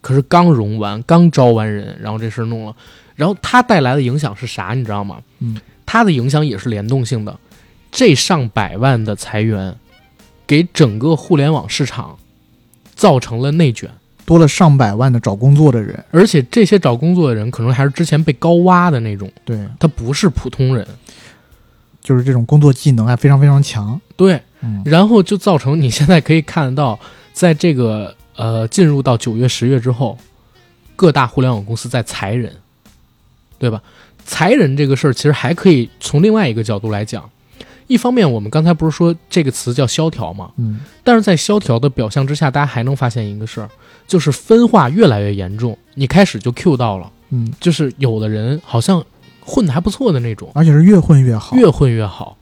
[0.00, 2.74] 可是刚融完，刚招完人，然后这事儿弄了，
[3.14, 4.74] 然后它带来的影响是啥？
[4.74, 5.18] 你知道吗？
[5.38, 5.56] 嗯，
[5.86, 7.38] 它的影响也是联动性的。
[7.92, 9.76] 这上百万的裁员，
[10.44, 12.18] 给整个互联网市场
[12.96, 13.88] 造成了内卷。
[14.24, 20.86] 多了上百万的找工作的人，而且这些找工作的人可能还是之前被高挖的那种，对，他不是普通人。
[22.00, 26.98] 就是这种工作技能还非常非常强，对，嗯然后就造成你现在可以看得到，
[27.32, 30.18] 在这个呃进入到九月、十月之后，
[30.96, 32.54] 各大互联网公司在裁人，
[33.58, 33.82] 对吧？
[34.24, 37.28] 裁人这个事儿其实还可以从另外一个角度来讲。
[37.88, 40.52] 一方面，我们刚才不是说这个词叫萧条嘛？
[40.56, 43.68] 嗯但是在萧条的表象之下，大家还能发现一个事儿，
[44.06, 45.76] 就是分化越来越严重。
[45.94, 47.10] 你开始就 Q 到了。
[47.30, 49.04] 嗯就是有的人好像
[49.40, 51.56] 混的还不错的那种，而且是越混越好。
[51.56, 52.36] 越混越好。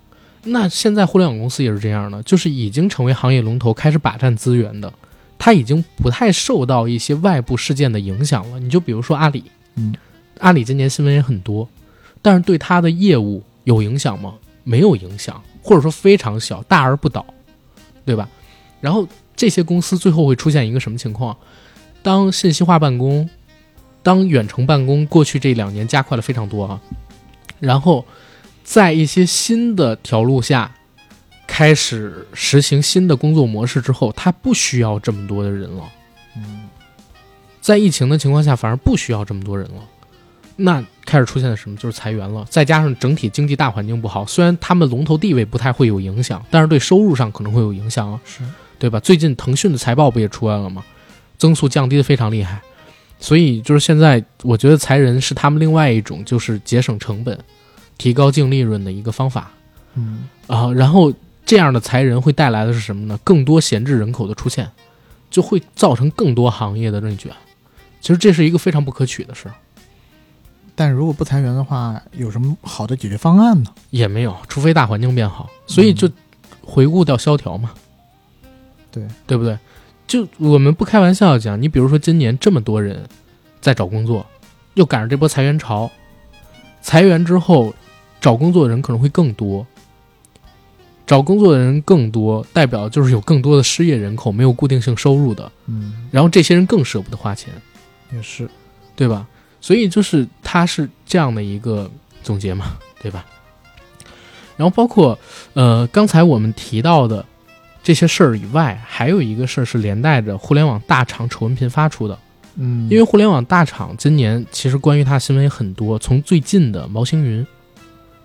[0.45, 4.93] 那现在互联网公司也是这样的，就是已经成为行业龙头，开始霸占资源的，
[5.39, 8.59] 它已经不太受到一些外部事件的影响了。
[8.59, 9.45] 你就比如说阿里，
[9.75, 9.95] 嗯，
[10.39, 11.69] 阿里今年新闻也很多，
[12.23, 14.35] 但是对它的业务有影响吗？
[14.65, 17.25] 没有影响，或者说非常小，大而不倒，
[18.05, 18.29] 对吧？
[18.81, 21.37] 然后这些公司最后会出现一个什么情况？
[22.03, 23.29] 当信息化办公，
[24.03, 26.81] 当远程办公过去这两年加快了非常多啊，
[27.59, 28.05] 然后
[28.69, 30.71] 在一些新的条路下
[31.47, 35.85] 开始实行新的工作模式之后，它不需要这么多的人了。
[36.37, 36.69] 嗯，
[37.63, 39.83] 在疫情的情况下，反而不需要这么多人了。
[40.57, 41.75] 那开始出现了什么？
[41.79, 42.45] 就是裁员了。
[42.51, 48.43] 再加上整体经济大环境不好，虽然他们龙头地位不太会有影响，但是对收入上可能会有影响啊，是
[48.79, 49.01] 对吧？
[49.01, 50.85] 最近腾讯的财报不也出来了吗？
[51.39, 52.61] 增速降低的非常厉害，
[53.19, 57.39] 所以就是现在，我觉得裁人是他们另外一种就是节省成本、
[57.99, 59.51] 提高净利润的一个方法
[59.95, 60.73] 嗯啊。
[60.73, 61.13] 然后
[61.45, 63.19] 这样的裁人会带来的是什么呢？
[63.23, 64.71] 更多闲置人口的出现，
[65.31, 67.31] 就会造成更多行业的内卷。
[68.01, 69.55] 其实这是一个非常不可取的事儿。
[70.75, 73.71] 但如果不裁员的话，有什么好的解决方案呢？
[73.91, 76.09] 也没有，除非大环境变好，所以就
[76.63, 77.73] 回顾到萧条嘛，
[78.93, 79.59] 对对不对？
[80.07, 83.05] 就我们不开玩笑讲，你比如说今年这么多人
[83.61, 84.25] 在找工作，
[84.75, 85.91] 又赶上这波裁员潮，
[86.81, 87.75] 裁员之后
[88.21, 89.67] 找工作的人可能会更多，
[91.07, 97.53] 找工作的人更多，代表就是有更多的失业人口，没有固定性收入的，嗯，然后这些人更舍不得花钱，
[98.13, 98.49] 也是。
[98.97, 99.25] 对吧？
[99.61, 101.89] 所以就是他是这样的一个
[102.25, 103.25] 总结嘛，对吧？
[104.57, 105.17] 然后包括
[105.55, 107.25] 呃刚才我们提到的
[107.81, 112.19] 这些事儿以外，还有一个事儿是连带着互联网大厂丑闻频发出的，
[112.57, 117.47] 嗯，因为互联网大厂今年其实关于它新闻也很多，从最近的毛星云，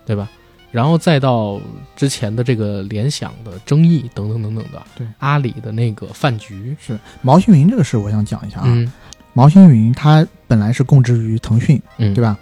[0.04, 0.28] 对吧？
[0.70, 1.60] 然后再到
[1.94, 8.64] 之前的这个联想的争议等等等等的，对阿里的那个饭局，是毛新云这个事，我想讲一下啊。
[8.66, 8.92] 嗯
[9.36, 12.38] 毛新云他本来是供职于腾讯，嗯，对吧？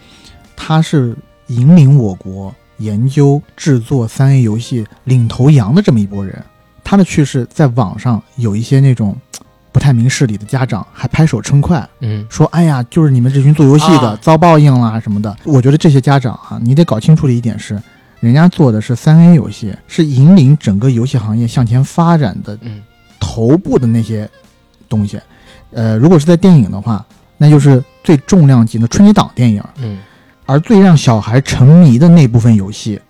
[0.54, 1.16] 他是
[1.46, 6.44] 引领我国研究制作三 A 游戏领头羊的这么一波人。
[6.84, 9.40] 他的去世，在网上有一些那种嘖
[9.72, 17.80] 不太明事理的家长还拍手称快，嗯说：“哎呀，就是你们这群做游戏的、啊遭报应啦什么的。”我觉得这些家长啊，你得搞清楚的一点是，
[18.20, 22.82] 人家做的是三 A 游戏，是引领整个游戏行业向前发展的嗯
[23.18, 24.28] 头部的那些
[24.88, 25.18] 东西。
[25.72, 27.04] 呃，如果是在电影的话，
[27.38, 29.62] 那就是最重量级的春节档电影。
[29.78, 29.98] 嗯
[30.44, 33.00] 而最让小孩沉迷的那部分游戏，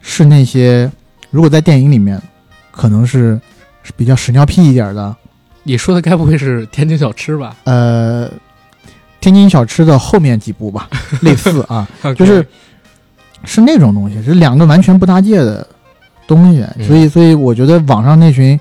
[0.00, 0.90] 是那些
[1.30, 2.20] 如果在电影里面
[2.72, 3.38] 可能是
[3.82, 5.14] 是比较屎尿屁一点的，
[5.66, 7.56] 你说的该不会是天津小吃吧？
[7.64, 8.30] 呃，
[9.20, 10.88] 天津小吃的后面几部吧，
[11.22, 11.86] 类似啊，
[12.16, 12.46] 就是
[13.44, 15.66] 是那种东西，是两个完全不搭界的
[16.24, 16.64] 东西。
[16.78, 18.58] 嗯所以，所以我觉得网上那群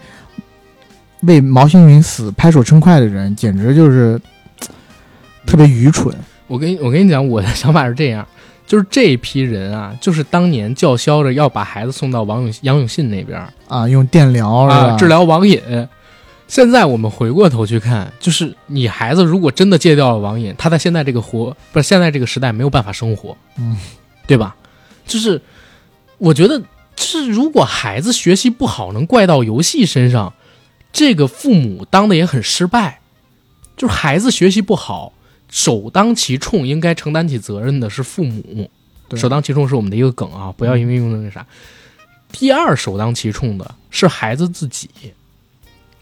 [1.22, 4.20] 为毛星云死拍手称快的人，简直就是
[5.46, 6.12] 特别愚蠢。
[6.48, 8.28] 我跟我跟你讲，我的想法是这样，
[8.66, 14.50] 就是这一批人啊，就是当年叫嚣着要把孩子送到王永杨永信那边啊，用电疗？
[14.52, 15.62] 啊治疗网瘾。
[16.48, 23.78] 现在我们回过头去看，就是你孩子如果真的戒掉了网瘾，他在现在这个活不是现在这个时代没有办法生活，嗯，
[24.28, 24.56] 对吧？
[25.08, 25.42] 就是
[26.18, 26.60] 我觉得，
[26.96, 30.34] 就是如果孩子学习不好，能怪到游戏身上，
[30.94, 33.02] 这个父母当的也很失败。
[33.76, 35.12] 就是孩子学习不好，
[35.50, 38.72] 首当其冲应该承担起责任的是父母。
[39.16, 41.46] 首当其冲是我们的一个梗啊，不要因为用的那啥。
[42.32, 44.90] 第二，首当其冲的是孩子自己，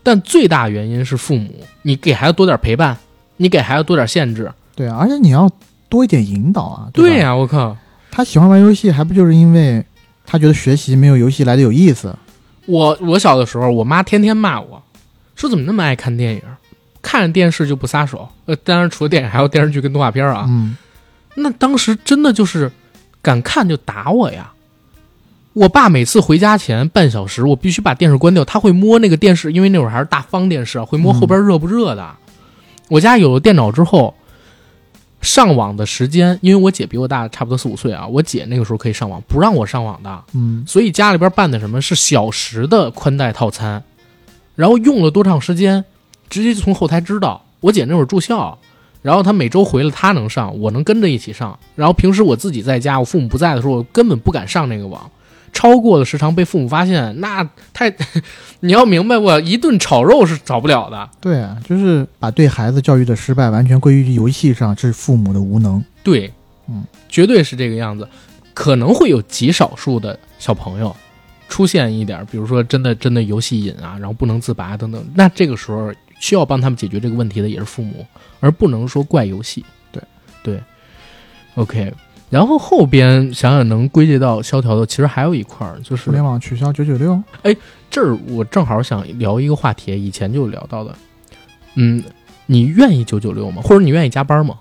[0.03, 1.49] 但最大原因是父母。
[1.81, 2.95] 你给孩子多点陪伴，
[3.37, 4.51] 你给孩子多点限制。
[4.75, 5.49] 对啊，而且你要
[5.89, 6.89] 多一点引导啊。
[6.93, 7.75] 对吧对呀、我靠！
[8.11, 9.83] 他喜欢玩游戏，还不就是因为
[10.25, 12.15] 他觉得学习没有游戏来的有意思？
[12.67, 14.81] 我我小的时候，我妈天天骂我，
[15.35, 16.41] 说怎么那么爱看电影，
[17.01, 18.29] 看着电视就不撒手。
[18.45, 20.45] 呃，当然除了电影，还有电视剧跟动画片啊。
[20.47, 20.77] 嗯，
[21.35, 22.71] 那当时真的就是
[23.21, 24.52] 敢看就打我呀！
[25.53, 32.09] 我爸每次回家前半小时，我必须把电视关掉，他会摸那个电视，因为那会儿还是大方电视啊，会摸后边热不热的。
[32.89, 34.15] 我家有了电脑之后，
[35.21, 40.23] 上网的时间，因为我姐比我大差不多四五岁啊，我姐那个时候可以上网，不让我上网的。
[40.33, 43.83] 嗯，所以家里边办的什么是小时的宽带套餐，
[44.55, 45.85] 然后用了多长时间，
[46.29, 47.45] 直接就从后台知道。
[47.59, 48.57] 我姐那会儿住校，
[49.03, 51.57] 然后她每周回来，她能上，我能跟着一起上。
[51.75, 55.09] 然后平时我自己在家，我父母不在的时候，我根本不敢上那个网。
[55.53, 57.93] 超过了时长被父母发现，那太，
[58.59, 61.09] 你要明白，我一顿炒肉是少不了的。
[61.21, 65.81] 对啊，就是把对孩子教育的失败完全归于游戏上，这是父母的无能。
[66.03, 66.33] 对，
[66.67, 68.05] 嗯，绝对是这个样子。
[68.53, 70.95] 可能会有极少数的小朋友
[71.49, 75.03] 出现一点，比如说真的真的游戏瘾啊，然后不能自拔等等。
[75.15, 78.05] 那这个时候需要帮他们解决这个问题的也是父母，
[78.39, 79.65] 而不能说怪游戏。
[79.91, 80.03] 对
[80.43, 80.59] 对
[81.55, 81.91] ，OK。
[82.33, 87.21] 然后后边想想能归结到萧条的，其实还有一块儿，就是互联网取消九九六，
[87.91, 90.95] 这儿我正好想聊一个话题，以前就聊到的，
[91.75, 92.03] 嗯，
[92.47, 93.61] 你愿意九九六吗？
[93.61, 94.57] 或者你愿意加班吗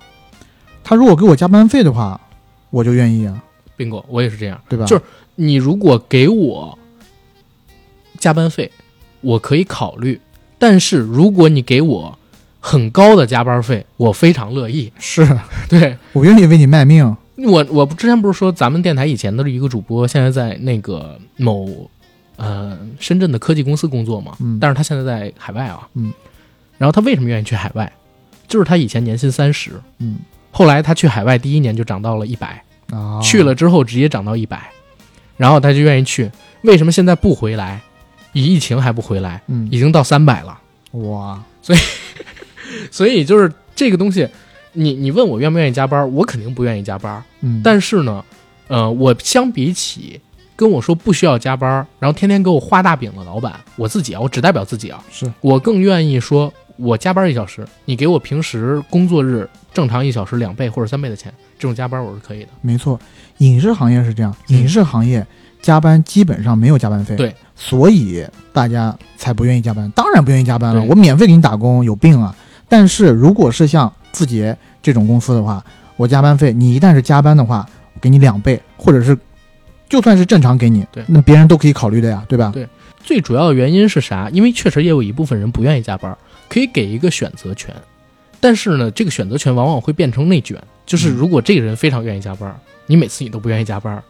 [0.84, 2.20] 他如果给我加班费的话，
[2.68, 3.42] 我就愿意啊
[3.78, 4.60] ，？bingo，我也是这样。
[4.68, 4.84] 对吧？
[4.84, 5.02] 就是
[5.36, 6.78] 你如果给我
[8.18, 8.70] 加班费，
[9.22, 10.18] 我可以考虑；
[10.58, 12.18] 但是如果你给我
[12.60, 14.92] 很高的加班费，我非常乐意。
[14.98, 15.26] 是
[15.70, 17.16] 对我愿意为你卖命。
[17.44, 21.90] 我，我之前不是说咱们电台以前都是一个主播，现在在那个某
[22.36, 26.12] 呃深圳的科技公司工作嘛，嗯但是他现在在海外啊，嗯，
[26.78, 27.90] 然后他为什么愿意去海外？
[28.48, 30.18] 就是他以前年薪三十，嗯
[30.50, 34.70] 后来他去海外第一年就涨到了一百、啊，去了之后直接涨到一百，
[35.36, 36.30] 然后他就愿意去。
[36.62, 37.80] 为什么现在不回来？
[38.34, 40.58] 以疫情还不回来，嗯已经到三百了。
[40.92, 41.78] 哇，所以
[42.90, 44.28] 所以就是这个东西，
[44.72, 47.22] 你你问我愿不愿意加班，我肯定不愿意加班。
[47.40, 48.24] 嗯，但是呢，
[48.68, 50.20] 呃，我相比起
[50.56, 62.48] 跟我说不需要加班，然后天天给我画大饼的老板，我自己啊，我只代表自己啊，是我更愿意说，我加班一小时，你给我平时工作日正常一小时两倍或者三倍的钱，这种加班我是可以的。
[62.60, 62.98] 没错，
[63.38, 65.26] 影视行业是这样，嗯影视行业
[65.60, 69.90] 加班基本上没有加班费，对，所以大家才不愿意加班。
[69.92, 72.34] 当然不愿意加班了，我免费给你打工，有病啊！
[72.68, 75.64] 但是如果是像字节这种公司的话，
[75.96, 79.16] 我加班费，你一旦是加班的话，我给你两倍，或者是
[79.88, 82.50] 就算是正常给你，对那别人都可以考虑的呀，对吧？
[82.54, 82.68] 对
[83.02, 84.30] 最主要的原因是啥？
[84.30, 86.16] 因为确实也有一部分人不愿意加班，
[86.48, 87.74] 可以给一个选择权，
[88.38, 90.56] 但是呢，这个选择权往往会变成内卷，
[90.86, 92.54] 就是嗯如果这个人非常愿意加班，
[92.86, 94.02] 你每次你都不愿意加班，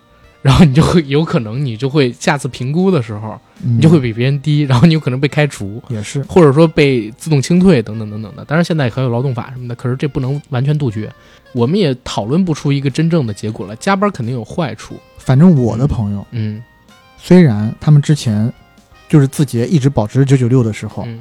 [0.43, 8.45] 然后你就会有可能你就会下次评估的时候，嗯你就会比别人低，然后你有可能被开除， 也是，或者说被自动清退等等等等的。
[8.45, 11.11] 当然现在还有劳动法什么的，可是这不能完全杜绝。
[11.55, 14.97] 我们也讨论不出一个真正的结果来，加班肯定有坏处。
[15.19, 16.63] 反正我的朋友，嗯
[17.19, 18.53] 虽然他们之前
[19.09, 21.21] 就是字节一直保持九九六的时候，嗯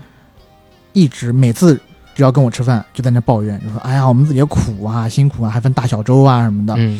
[0.93, 1.79] 一直每次
[2.15, 6.73] 只要跟我吃饭，就在那抱怨，就说：“哎呀，我们自己苦啊，辛苦啊，还分大小周啊什么的。
[6.77, 6.99] 嗯，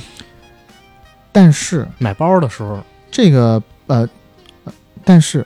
[1.32, 2.80] 但是买包的时候，
[3.10, 4.08] 这个呃，
[4.66, 5.46] 呃但是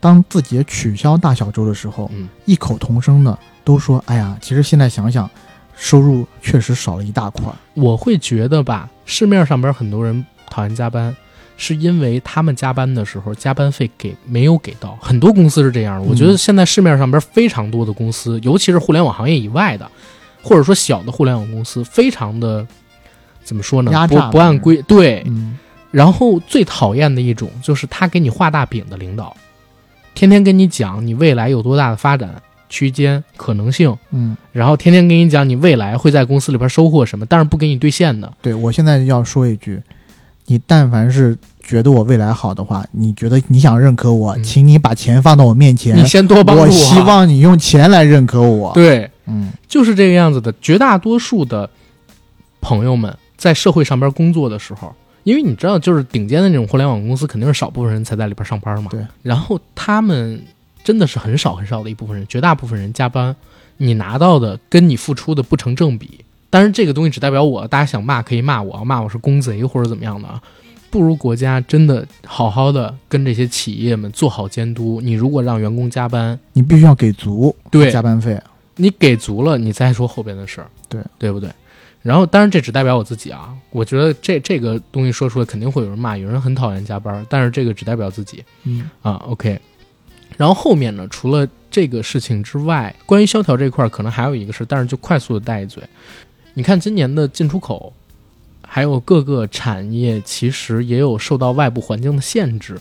[0.00, 5.28] 当字节取消大小周的时候，嗯异口同声的都说：“哎呀，其实现在想想，
[5.74, 7.54] 收入确实少了一大块儿。
[7.74, 11.14] 我会觉得吧，市面上边很多人讨厌加班，
[11.56, 14.98] 是因为他们加班的时候加班费给没有给到。
[15.00, 19.88] 很多公司是这样的，我觉得现在市面上边非常多的公司，尤其是互联网行业以外的，
[20.42, 22.66] 或者说小的互联网公司，非常的
[23.44, 23.90] 怎么说呢？
[23.90, 25.22] 不压榨不按规对。
[25.26, 25.58] 嗯，
[25.90, 29.36] 然后最讨厌的一种就是他给你画大饼的领导，
[30.14, 32.34] 天天跟你讲你未来有多大的发展
[32.68, 38.32] 区间可能性，嗯，然后天天跟你讲你未来会在公司里边收获什么，但是不给你兑现的。
[38.40, 39.82] 对我现在要说一句，
[40.46, 50.52] 你但凡是觉得我未来好的话，你觉得你想认可我，嗯请你把钱放到我面前，你先多帮助我希望你用钱来认可我。，对，嗯，就是这个样子的。
[50.62, 51.68] 绝大多数的
[52.62, 54.94] 朋友们在社会上边工作的时候，
[55.24, 58.88] 因为你知道，就是顶尖的那种互联网公司，肯定是少部分人才在里边上班嘛。
[58.92, 59.04] 对。
[59.20, 60.40] 然后他们
[60.84, 63.34] 真的是很少很少的一部分人，绝大部分人加班，
[63.78, 66.24] 你拿到的跟你付出的不成正比。
[66.50, 70.40] 当然，这个东西只代表我，大家想骂可以骂我，骂我是公贼或者怎么样的啊。
[70.88, 75.00] 不如国家真的好好的跟这些企业们做好监督。
[75.00, 78.40] 你如果让员工加班，你必须要给足对加班费。
[78.76, 81.50] 你给足了，你再说后边的事儿，对对不对？
[82.02, 89.22] 然后，当然这只代表我自己啊，我觉得这这个东西说出来肯定会有人骂，有人很讨厌加班，但是这个只代表自己嗯啊。
[89.28, 89.56] OK，
[90.36, 95.82] 然后后面呢，除了这个事情之外，关于萧条这块儿可能还有一个事，但是就快速的带一嘴。
[96.54, 97.92] 你看今年的进出口，
[98.66, 102.76] 还有各个产业，其实也有受到外部环境的限制，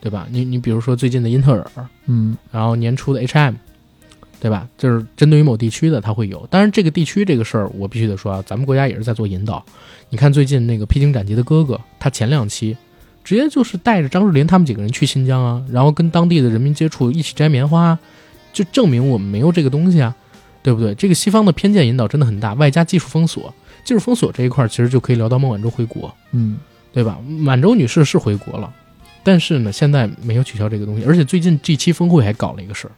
[0.00, 0.26] 对吧？
[0.30, 3.54] 你你比如说最近的英特尔，嗯然后年初的 HM，
[4.40, 4.68] 对吧？
[4.76, 6.46] 就是针对于某地区的，它会有。
[6.50, 9.64] 当然，这个地区这个事儿，我必须得说啊，咱们国家也是在做引导。
[10.10, 12.76] 你看最近那个《披荆斩棘的哥哥》，他前两期
[13.24, 17.98] 直接就是带着张智霖他们几个人去新疆啊，然后跟当地的人民接触，一起摘棉花，
[18.52, 20.14] 就证明我们没有这个东西啊，
[20.62, 20.94] 对不对？
[20.94, 23.52] 这个西方的偏见引导真的很大，外加技术封锁。
[23.84, 26.58] 技术封锁这一块，其实就可以聊到孟晚舟回国，嗯，
[26.92, 27.18] 对吧？
[27.26, 28.72] 满洲女士是回国了，
[29.22, 32.92] 但是呢，现在没有取消这个东西，而且最近 G 七峰会还搞了一个事儿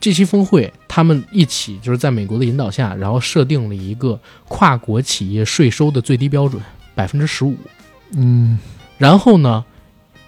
[0.00, 6.62] 这期峰会，他们一起就是在美国的引导下，然后设定了一个跨国企业税收的最低标准，
[6.94, 7.56] 百分之十五。
[8.12, 8.58] 嗯
[8.96, 9.64] 然后呢，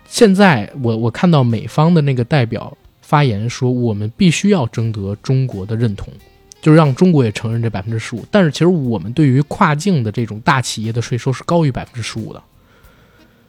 [0.07, 6.13] 现在我我看到美方的那个代表发言说，我们必须要征得中国的认同，
[6.61, 8.25] 就是让中国也承认这百分之十五。
[8.31, 12.43] 但是其实我们对于跨境的这种大企业的税收是高于百分之十五的。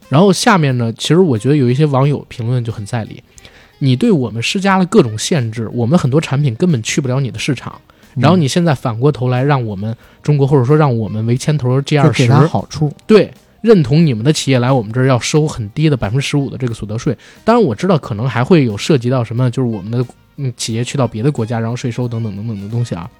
[0.08, 3.22] 然后下面呢，其实我觉得有一些网友评论就很在理，
[3.82, 7.80] 你对我们施加了各种限制，我们很多产品根本去不了你的市场。
[8.14, 17.16] 然后你现在反过头来让我们中国或者说让我们为牵头 G 二十给他好处，对认同你们的企业来我们这儿要收很低的百分之十五的这个所得税。
[17.42, 20.06] 当然我知道可能还会有涉及到什么，就是我们的
[20.36, 23.10] 嗯企业去到别的国家，然后税收等等等等的东西啊。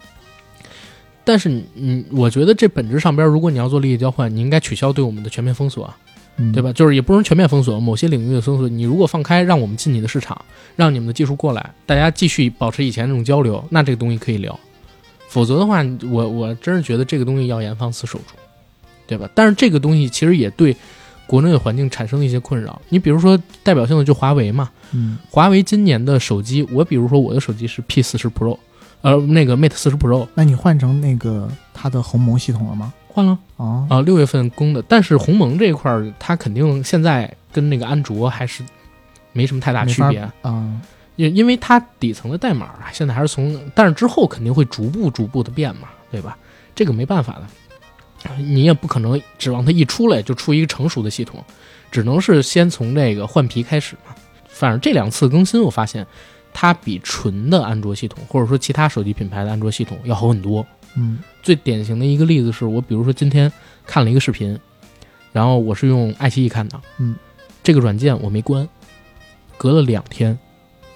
[1.24, 5.96] 但是你你，我觉得这本质上边，如果你要做利益交换，你应该取消对我们的全面封锁啊。
[6.36, 6.62] 嗯对？
[6.62, 6.72] 吧？
[6.72, 8.68] 就是也不能全面封锁，某些领域的封锁。
[8.68, 10.40] 你如果放开，让我们进你的市场，
[10.76, 14.58] 让你们的技术过来，大家继续保持以前那种交流，那这个东西可以聊。
[15.28, 18.34] 否则的话，我我真是觉得这个东西要严防死守住，
[19.06, 19.28] 对吧？
[19.34, 20.76] 但是这个东西其实也对
[21.26, 22.80] 国内的环境产生了一些困扰。
[22.90, 28.58] 你比如说代表性的就华为嘛，嗯华为今年的手机，我比如说我的手机是 P 四十 Pro，
[29.00, 32.92] 呃，那个 Mate 四十 Pro 那你换成那个它的鸿蒙系统了吗？
[33.12, 33.38] 换了。
[33.56, 38.64] 啊，啊，六月份供的，但是鸿蒙这一块儿，它肯定现在跟那个安卓还是
[39.32, 40.80] 没什么太大区别，啊，
[41.16, 46.36] 因因为它底层的代码啊现在还是从，但是之后肯定会逐步逐步的变嘛，对吧？
[46.74, 51.44] 这个没办法的，你也不可能指望它一出来就出一个成熟的系统，
[51.90, 54.14] 只能是先从这个换皮开始嘛。
[54.48, 56.06] 反正这两次更新，我发现
[56.52, 60.66] 它比纯的安卓系统，或者说其他手机品牌的安卓系统要好很多。
[60.96, 63.52] 嗯最典型的一个例子是我，比如说今天
[63.86, 64.58] 看了一个视频，
[65.32, 67.16] 然后我是用爱奇艺看的，嗯，
[67.62, 68.68] 这个软件我没关，
[69.56, 70.38] 隔了两天，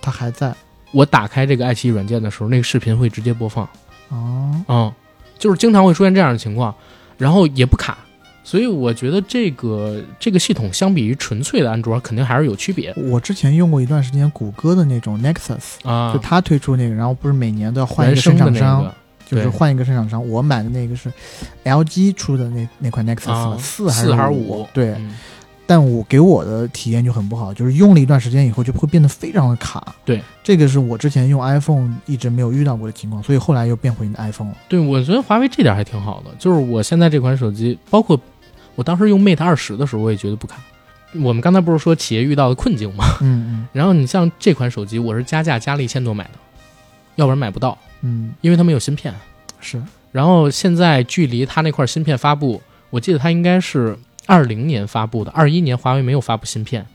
[0.01, 0.55] 它还在
[0.93, 3.69] 我打开这个爱奇艺软件的时候，那个视频会直接播放，
[4.09, 4.93] 哦，嗯，
[5.39, 6.75] 就是经常会出现这样的情况，
[7.19, 7.99] 然后也不卡，
[8.45, 18.95] 所以我觉得这个这个系统相比于纯粹的安卓，肯定还是有区别我之前用过一段时间谷歌的那种 Nexus，啊就，它推出那个，然后不是每年都要换一个原生的那生产商，个，
[19.27, 20.27] 就是换一个生产商。
[20.27, 21.13] 我买的那个是
[21.65, 24.69] LG 出的那那款 Nexus 四还是五五？？
[24.73, 25.15] 对，嗯
[25.69, 29.97] 但我给我的体验就很不好，就是用了一段时间以后就会变得非常的卡。
[30.05, 34.57] 对，这个是我之前用 iPhone 一直没有遇到过的情况，所以后来又变回 iPhone 了。
[34.69, 38.17] 对，我觉得华为这点还挺好的，就是我现在这款手机，包括
[38.77, 40.57] 我当时用 Mate 二十的时候，我也觉得不卡。
[41.21, 43.05] 我们刚才不是说企业遇到的困境吗？
[43.23, 46.39] 嗯嗯然后你像这款手机，我是加价加了一千多买的，
[47.17, 47.77] 要不然买不到，
[48.41, 49.15] 因为它没有芯片。
[49.61, 53.97] 是然后现在距离它那块芯片发布，我记得它应该是
[54.27, 56.87] 二零年发布的，二一年华为没有发布芯片。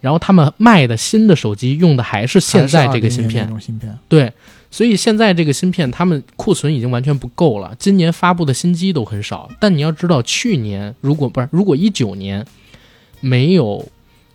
[0.00, 3.98] 然后他们卖的新的手机用的还是现在这个芯片还是20年那，种芯片。
[4.08, 4.32] 对，
[4.70, 9.50] 所以现在这个芯片他们库存已经完全不够了，今年发布的新机都很少。
[9.60, 12.42] 但你要知道，去年如果不是如果一九年
[13.20, 13.86] 没有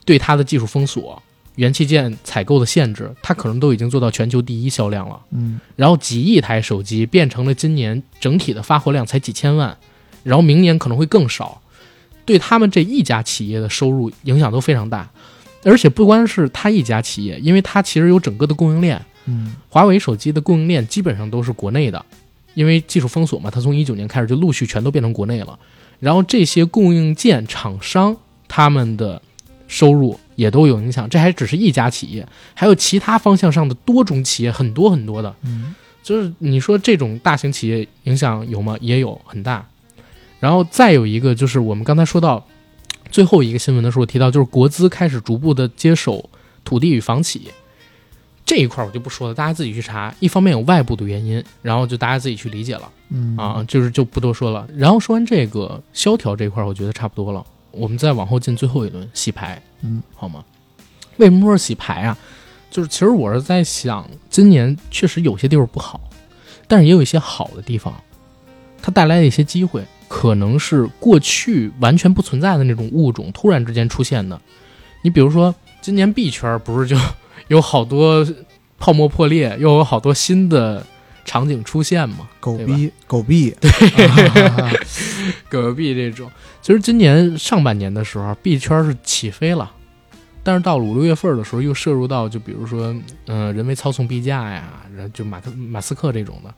[0.05, 1.19] 对它的技术封锁、
[1.55, 5.19] 元器件采购的限制，它可能都已经做到全球第一销量了。
[5.31, 9.77] 嗯，然后几亿台手机变成了今年整体的发货量才几千万，
[10.23, 11.61] 然后明年可能会更少，
[12.25, 15.09] 对他们这一家企业的收入影响都非常大。
[15.63, 19.03] 而且不光是他一家企业，因为它其实有整个的供应链。
[19.25, 22.05] 嗯华为手机的供应链基本上都是国内的，
[22.53, 25.57] 因为技术封锁嘛，它从一九年开始就陆续全都变成国内了。
[25.99, 28.15] 然后这些供应件厂商
[28.47, 29.19] 他们的
[29.67, 35.35] 收入也都有影响，这还只是一家企业，还有其他方向上的多种企业，很多很多的。
[35.43, 35.73] 嗯
[36.03, 38.77] 就是你说这种大型企业影响有吗？
[38.79, 39.65] 也有很大。
[40.39, 42.45] 然后再有一个就是我们刚才说到
[43.09, 46.29] 最后一个新闻的时候提到，就是国资开始逐步的接手
[46.63, 47.49] 土地与房企
[48.45, 50.13] 这一块，儿我就不说了，大家自己去查。
[50.19, 54.67] 一方面有外部的原因，然后就大家自己去理解了嗯啊，就是就不多说了。
[54.77, 57.43] 然后说完这个萧条这一块，儿，我觉得差不多了，
[57.75, 60.43] 我们再往后进最后一轮洗牌，嗯，好吗？
[61.17, 62.17] 为什么说洗牌啊？
[62.71, 66.01] 就是其实我是在想，今年确实有些地方不好，
[66.67, 67.93] 但是也有一些好的地方，
[68.81, 74.39] 它带来的一些机会，可能是过去完全不存在的那种物种突然之间出现的。
[75.01, 76.97] 你比如说，今年币圈不是就
[77.47, 78.27] 有好多
[78.77, 80.85] 泡沫破裂，又有好多新的
[81.25, 82.29] 场景出现嘛。
[82.39, 84.31] 狗逼狗逼 狗币，
[85.49, 86.31] 狗币这种，
[86.61, 89.69] 其实今年上半年的时候，币圈是起飞了，
[90.43, 92.95] 但是到了五六月份的时候，又涉入到就比如说，
[93.25, 96.53] 嗯、人为操纵币价呀，然后就马克马斯克这种的，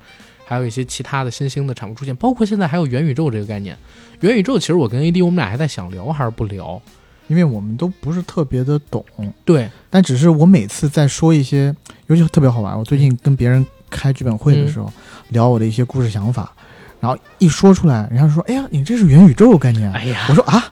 [0.45, 3.77] 还有一些其他的新兴的产物出现，包括现在还有元宇宙这个概念。
[4.19, 6.81] 元宇宙其实我跟 AD 我们俩还在想聊还是不聊，
[7.27, 9.05] 因为我们都不是特别的懂，
[9.45, 11.73] 对，但只是我每次在说一些，
[12.07, 12.77] 尤其特别好玩。
[12.77, 14.91] 我最近跟别人开剧本会的时候，
[15.29, 16.51] 聊我的一些故事想法，
[16.99, 20.63] 然后一说出来，人家说：“哎呀，你这是元宇宙概念。”哎呀，我说啊，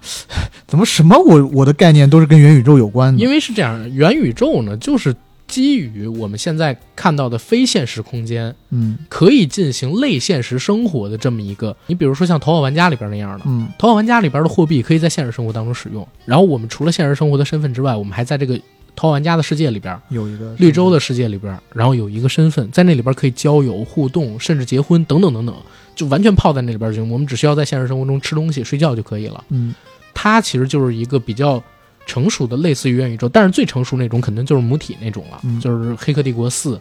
[0.68, 3.22] 怎么什么我我的概念都是跟元宇宙有关的？
[3.22, 5.16] 因为是这样，元宇宙呢，就是
[5.48, 11.76] 基于我们现在看到的非现实空间，嗯可以进行类现实生活的这么一个。
[11.86, 16.06] 你比如说像《头号玩家》里边那样的，嗯《头号玩家》里边的货币可以在现实生活当中使用。
[16.26, 18.56] 然后我们除了现实生活的身份之外，我们还在这个
[18.96, 25.56] 《头号玩家》的世界里边，有一个绿洲的世界里边，然后有一个身份，在那里边可以交友、互动，甚至结婚等等等等，
[25.96, 27.12] 就完全泡在那里边就行。
[27.12, 29.44] 我们只需要在现实生活中吃东西、睡觉就可以了。
[29.50, 29.76] 嗯
[30.14, 31.62] 它其实就是一个比较
[32.06, 36.76] 成熟的类似于元宇宙，但是最成熟那种肯定就是母体那种了，嗯就是《黑客帝国四》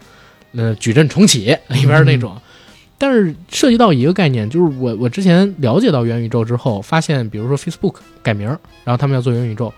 [0.54, 2.40] 呃矩阵重启里边那种。
[2.96, 8.46] 但是涉及到一个概念，就是我我之前了解到元宇宙之后，发现比如说 Facebook 改名，
[8.84, 9.74] 然后他们要做元宇宙，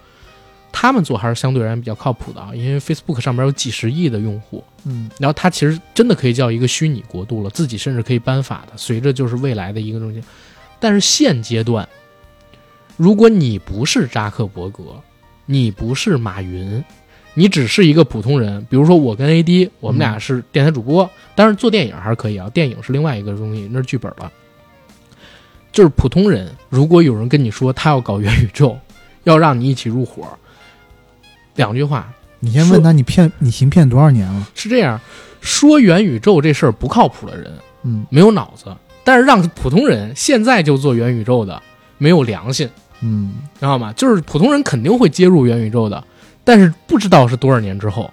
[0.78, 10.22] 他们做还是相对而言比较靠谱的啊，因为 Facebook 上面有几十亿的用户，嗯然后它其实真的可以叫一个虚拟国度了，自己甚至可以颁法的，随着就是未来的一个东西。
[10.78, 11.88] 但是现阶段，
[12.98, 14.82] 如果你不是扎克伯格，
[15.46, 16.84] 你不是马云，
[17.32, 24.30] 你只是一个普通人，比如说我跟 AD，我们俩是电台主播，但是做电影还是可以啊，电影是另外一个东西，那是剧本了。
[25.72, 28.78] 就是普通人，如果有人跟你说他要搞元宇宙，
[29.24, 30.28] 要让你一起入伙，
[31.56, 32.06] 两句话，
[32.40, 34.46] 你先问他你骗你行骗多少年了？
[34.54, 35.00] 是这样，
[35.40, 37.52] 说元宇宙这事儿不靠谱的人
[37.82, 38.64] 嗯没有脑子，
[39.02, 41.60] 但是让普通人现在就做元宇宙的
[41.98, 42.68] 没有良心，
[43.00, 43.92] 嗯知道吗？
[43.94, 46.02] 就是普通人肯定会接入元宇宙的，
[46.44, 48.10] 但是不知道是多少年之后。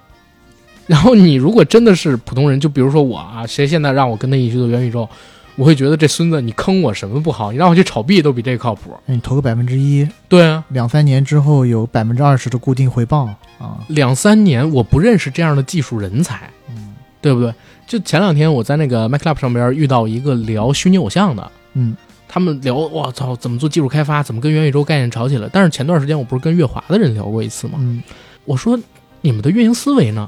[0.85, 5.07] 然后你如果真的是普通人，就比如说我啊，谁现在让我跟他一起去做元宇宙，
[5.55, 8.97] 我会觉得这孙子你坑我什么不好，你让我去炒币都比这个靠谱。
[9.05, 13.25] 那你投个百分之一，对啊，两三年之后有百分之二十的固定回报
[13.59, 13.79] 啊。
[13.87, 17.53] 两三年我不认识这样的技术人才，嗯对不对？
[17.85, 21.95] 就前两天我在那个 m a c l u b 上边遇到一个聊虚拟偶像的，嗯
[22.27, 25.47] 他们聊我操怎么做技术开发，怎么跟元宇宙概念吵起来。
[25.53, 27.73] 但是前段时间我不是跟月华的人聊过一次吗？
[27.79, 28.01] 嗯
[28.45, 28.77] 我说
[29.21, 30.27] 你们的运营思维呢？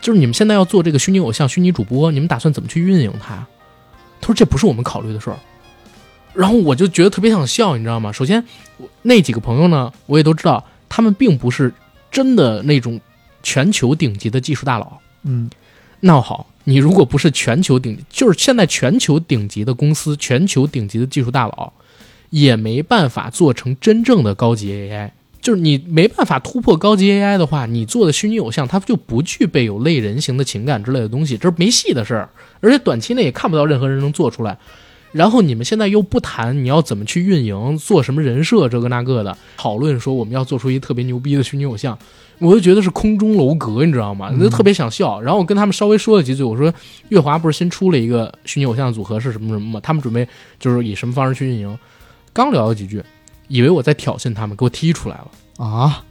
[0.00, 3.46] 就是你们现在要做这个虚拟偶像、虚拟主播，你们打算怎么去运营它？
[4.20, 5.36] 他说这不是我们考虑的事儿。
[6.32, 8.12] 然后我就觉得特别想笑，你知道吗？
[8.12, 8.44] 首先，
[8.76, 11.72] 我那几个朋友呢，我也都知道，他们并不是
[12.10, 13.00] 真的那种
[13.42, 14.98] 全球顶级的技术大佬。
[15.24, 15.50] 嗯
[15.98, 21.72] 那好，你如果不是全球顶，就是现在全球顶级的公司、全球顶级的技术大佬，
[22.30, 25.10] 也没办法做成真正的高级 AI。
[25.50, 32.30] 就是你没办法突破高级 AI 的话，你做的虚拟偶像它就不具备有类人形的情感之类的东西，这是没戏的事儿。
[32.60, 34.56] 而且短期内也看不到任何人能做出来。
[35.10, 41.98] 然后你们现在又不谈你要怎么去运营，做什么人设这个那个的，讨论说我们要做出一特别牛逼的虚拟偶像，
[42.38, 44.28] 我就觉得是空中楼阁，你知道吗？
[44.30, 45.20] 嗯就特别想笑。
[45.20, 46.72] 然后我跟他们稍微说了几句，我说
[47.08, 49.80] 月华不是新出了一个虚拟偶像组合是什么什么吗？
[49.82, 50.28] 他们准备
[50.60, 51.76] 就是以什么方式去运营。
[52.32, 53.02] 刚聊了几句，
[53.50, 55.30] 以为我在挑衅他们，给我踢出来了。
[55.58, 56.04] 啊，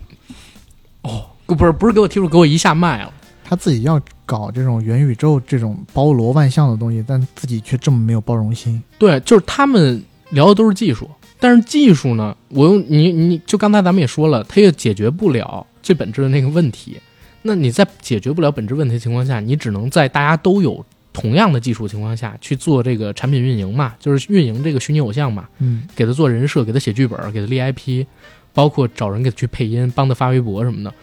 [1.02, 3.12] 哦不是不是给我踢出，给我一下卖了。
[3.44, 8.80] 他自己要搞这种元宇宙这种包罗万象的东西，但自己却这么没有包容心。
[9.00, 11.10] 对，就是他们聊的都是技术，
[11.40, 17.00] 但是技术呢，我用你你就刚才咱们也说了，它也解决不了最本质的那个问题。
[17.42, 20.86] 那你在解决不了本质问题的情况下，你只能在大家都有
[21.22, 28.06] 同样的技术情况下去做这个产品运营嘛，就是运营这个虚拟偶像嘛，嗯给他做人设，给他写剧本，给他立 IP，
[28.54, 30.94] 包括找人给他去配音，帮他发微博什么的。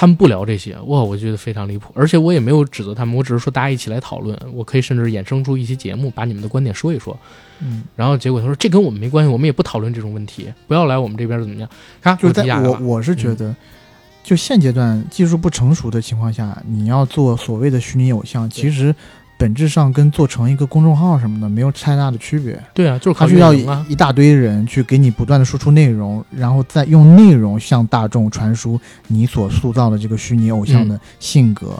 [0.00, 1.90] 他们不聊这些，哇，我觉得非常离谱。
[1.92, 7.18] 而且我也没有指责他们，我只是说大家一起来讨论，我可以甚至衍生出一期节目，把你们的观点说一说。
[7.60, 11.68] 嗯，然后结果他说这跟我们没关系，我们也不讨论这种问题，不要来我们这边怎么样？
[12.00, 13.52] 看，就是我我是觉得，
[14.22, 18.94] 就现阶段技术不成熟的情况下，你要做所谓的虚拟偶像，其实
[19.38, 22.62] 本质上跟做成一个公众号什么的没有太大的区别。
[22.74, 23.54] 对啊，就是靠它需要
[23.84, 31.70] 一大堆人去给你不断的输出内容，然后再用内容向大众传输你所塑造的这个虚拟偶像的性格、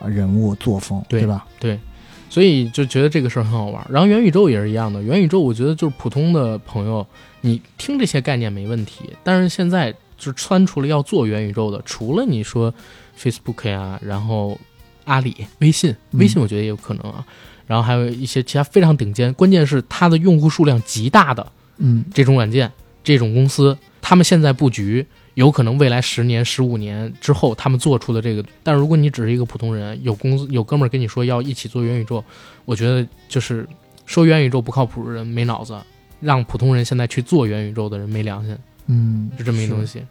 [0.00, 1.82] 啊人物、作风，对吧对吧？
[2.28, 3.86] 所以就觉得这个事儿很好玩。
[3.88, 7.06] 然后元宇宙也是一样的，元宇宙我觉得就是普通的朋友，
[7.42, 12.72] 你听这些概念没问题，但是现在就窜出了要做元宇宙的，除了你说
[13.16, 14.58] Facebook 呀，然后
[15.04, 17.24] 阿里、微信，嗯微信我觉得也有可能啊，
[17.66, 21.46] 然后还有一些其他非常顶尖，关键是它的用户数量极大的
[21.78, 22.70] 嗯这种软件、
[23.02, 28.44] 这种公司，他们现在布局有可能未来十年、十五年之后，他们做出的这个。
[28.62, 32.22] 但如果你只是一个普通人，有公司有哥们儿跟你说要一起做元宇宙，
[32.64, 33.66] 我觉得就是
[34.04, 35.74] 说元宇宙不靠谱的人没脑子，
[36.20, 38.56] 让普通人现在去做元宇宙的人没良心，
[38.86, 40.02] 嗯，就这么一是东西。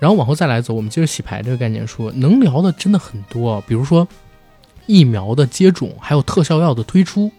[0.00, 4.06] 然后往后再来走，我们接着洗牌这个概念说，能聊的真的很多，比如说
[4.86, 7.30] 疫苗的接种，还有特效药的推出。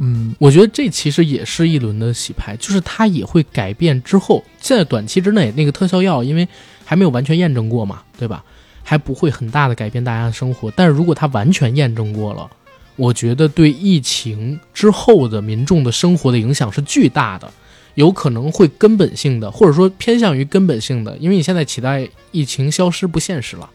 [0.00, 6.46] 嗯我觉得这其实也是一轮的洗牌，就是它也会改变之后，现在短期之内那个特效药，因为
[6.84, 8.44] 还没有完全验证过嘛，对吧？
[8.84, 10.70] 还不会很大的改变大家的生活。
[10.70, 12.48] 但是如果它完全验证过了，
[12.94, 17.52] 我觉得对疫情之后的民众的生活的影响是巨大的，
[17.96, 23.68] 有可能会根本性的，或者说偏向于根本性的，因为你现在期待疫情消失不现实了。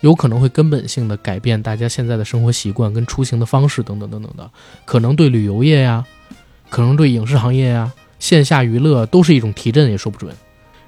[0.00, 4.50] 有可能会根本性的改变大家现在的生活习惯跟出行的方式等等等等的，
[4.84, 6.04] 可能对旅游业呀，
[6.70, 10.34] 可能对影视行业呀、线下娱乐都是一种提振，也说不准。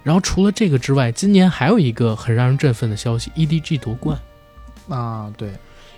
[0.03, 4.19] 然后除了这个之外，今年还有一个很让人振奋的消息：EDG 夺冠。
[4.89, 5.51] 啊，对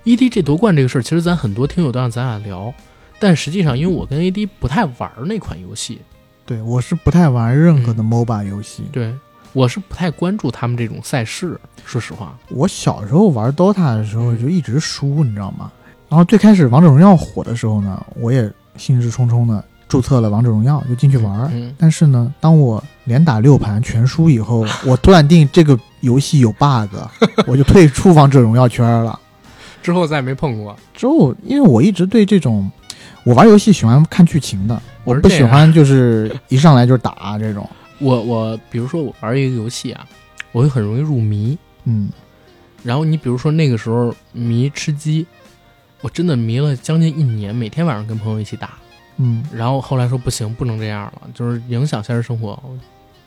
[0.05, 2.75] ，EDG 夺冠这个事儿，其实咱很多听友都让咱俩聊，
[3.21, 6.01] 但实际上因为我跟 AD 不太玩那款游戏，
[6.45, 8.83] 对我是不太玩任何的 MOBA 游戏。
[8.91, 9.15] 对
[9.53, 11.59] 我是不太关注他们这种赛事。
[11.85, 15.71] 说实话，我小时候玩 DOTA 的时候就一直输，你知道吗？
[16.09, 21.51] 然后最开始王者荣耀火的时候呢，我也兴致冲冲的注册了王者荣耀，就进去玩。
[21.53, 26.95] 嗯，但是呢，当我连打六盘全输以后，我断定这个游戏有 bug，
[27.47, 29.19] 我就退出王者荣耀圈了。
[29.83, 30.77] 之后再也没碰过。
[30.95, 32.71] 之后，因为我一直对这种，
[33.25, 37.69] 我玩游戏喜欢看剧情的，我不喜欢就是一上来就是打这种。
[38.03, 40.07] 我我比如说我玩一个游戏啊，
[40.51, 41.57] 我会很容易入迷。
[41.85, 42.11] 嗯，
[42.83, 45.27] 然后你比如说那个时候迷吃鸡，
[46.01, 48.71] 我真的迷了将近一年，每天晚上跟朋友一起打。
[49.19, 52.61] 嗯，然后后来说不行，不能这样了，就是影响现实生活，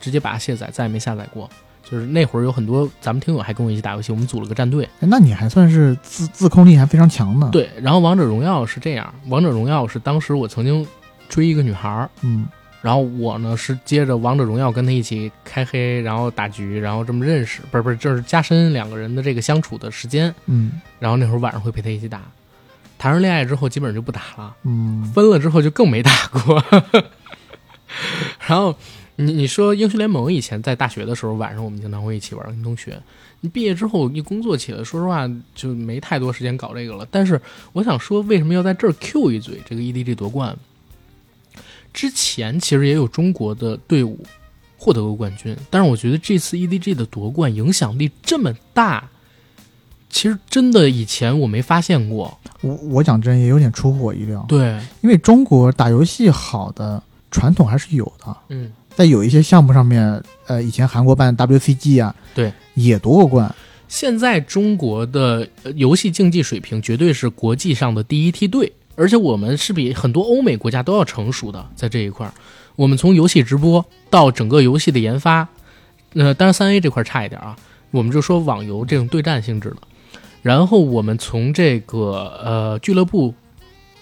[0.01, 1.49] 直接把它卸载，再也没下载过。
[1.87, 4.83] 就是那会儿有很多咱们听友还跟我一起打游戏，我们组了个战队。
[5.01, 10.85] 哎那你还算是自自控力还非常强呢。，对，然后王者荣耀是这样，王者荣耀是当时我曾经
[11.29, 12.47] 追一个女孩儿，嗯
[12.85, 20.31] 然后我呢是接着王者荣耀跟他一起开黑，然后打局，然后这么认识，不是不是，就是加深两个人的这个相处的时间。
[20.45, 22.21] 嗯然后那会儿晚上会陪他一起打，
[22.99, 26.63] 谈上恋爱之后基本上就不打了，嗯，分了之后就更没打过。
[28.47, 28.75] 然后
[29.15, 33.01] 你你说英雄联盟以前在大学的时候晚上我们经常会一起玩，跟同学。
[33.41, 37.07] 你毕业之后一工作起来，说实话就没太多时间搞这个了。
[37.09, 37.41] 但是
[37.73, 40.55] 我想说，为什么要在这儿 Q 一嘴这个 EDG 夺冠？
[41.95, 44.19] 之前其实也有中国的队伍
[44.77, 49.09] 获得过冠军，但是我觉得这次 EDG 的夺冠影响力这么大，
[50.09, 52.37] 其实真的以前我没发现过。
[52.59, 57.01] 我我讲真也有点出乎我意料，对，因为中国打游戏好的
[57.31, 63.55] 传统还是有的，嗯，在有一些项目上面，呃，以前韩国办 WCG 啊，对，也夺过冠。
[63.87, 72.33] 现在中国的呃游戏竞技水平绝对是国际上的第一梯队，而且我们是比很多欧美国家都要成熟的，在这一块儿，
[72.75, 75.47] 我们从游戏直播到整个游戏的研发，
[76.13, 77.55] 呃，当然三 A 这块儿差一点啊，
[77.91, 79.77] 我们就说网游这种对战性质的，
[80.41, 83.33] 然后我们从这个呃俱乐部。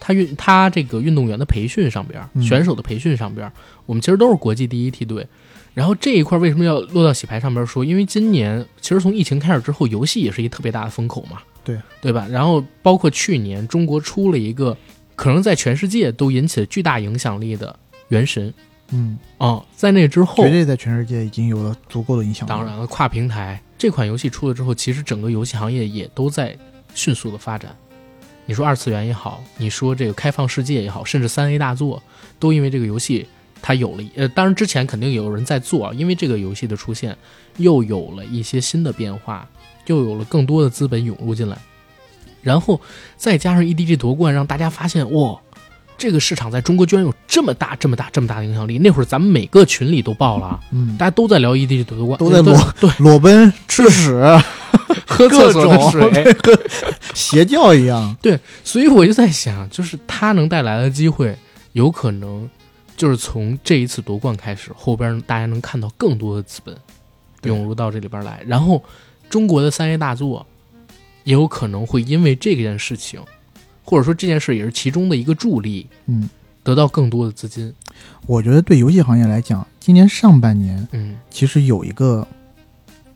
[0.06, 3.53] 他运他这个运动员的培训上边选手的培训上边儿，
[3.86, 5.26] 我们其实都是国际第一梯队。
[5.74, 7.86] 然后这一块为什么要落到洗牌上边说？
[7.86, 12.27] 因为今年其实从疫情开始之后，游戏也是一特别大的风口嘛，对对吧？
[12.30, 14.77] 然后包括去年中国出了一个
[15.15, 17.72] 可能在全世界都引起了巨大影响力的
[18.10, 18.49] 《原神》
[18.91, 22.49] 嗯，啊、在那之后绝，对在全世界已经有了足够的影响力。
[22.49, 26.56] 当然了，跨平台这款游戏出了之后，其实整个游戏行业也都在
[26.94, 27.76] 迅速的发展。
[28.45, 32.03] 你说二次元也好，你说这个开放世界也好，甚至三 A 大作，
[32.38, 33.26] 都因为这个游戏
[33.61, 37.18] 它有了呃，当然之前肯定有人在做啊，因为这个游戏的出现，
[37.57, 39.49] 又有了一些新的变化，
[39.88, 41.57] 又有了更多的资本涌入进来，
[42.41, 42.80] 然后
[43.18, 45.39] 再加上 EDG 夺冠，让大家发现哇，
[45.97, 48.77] 这个市场在中国居然有这么大、这么大、这么大的影响力。
[48.77, 54.11] 那会儿咱们每个群里都爆了啊，嗯，大家都在聊 EDG 夺冠，都在对裸对，裸奔吃屎，
[55.05, 56.35] 喝厕所水。
[57.14, 58.15] 邪教一样。
[58.22, 61.38] 对所以我就在想，就是它能带来的机会，
[61.73, 62.49] 有可能
[62.97, 66.76] 就是从这一次夺冠开始，后边大家能看到更多的资本
[67.43, 68.84] 涌入到这里边来，然后
[69.34, 70.45] 中国的三 A 大作
[71.23, 73.19] 也有可能会因为这件事情，
[73.84, 76.30] 或者说这件事也是其中的一个助力，嗯，
[76.61, 77.73] 得到更多的资金。
[78.27, 82.27] 我觉得对游戏行业来讲，今年上半年嗯其实有一个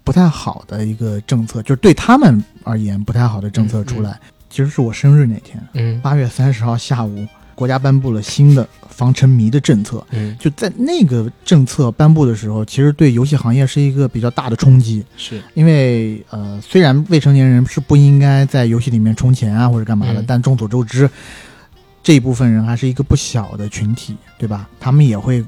[0.04, 4.20] 不太好的一个政策，就是对他们而言不太好的政策出来。
[4.50, 7.28] 其实是我生日那天，嗯八月三十号下午，
[7.58, 10.06] 国家颁布了新的防沉迷的政策。
[10.12, 21.10] 嗯，就在那个政策颁布的时候，其实对游戏行业是一个比较大的冲击，是因为呃，虽然未成年人是不应该在游戏里面充钱啊或者干嘛的，嗯但众所周知，
[22.04, 24.70] 这一部分人还是一个不小的群体，对吧？
[24.80, 25.44] 他们也会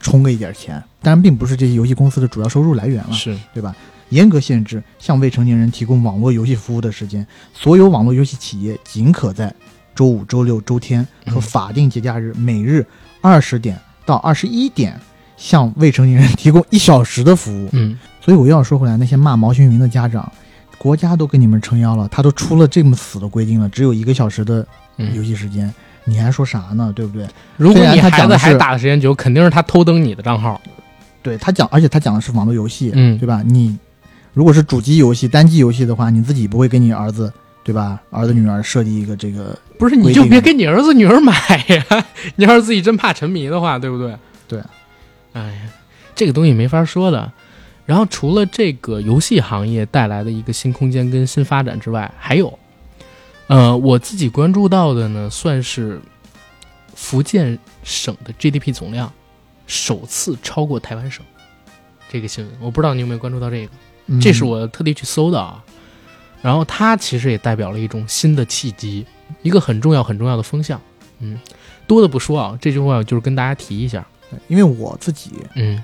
[0.00, 3.76] 充个一点钱，当然并不是这些游戏公司的主要收入来源了，是，对吧？
[4.08, 7.26] 严格限制向未成年人提供网络游戏服务的时间。
[7.54, 9.54] 所有网络游戏企业仅可在
[9.94, 12.84] 周五、周六、周天和嗯法定节假日每日
[13.20, 14.98] 二十点到二十一点
[15.36, 17.68] 向未成年人提供一小时的服务。
[17.72, 20.30] 嗯，所以我又要说回来，那些骂毛星云的家长，
[20.78, 24.56] 国家都给你们撑腰了，他都出了这么死的规定了，只有一个小时的
[24.96, 25.72] 游嗯，戏时间，
[26.04, 26.92] 你还说啥呢？
[26.94, 27.26] 对不对？
[27.56, 30.60] 如果你孩子还打的时间久，肯定是他偷登你的账号。
[31.22, 33.42] 对他讲，而且他讲的是网络游戏，嗯对吧？
[33.46, 33.78] 你
[34.32, 37.32] 如果是主机游戏、单机游戏的话，你自己不会给你儿子，
[37.64, 38.00] 对吧？
[38.10, 41.32] 儿子女儿设计一个这个，不是，你就别给你儿子女儿买
[41.68, 42.06] 呀。
[42.36, 44.16] 你要是自己真怕沉迷的话，对不对？
[44.48, 44.60] 对。
[45.32, 45.60] 哎呀，
[46.14, 47.32] 这个东西没法说的。
[47.86, 52.58] 然后除了这个游戏行业带来的一个新空间跟新发展之外，还有，
[53.48, 56.00] 呃，我自己关注到的呢，算是
[56.94, 59.12] 福建省的 GDP 总量
[59.66, 61.24] 首次超过台湾省
[62.08, 62.54] 这个新闻。
[62.60, 63.72] 我不知道你有没有关注到这个。
[64.06, 65.62] 嗯、这是我特地去搜的啊。
[66.42, 69.06] 然后它其实也代表了一种新的契机，
[69.42, 70.78] 一个很重要很重要的风向。
[71.20, 71.38] 嗯，
[71.86, 74.04] 多的不说啊，这句话就是跟大家提一下。
[74.48, 75.82] 因为我自己嗯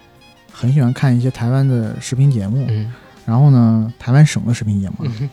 [0.51, 2.93] 很喜欢看一些台湾的视频节目，嗯
[3.27, 5.29] 然后呢，台湾省的视频节目，嗯，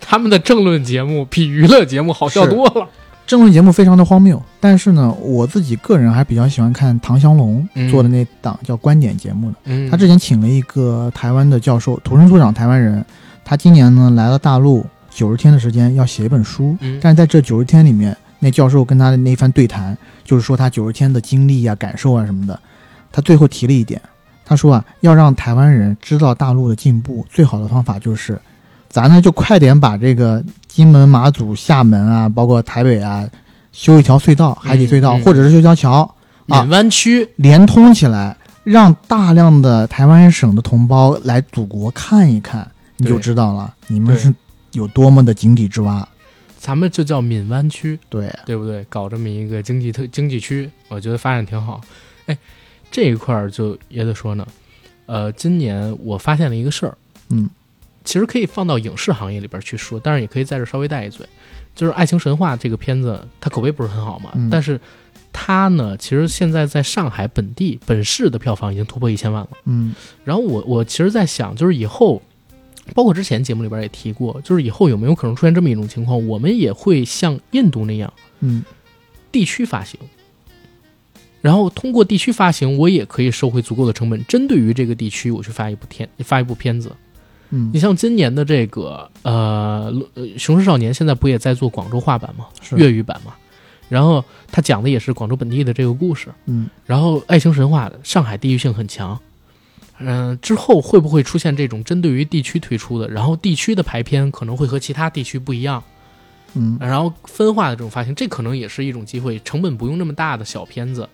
[0.00, 2.88] 他们的政论节目比娱乐节目好笑多了。
[3.26, 4.42] 政论节目非常的荒谬。
[4.58, 9.56] 但是呢，我自己个人还比较喜欢看唐湘龙嗯做的那档叫观点节目的。
[9.64, 13.04] 嗯，他之前请了一个台湾的教授，土生土长台湾人，
[13.50, 16.76] 他今年呢来了大陆九十天的时间，要写一本书。
[16.78, 22.56] 嗯但是在这九十天里面，那教授跟他的那一番对谈，就是说他九十天的经历啊、感受啊什么的。
[23.10, 24.00] 他最后提了一点，
[24.44, 28.40] 他说啊，要让台湾人知道大陆的进步，最好的方法就是，
[28.88, 33.28] 咱呢就快点把这个金门、马祖、厦门啊，包括台北啊，
[33.72, 36.02] 修一条隧道，海底隧道，嗯或者是修一条桥，
[36.46, 42.70] 啊闽湾区，连通起来，让大量的台湾省的同胞来祖国看一看，
[43.00, 44.32] 你就知道了，你们是
[44.72, 46.06] 有多么的井底之蛙。
[46.58, 48.84] 咱们就叫闽湾区，对，对不对？
[48.90, 51.80] 搞这么一个经济特经济区，我觉得发展挺好。
[52.26, 52.36] 哎，
[52.90, 54.46] 这一块儿就也得说呢，
[55.06, 56.98] 呃，今年我发现了一个事儿，
[57.30, 57.48] 嗯，
[58.04, 61.26] 其实可以放到影视行业里边去说，但是也可以在这稍微带一嘴，
[61.74, 64.78] 就是《爱情神话》这个片子，它口碑不是很好嘛，嗯但是
[65.32, 69.50] 它呢，其实现在在上海本地本市的票房已经突破一千万了。
[69.64, 69.94] 嗯
[70.24, 72.20] 然后我我其实在想，就是以后，
[72.94, 78.64] 包括之前节目里边也提过，就是以后有没有可能出现这么一种情况，我们也会像印度那样嗯
[79.30, 79.98] 地区发行，
[81.40, 86.90] 然后通过地区发行，我也可以收回足够的成本，针对于这个地区，我去发一部片发一部片子。
[87.50, 92.46] 嗯你，像今年的这个呃呃《雄狮少年》，现在不也在做广州话版吗？
[92.60, 93.34] 是粤语版嘛。
[93.88, 96.28] 然后他讲的也是广州本地的这个故事。
[96.46, 99.20] 嗯然后《爱情神话》上海地域性很强，
[100.00, 105.82] 嗯、之后会不会出现这种针对于地区推出的，然后地区的排片可能会和其他地区不一样，
[106.54, 106.76] 嗯。
[106.80, 111.08] 然后分化的这种发行，这可能也是一种机会，成本不用那么大的小片子，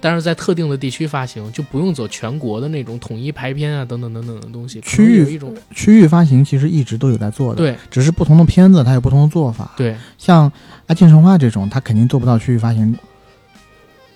[0.00, 7.76] 但是在特定的地区发行，就不用走全国的那种统一排片啊等等等等的东西，区域一种区域发行其实一直都有在做的，，对。
[7.90, 9.72] 只是不同的片子它有不同的做法。
[9.76, 9.94] 对。
[10.16, 10.50] 像
[10.86, 12.96] 《爱情神话》这种，它肯定做不到区域发行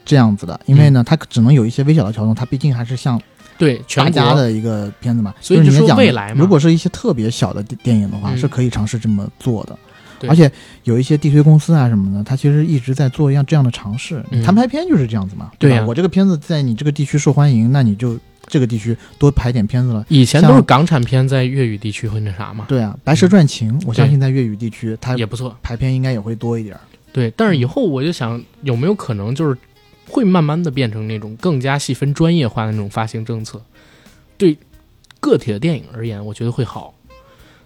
[0.05, 3.20] 这样子的，因为呢，嗯它只能有一些微小的调动，它毕竟还是像
[3.56, 5.35] 对大全国家的一个片子嘛。
[5.40, 9.78] 所以就说未来嘛如果是一些特别小的电电影的话，嗯是可以尝试这么做的。
[10.26, 10.51] 而且
[10.85, 14.24] 有一些地推公司啊什么的，它其实一直在做一样这样的尝试。
[14.31, 15.52] 嗯摊拍片就是这样子嘛，吧？
[15.59, 20.06] 对呀我这个片子在你这个地区受欢迎，那你就这个地区多拍点片子了。
[20.09, 25.55] 以前都是港产片在粤语地区会那啥嘛，对啊，《白蛇传情》，我相信在粤语地区它也不错。
[25.62, 26.81] 排片应该也会多一点儿。
[27.12, 29.56] 对，但是以后我就想，有没有可能就是
[30.06, 33.60] 会慢慢的变成那种更加细分专业化的那种发行政策？
[34.36, 34.56] 对
[35.20, 36.94] 个体的电影而言，我觉得会好。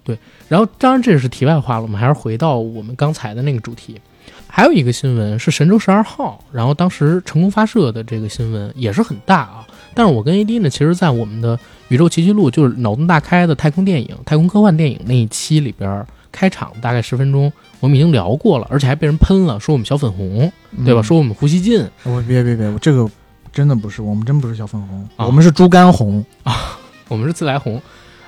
[0.05, 4.01] 对，然后当然这是题外话了，我们还是回到我们刚才的那个主题。
[4.47, 9.67] 还有一个新闻是神舟十二号，然后当时成功发射的这个新闻也是很大啊。
[9.95, 11.59] 但是我跟 AD 呢，其实，在我们的
[11.89, 20.51] 宇宙奇迹录，就是脑洞大开的太空电影、太空科幻电影那一期里边，开场大概十分钟，我们已经聊过了，而且还被人喷了，说我们小粉红，
[20.85, 21.01] 对吧？
[21.01, 23.09] 嗯说我们胡锡进，我别别别，我这个
[23.53, 26.25] 真的不是，我们真不是小粉红，啊我们是猪肝红。
[26.43, 26.79] 啊
[27.09, 27.77] 我们是自来红，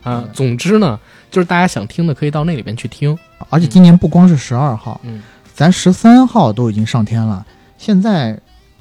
[0.02, 0.98] 啊、嗯总之呢，
[1.31, 3.16] 就是大家想听的可以到那里边去听。
[3.51, 5.22] 而且今年不光是十二号，嗯，
[5.52, 7.44] 咱十三号都已经上天了，
[7.77, 8.40] 现在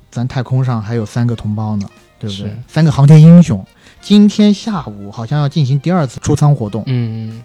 [0.09, 1.85] 咱太空上还有三个同胞呢，
[2.17, 2.57] 对不对是？
[2.69, 3.61] 三个航天英雄，
[3.99, 6.81] 今天下午好像要进行第二次出舱活动。
[6.85, 7.43] 嗯，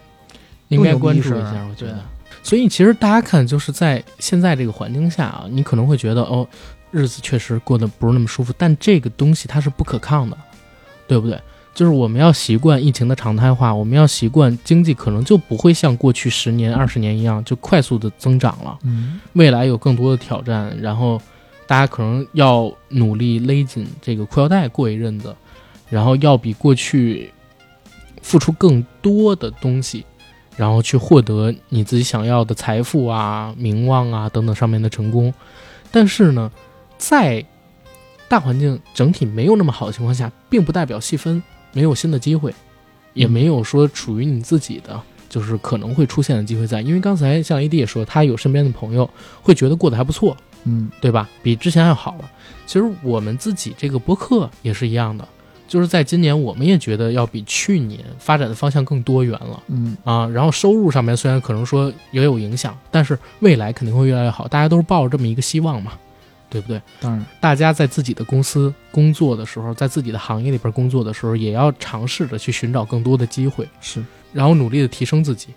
[0.74, 1.98] 应该关注一下，我觉得。
[2.42, 6.46] 所以其实大家看，就是在现在这个环境下啊，你可能会觉得哦，
[6.90, 10.36] 日子确实过得不是那么舒服，但这个东西它是不可抗的，
[11.09, 11.40] 对不对？
[11.74, 18.78] 就是我们要习惯疫情的常态化，我们要习惯经济可能就不会像过去十年、二十年一样就快速的增长了。
[18.84, 21.20] 嗯未来有更多的挑战，然后
[21.66, 25.34] 大家可能要努力勒紧这个裤腰带过一阵子，
[25.88, 27.32] 然后要比过去
[28.22, 30.06] 付出更多的东西，
[30.56, 35.32] 然后去获得你自己想要的财富啊、名望啊等等上面的成功。
[35.90, 36.51] 但是呢，
[36.98, 37.44] 在
[38.28, 42.55] 大环境整体没有那么好的情况下，并不代表细分没有新的机会，
[43.12, 45.01] 也没有说属于你自己的。
[45.26, 49.09] 就是可能会出现的机会在，因为刚才像 AD 也说，他有身边的朋友
[49.43, 51.28] 会觉得过得还不错，嗯对吧？
[51.43, 52.31] 比之前要好了。
[52.66, 55.26] 其实我们自己这个播客也是一样的，
[55.66, 60.27] 就是在今年我们也觉得要比去年发展的方向更多元了嗯啊。
[60.28, 64.47] 然后收入上面虽然可能说也有影响，但是未来肯定会越来越好。
[64.47, 65.93] 大家都是抱着这么一个希望嘛，
[66.51, 66.81] 对不对？
[67.01, 75.49] 当然大家在自己的公司工作的时候，在自己的行业里边工作的时候，也要尝试着去寻找更多的机会，是然后努力的提升自己。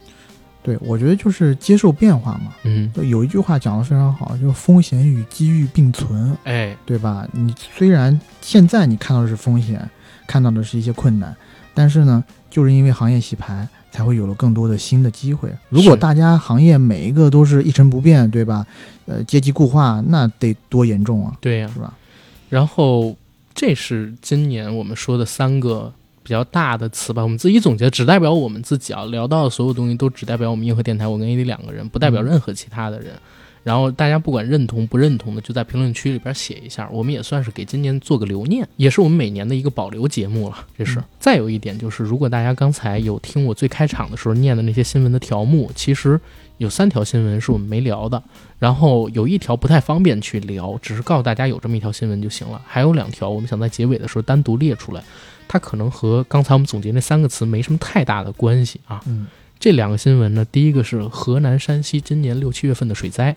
[0.63, 2.51] 对，我觉得就是接受变化嘛。
[2.63, 7.25] 嗯，就有一句话讲得非常好，就是风险与机遇并存，哎，对吧？
[7.31, 9.89] 你虽然现在你看到的是风险，
[10.27, 11.35] 看到的是一些困难，
[11.73, 15.49] 但是呢，就是因为行业洗牌，才会有了更多的新的机会。
[15.69, 18.67] 如果大家行业每一个都是一成不变，对吧？
[19.05, 21.93] 呃，阶级固化，那得多严重啊，对呀、是吧？
[22.49, 23.15] 然后
[23.55, 25.91] 这是今年我们说的三个
[26.23, 29.05] 比较大的词吧，我们自己总结，只代表我们自己啊。
[29.05, 33.13] 聊到的所有东西都只代表我们硬核电台，我跟 AD 两个人，不代表任何其他的人。
[33.67, 40.65] 然后大家不管认同不认同的，就在评论区里边写一下，我们也算是给今年做个留念，也是我们每年的一个保留节目了。
[40.77, 40.99] 这是。
[40.99, 46.17] 嗯再有一点就是，如果大家刚才有听我最开场的时候念的那些新闻的条目，其实
[46.57, 48.23] 有三条新闻是我们没聊的，
[48.57, 52.61] 然后有一条不太方便去聊，只是告诉大家有这么一条新闻就行了。
[52.65, 55.03] 还有两条我们想在结尾的时候单独列出来，
[55.49, 59.01] 它可能和刚才我们总结那三个词没什么太大的关系啊。
[59.05, 59.27] 嗯，
[59.59, 63.35] 这两个新闻呢，第一个是河南、山西今年六七月份的水灾，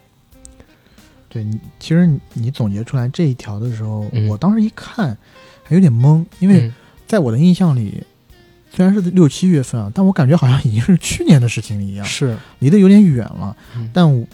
[1.30, 5.16] 对你，其实你你总结出来这一条的时候，嗯我当时一看
[5.62, 6.74] 还有点懵，因为嗯
[7.06, 8.02] 在我的印象里，
[8.70, 13.56] 虽然是六七月份啊，但我感觉好像已经是去年的事情一样，是离得有点远了。
[13.76, 14.26] 嗯但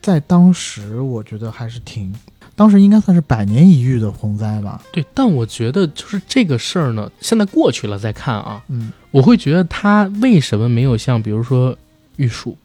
[0.00, 2.14] 在当时，我觉得还是挺，
[2.54, 4.80] 当时应该算是百年一遇的洪灾吧。
[4.92, 11.76] 对，但我觉得就是这个事儿呢，现在过去了再看啊，嗯我会觉得它为什么没有像比如说
[12.16, 12.56] 玉树，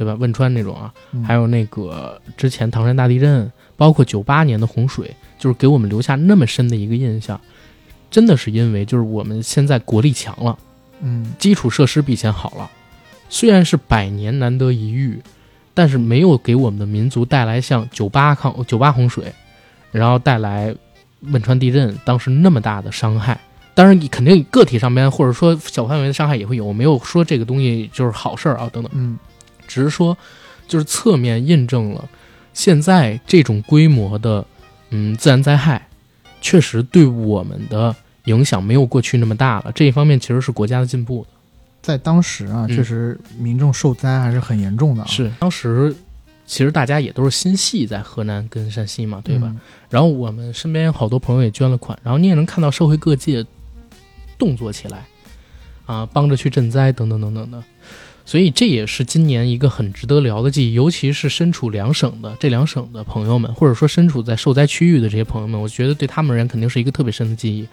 [0.00, 0.14] 对吧？
[0.18, 7.38] 汶川那种啊，嗯还有那个之前唐山大地震，包括九八年的洪水，就是给我们留下那么深的一个印象，
[8.10, 10.58] 真的是因为就是我们现在国力强了，
[11.02, 12.70] 嗯基础设施比以前好了，
[13.28, 15.20] 虽然是百年难得一遇，
[15.74, 19.30] 但是没有给我们的民族带来像九八抗九八洪水，
[19.92, 20.74] 然后带来
[21.30, 23.38] 汶川地震当时那么大的伤害。
[23.72, 28.90] 当然，你肯定个体上面或者说小范围的伤害也会有，我没有说这个东西就是好事儿啊等等。
[28.94, 29.18] 嗯
[29.70, 30.16] 只是说，
[30.66, 32.08] 就是侧面印证了
[32.52, 34.44] 现在这种规模的
[34.90, 35.86] 嗯自然灾害，
[36.40, 37.94] 确实对我们的
[38.24, 39.70] 影响没有过去那么大了。
[39.72, 41.28] 这一方面其实是国家的进步的。
[41.80, 45.94] 在当时啊，嗯确实民众受灾还是很严重的啊，是当时
[46.44, 49.46] 其实大家也都是心系在河南跟山西嘛，对吧？
[49.48, 53.44] 嗯然后我们身边有好多朋友也捐了款，然后你也能看到社会各界
[54.36, 55.04] 动作起来，
[55.86, 57.62] 啊，帮着去赈灾等等等等的。
[58.24, 67.66] 所以这也是今年一个很值得聊的记忆，尤其是身处两省的这两省的朋友们，或者说身处在受灾区域的这些朋友们，我觉得对他们而言肯定是一个特别深的记忆。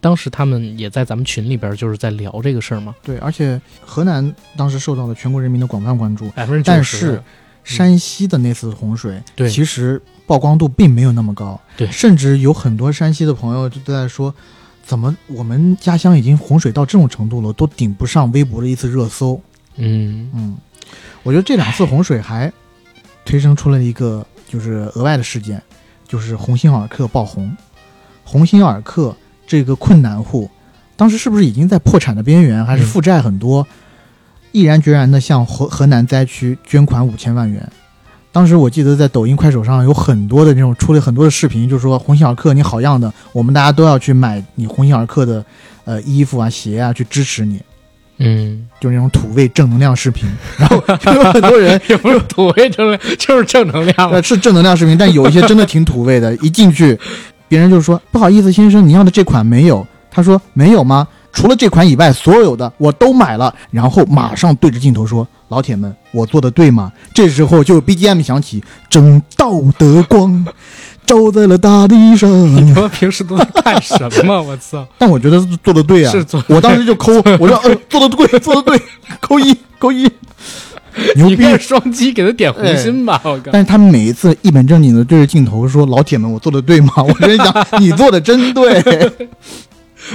[0.00, 7.22] 当时他们也在咱们群里边就是在聊这个事儿嘛，对，而且河南当时受到了全国人民的广泛关注，百分之但九十是。
[7.62, 14.34] 山西的那次洪水，对其实曝光度并没有那么高，对甚至有很多山西的朋友就在说，
[14.82, 19.38] 怎么我们家乡已经洪水到这种程度了，都顶不上微博的一次热搜。
[19.76, 20.56] 嗯，嗯，
[21.22, 22.52] 我觉得这两次洪水还
[23.24, 25.62] 推生出了一个就是额外的事件，
[26.06, 27.54] 就是鸿星尔克爆红。
[28.24, 29.16] 鸿星尔克
[29.46, 30.48] 这个困难户，
[30.96, 33.66] 当时是不是已经在破产的边缘，还是嗯负债很多？
[34.52, 37.66] 毅然决然的向河河南灾区捐款五千万元。
[38.32, 45.44] 当时我记得在抖音、快手上有很多的那种出了很多的视频，就是说鸿星尔克你好样的，我们大家都要去买你鸿星尔克的
[45.84, 47.60] 呃衣服啊、鞋啊，去支持你，
[48.22, 50.28] 嗯，就是那种土味正能量视频。
[50.58, 50.78] 然后
[51.32, 56.36] 很多人 也不是土味正能， 就是正能量呃，是正能量视频，但有一些真的挺土味的。
[56.36, 56.98] 一进去，
[57.48, 61.08] 别人就说：“不好意思，先生，你要的这款没有。”他说：“没有吗？
[61.32, 70.44] 除了这款以外，所有的我都买了。”然后马上对着镜头说：“老铁们，我做的对吗？”这时候就有 BGM 响起，整道德光，
[71.10, 72.30] 照在了大地上。
[72.30, 74.40] 你们平时都在干什么？
[74.40, 74.86] 我操！
[74.96, 78.80] 但我觉得做的对啊，是做我当时就抠， 我说呃做的对，做的对，
[79.20, 80.08] 扣一扣一，
[81.16, 81.42] 牛逼！
[81.58, 83.20] 双击给他点红心吧！
[83.24, 83.50] 我靠！
[83.52, 88.80] 但是他每一次一本正经的对着镜头说：“老铁们，我做的对吗？”我跟你讲你做的真对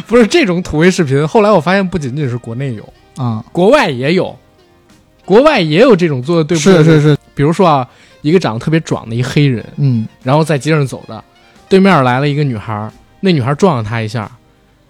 [0.08, 3.44] 不是这种土味视频，后来我发现不仅仅是国内有，啊！
[3.52, 4.36] 国外也有，
[5.26, 6.74] 国外也有这种做的对不对？
[6.74, 7.88] 是是是，比如说啊，
[8.26, 10.08] 一个长得特别壮的一黑人，嗯。
[10.24, 11.24] 然后在街上走着，
[11.70, 14.30] 对面来了一个女孩，那女孩撞了他一下，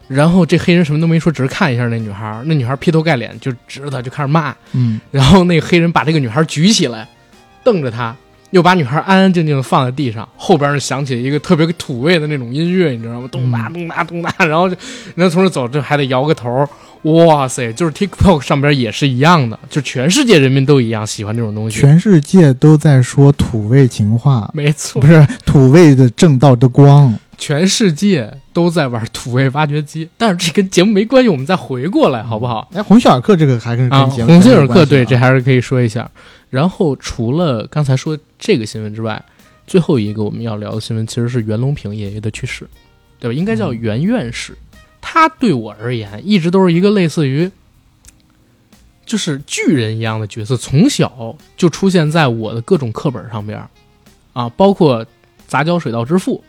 [0.08, 5.02] 然后这黑人什么都没说，只是看一下那女孩，那女孩劈头盖脸就指着他就开始骂，嗯。
[5.12, 7.06] 然后那个黑人把这个女孩举起来，
[7.62, 8.16] 瞪着他，
[8.52, 13.28] 又把女孩安安静静的放在地上，后边就响起一个特别土味的那种音乐，你知道吗？
[13.30, 14.78] 咚哒咚哒咚哒，然后就
[15.14, 16.70] 然后从这走，这还得摇个头儿，
[17.04, 27.14] 哇塞，就是 TikTok 上边也是一样的，就全世界人民都一样喜欢这种东西，全世界都在说土味情话，没错不，是土味的正道的光。
[27.38, 32.70] 全世界都在玩土味挖掘机，但是这跟节目没关系，我们再回过来好不好？
[32.74, 36.10] 哎，红希尔克这个还跟啊，跟节目鸿星尔克对，这还是可以说一下。
[36.50, 39.22] 然后除了刚才说这个新闻之外，
[39.68, 42.66] 最后一个我们要聊的新闻其实是袁隆平爷爷的去世，
[43.20, 43.34] 对吧？
[43.38, 44.58] 应该叫嗯袁院士。
[45.08, 47.50] 他对我而言一直都是一个类似于
[49.06, 53.64] 就是巨人一样的角色，从小就出现在我的各种课本上边
[54.34, 55.06] 啊，包括
[55.46, 56.44] 杂交水稻之父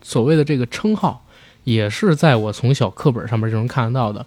[0.00, 1.22] 所谓的这个称号，
[1.64, 4.24] 也是在我从小课本上面就能看得到的。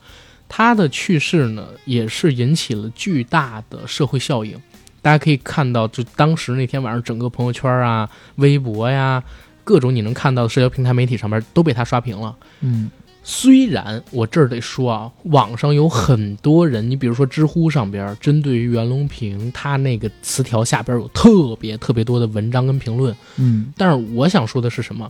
[0.48, 4.56] 他的去世呢，也是引起了巨大的社会效应。
[5.02, 9.24] 大家可以看到，就当时那天晚上，整个朋友圈啊、微博呀、
[9.64, 12.36] 各种你能看到的社交平台媒体上面都被他刷屏了。
[12.62, 12.92] 嗯
[13.24, 25.10] 虽然我这儿得说啊，网上有很多人，你比如说知乎上边，针对于袁隆平他那个词条下边有特别特别多的文章跟评论，嗯但是我想说的是什么？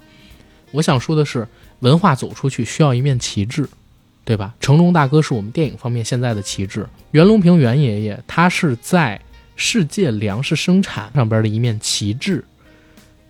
[0.71, 1.47] 我想说的是，
[1.79, 3.67] 文化走出去需要一面旗帜，
[4.23, 4.53] 对吧？
[4.59, 9.19] 成龙大哥是我们电影方面现在的旗帜，袁隆平袁爷爷他是在
[9.55, 12.43] 世界粮食生产上边的一面旗帜，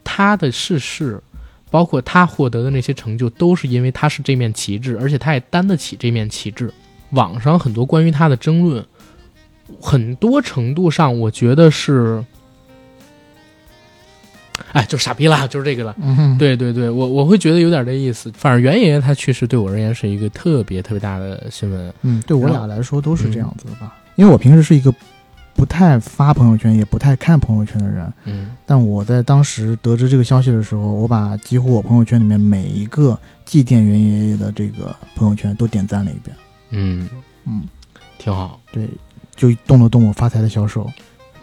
[0.03, 1.21] 他的逝世，
[1.73, 6.71] 包括他获得的那些成就，都是因为他是这面旗帜，而且他也担得起这面旗帜。
[7.09, 8.85] 网上很多关于他的争论，
[9.81, 12.23] 很多程度上我觉得是，
[14.71, 15.95] 哎，就傻逼啦，就是这个了。
[15.99, 18.31] 嗯，对对对，我我会觉得有点这意思。
[18.37, 21.91] 反正袁爷爷他去世对我而言是一个特别特别大的新闻。
[22.03, 23.97] 嗯，对我俩来说都是这样子的吧。
[24.15, 24.93] 因为我平时是一个
[25.55, 36.35] 不太发朋友圈，也不太看朋友圈的人，嗯但我在当时得知这个消息的时候，我把几乎我朋友圈里面每一个祭奠袁爷爷的这个朋友圈都点赞了一遍。
[36.71, 37.09] 嗯，
[37.45, 37.63] 嗯，
[38.17, 38.59] 挺好。
[38.71, 38.89] 对，
[39.35, 40.89] 就动了动我发财的小手。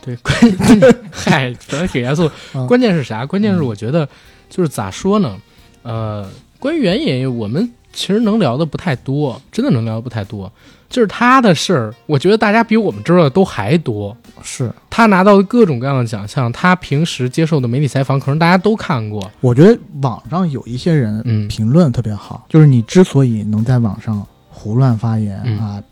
[0.03, 0.35] 对，关
[1.13, 2.27] 嗨，本来挺严肃。
[2.53, 3.25] 啊关键是啥？
[3.27, 4.09] 关键是我觉得
[4.49, 5.37] 就是咋说呢？
[5.83, 6.29] 呃，
[6.59, 10.51] 关于袁爷爷，我们其实能聊的不太多，真的能聊的不太多。
[10.91, 14.15] 就是他的事儿，我觉得大家比我们知道的都还多。
[14.43, 19.31] 是，他拿到的各种各样的奖项，他平时接受的媒体采访，可能大家都看过。
[19.41, 25.83] 我觉得网上有一些人嗯评论特别好，就是你之所以能在网上胡乱发言、嗯啊，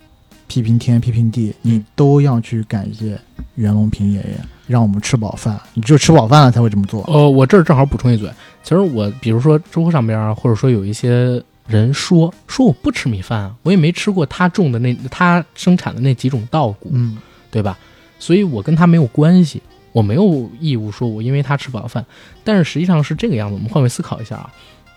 [0.49, 3.17] 批评天批评地，你都要去感谢
[3.55, 5.61] 袁隆平爷爷，让我们吃饱饭。
[5.75, 7.05] 你只有吃饱饭了才会这么做。
[7.07, 8.29] 呃，我这儿正好补充一嘴，
[8.65, 17.17] 其实我比如说知乎上边啊，或者说有一些人说说我不吃米饭啊，我也没吃过他种的那他生产的那几种稻谷，嗯
[17.51, 17.79] 对吧？
[18.19, 19.63] 所以我跟他没有关系，
[19.93, 22.05] 我没有义务说我因为他吃饱饭。
[22.43, 24.51] 但是实际上是这个样子，我们换位思考一下啊，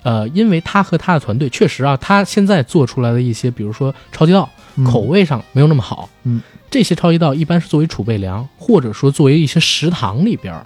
[0.04, 10.66] 呃，因为他和他的团队确实啊，他现在做出来的一些，比如说超级稻，嗯口味上没有那么好，嗯，这些超级稻一般是作为储备粮，或者说作为一些食堂里边儿，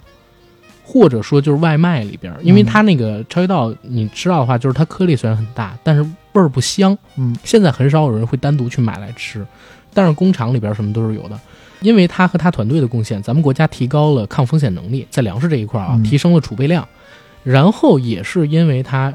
[0.88, 2.64] 或者说就是外卖里边儿，因为嗯。
[2.64, 7.36] 它那个超级稻你知道的话，就是它颗粒虽然很大，但是味儿不香，嗯。
[7.42, 9.44] 现在很少有人会单独去买来吃，
[9.92, 11.38] 但是工厂里边什么都是有的。
[11.80, 16.02] 因为他和他团队的贡献，咱们国家提高了抗风险能力，在粮食这一块儿啊，嗯。
[16.04, 16.86] 提升了储备量，
[17.42, 19.12] 然后也是因为它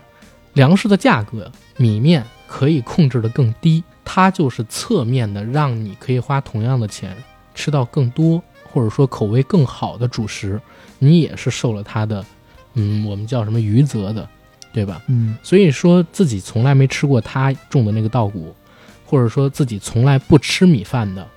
[0.54, 7.16] 粮食的价格，米面可以控制的更低，它就是侧面的让你可以花同样的钱
[7.56, 8.42] 吃到更多，
[8.72, 10.60] 或者说口味更好的主食，
[10.98, 12.26] 你也是受了他的，
[12.74, 14.28] 嗯，我们叫什么余泽的，
[14.72, 15.02] 对吧？
[15.08, 18.56] 嗯所以说自己从来没吃过他种的那个稻谷，
[19.06, 21.28] 或者说自己从来不吃米饭的，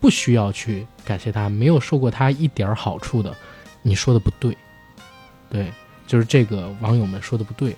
[0.00, 3.34] 不需要去感谢他，没有受过他一点儿好处的，
[3.82, 4.56] 你说的不对，
[5.48, 5.72] 对，
[6.06, 7.76] 就是这个网友们说的不对。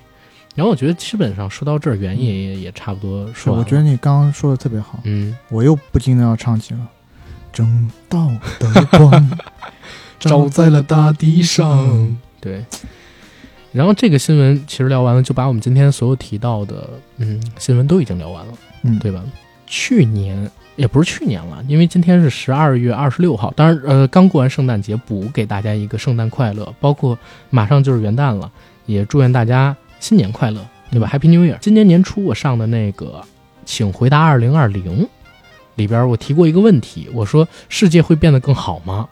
[0.55, 3.65] 然后我觉得基本上说到这儿，袁爷爷也差不多，说完了。
[3.65, 6.79] 我觉得你刚刚说的特别好，嗯，我又不禁的要唱起了。
[7.55, 8.29] 正道
[8.59, 9.31] 的光
[10.19, 12.17] 照在了大地上。
[12.41, 12.63] 对，
[13.71, 18.53] 然后这个新闻其实聊完了，就把我们今天所有提到的嗯新闻都已经聊完了，
[18.83, 19.23] 嗯，对吧？
[19.65, 27.17] 去年也不是去年了，因为今天是十二月二十六号，当然呃刚过完圣诞节，补给大家一个圣诞快乐，包括
[27.49, 28.51] 马上就是元旦了，
[28.85, 30.59] 也祝愿大家新年快乐，
[30.91, 31.57] 对吧？Happy New Year！
[31.59, 33.23] 今年年初我上的那个，
[33.63, 35.07] 请回答二零二零
[35.75, 39.07] 里边，我提过一个问题，我说世界会变得更好吗？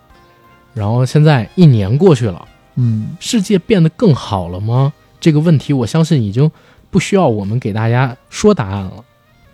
[0.73, 2.47] 然后现在一年过去了。
[2.75, 4.91] 嗯，世界变得更好了吗？
[5.19, 6.49] 这个问题，我相信已经
[6.89, 8.93] 不需要我们给大家说答案了，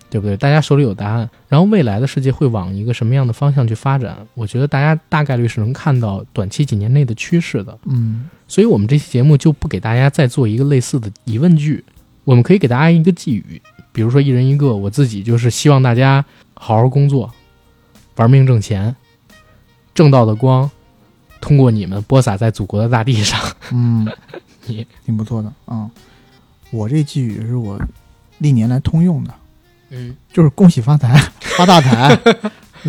[0.10, 0.38] 对不对？
[0.38, 1.30] 大家手里有答案。
[1.50, 4.16] 然后未来的世界会往一个什么样的方向去发展？
[4.36, 7.78] 我觉得大家大概率是能看到短期几年内的趋势的。
[7.88, 11.84] 嗯，所以我们这期节目就不给大家再做一个类似的疑问句，
[12.24, 13.62] 我们可以给大家一个寄语，
[13.92, 14.74] 比如说一人一个。
[14.74, 16.24] 我自己就是希望大家
[16.62, 17.34] 好好工作，
[18.18, 18.94] 玩命挣钱，
[19.96, 20.70] 正道的光。
[21.42, 23.40] 通过你们播撒在祖国的大地上，
[23.72, 24.06] 嗯，
[24.68, 25.90] 你挺不错的啊。
[26.70, 27.80] 我这寄语是我
[28.40, 29.34] 历年来通用的，
[29.90, 31.18] 嗯，就是恭喜发财，
[31.58, 32.14] 发大财，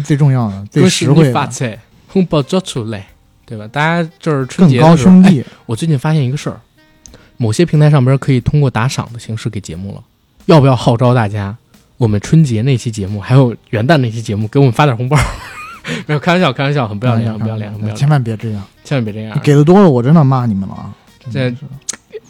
[0.04, 1.78] 最重要的，最实惠发财，
[2.08, 3.06] 红包交出来，
[3.46, 3.68] 对吧？
[3.68, 5.44] 大家就是春节更高兄弟。
[5.64, 6.60] 我最近发现一个事儿，
[7.36, 10.02] 某些平台上边可以通过打赏的形式给节目了，
[10.46, 11.56] 要不要号召大家？
[12.00, 15.18] 我们春节那期节目，还有元旦那期节目，给我们发点红包。
[16.08, 19.38] 没有开玩笑，开玩笑，很不要脸，很不要脸，很不要脸，千万别这样，千万别这样。
[19.42, 20.94] 给的多了，我真的骂你们了啊！
[21.30, 21.54] 这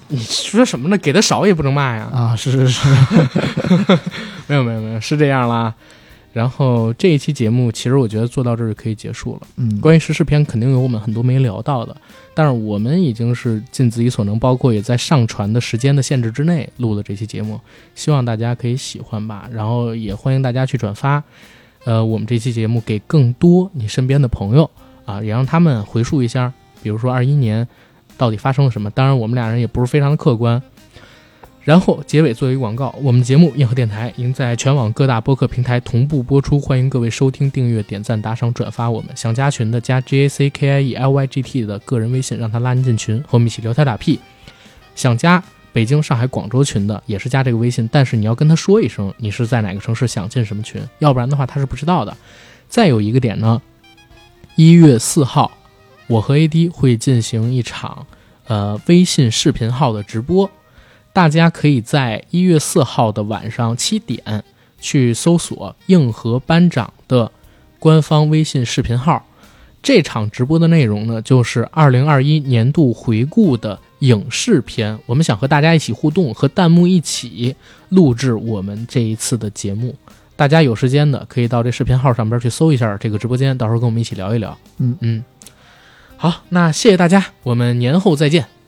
[0.09, 0.99] 你说什么呢？
[0.99, 2.11] 给的少也不能骂呀！
[2.13, 2.89] 啊，是是是，
[4.49, 5.73] 没有没有没有，是这样啦。
[6.33, 9.41] 然后这一期节目，其实我觉得做到这儿就可以结束了。
[9.57, 11.97] 嗯，关于时事片，肯定有我们很多没聊到的，
[12.35, 17.61] 但是我们已经是尽自己所能，包括也在上传的时间的限制之内录了这期节目，
[17.97, 19.49] 希望大家可以喜欢吧。
[19.53, 21.23] 然后也欢迎大家去转发。
[21.85, 24.71] 呃，我们这期节目给更多你身边的朋友
[25.05, 26.53] 啊，也让他们回述一下，
[26.83, 27.67] 比如说二一年
[28.17, 28.89] 到底发生了什么。
[28.91, 30.63] 当然，我们俩人也不是非常的客观。
[31.63, 38.91] 然后结尾做一个广告，我们节目硬核电台已经在全网各大播客平台同步播出，欢迎各位收听、订阅、点赞、打赏、转发。
[38.91, 44.19] 我们想加群的加 J A C K I E L Y G T 的个人微信，让他拉您进群，和我们一起聊天打屁。
[44.95, 45.43] 想加。
[45.73, 52.17] 北京、上海、广州群的也是加这个微信，但是你要跟他说一声你是在哪个城市，想进什么群，要不然的话他是不知道的。
[52.69, 53.63] 再有一个点呢，
[54.57, 55.53] 一月四号，
[56.09, 58.05] 我和 AD 会进行一场
[58.49, 60.51] 呃微信视频号的直播，
[61.13, 64.45] 大家可以在一月四号的晚上七点
[64.81, 67.31] 去搜索硬核班长的
[67.79, 69.25] 官方微信视频号。
[69.83, 73.79] 这场直播的内容呢，就是二零二一年度回顾的。
[74.01, 77.55] 影视片，我们想和大家一起互动，和弹幕一起
[77.91, 79.95] 录制我们这一次的节目。
[80.37, 84.57] 大家有时间的可以到这视频号上边去搜一下这个直播间，到时候跟我们一起聊一聊。
[84.79, 85.23] 嗯嗯，
[86.17, 88.60] 好，那谢谢大家，我们年后再见。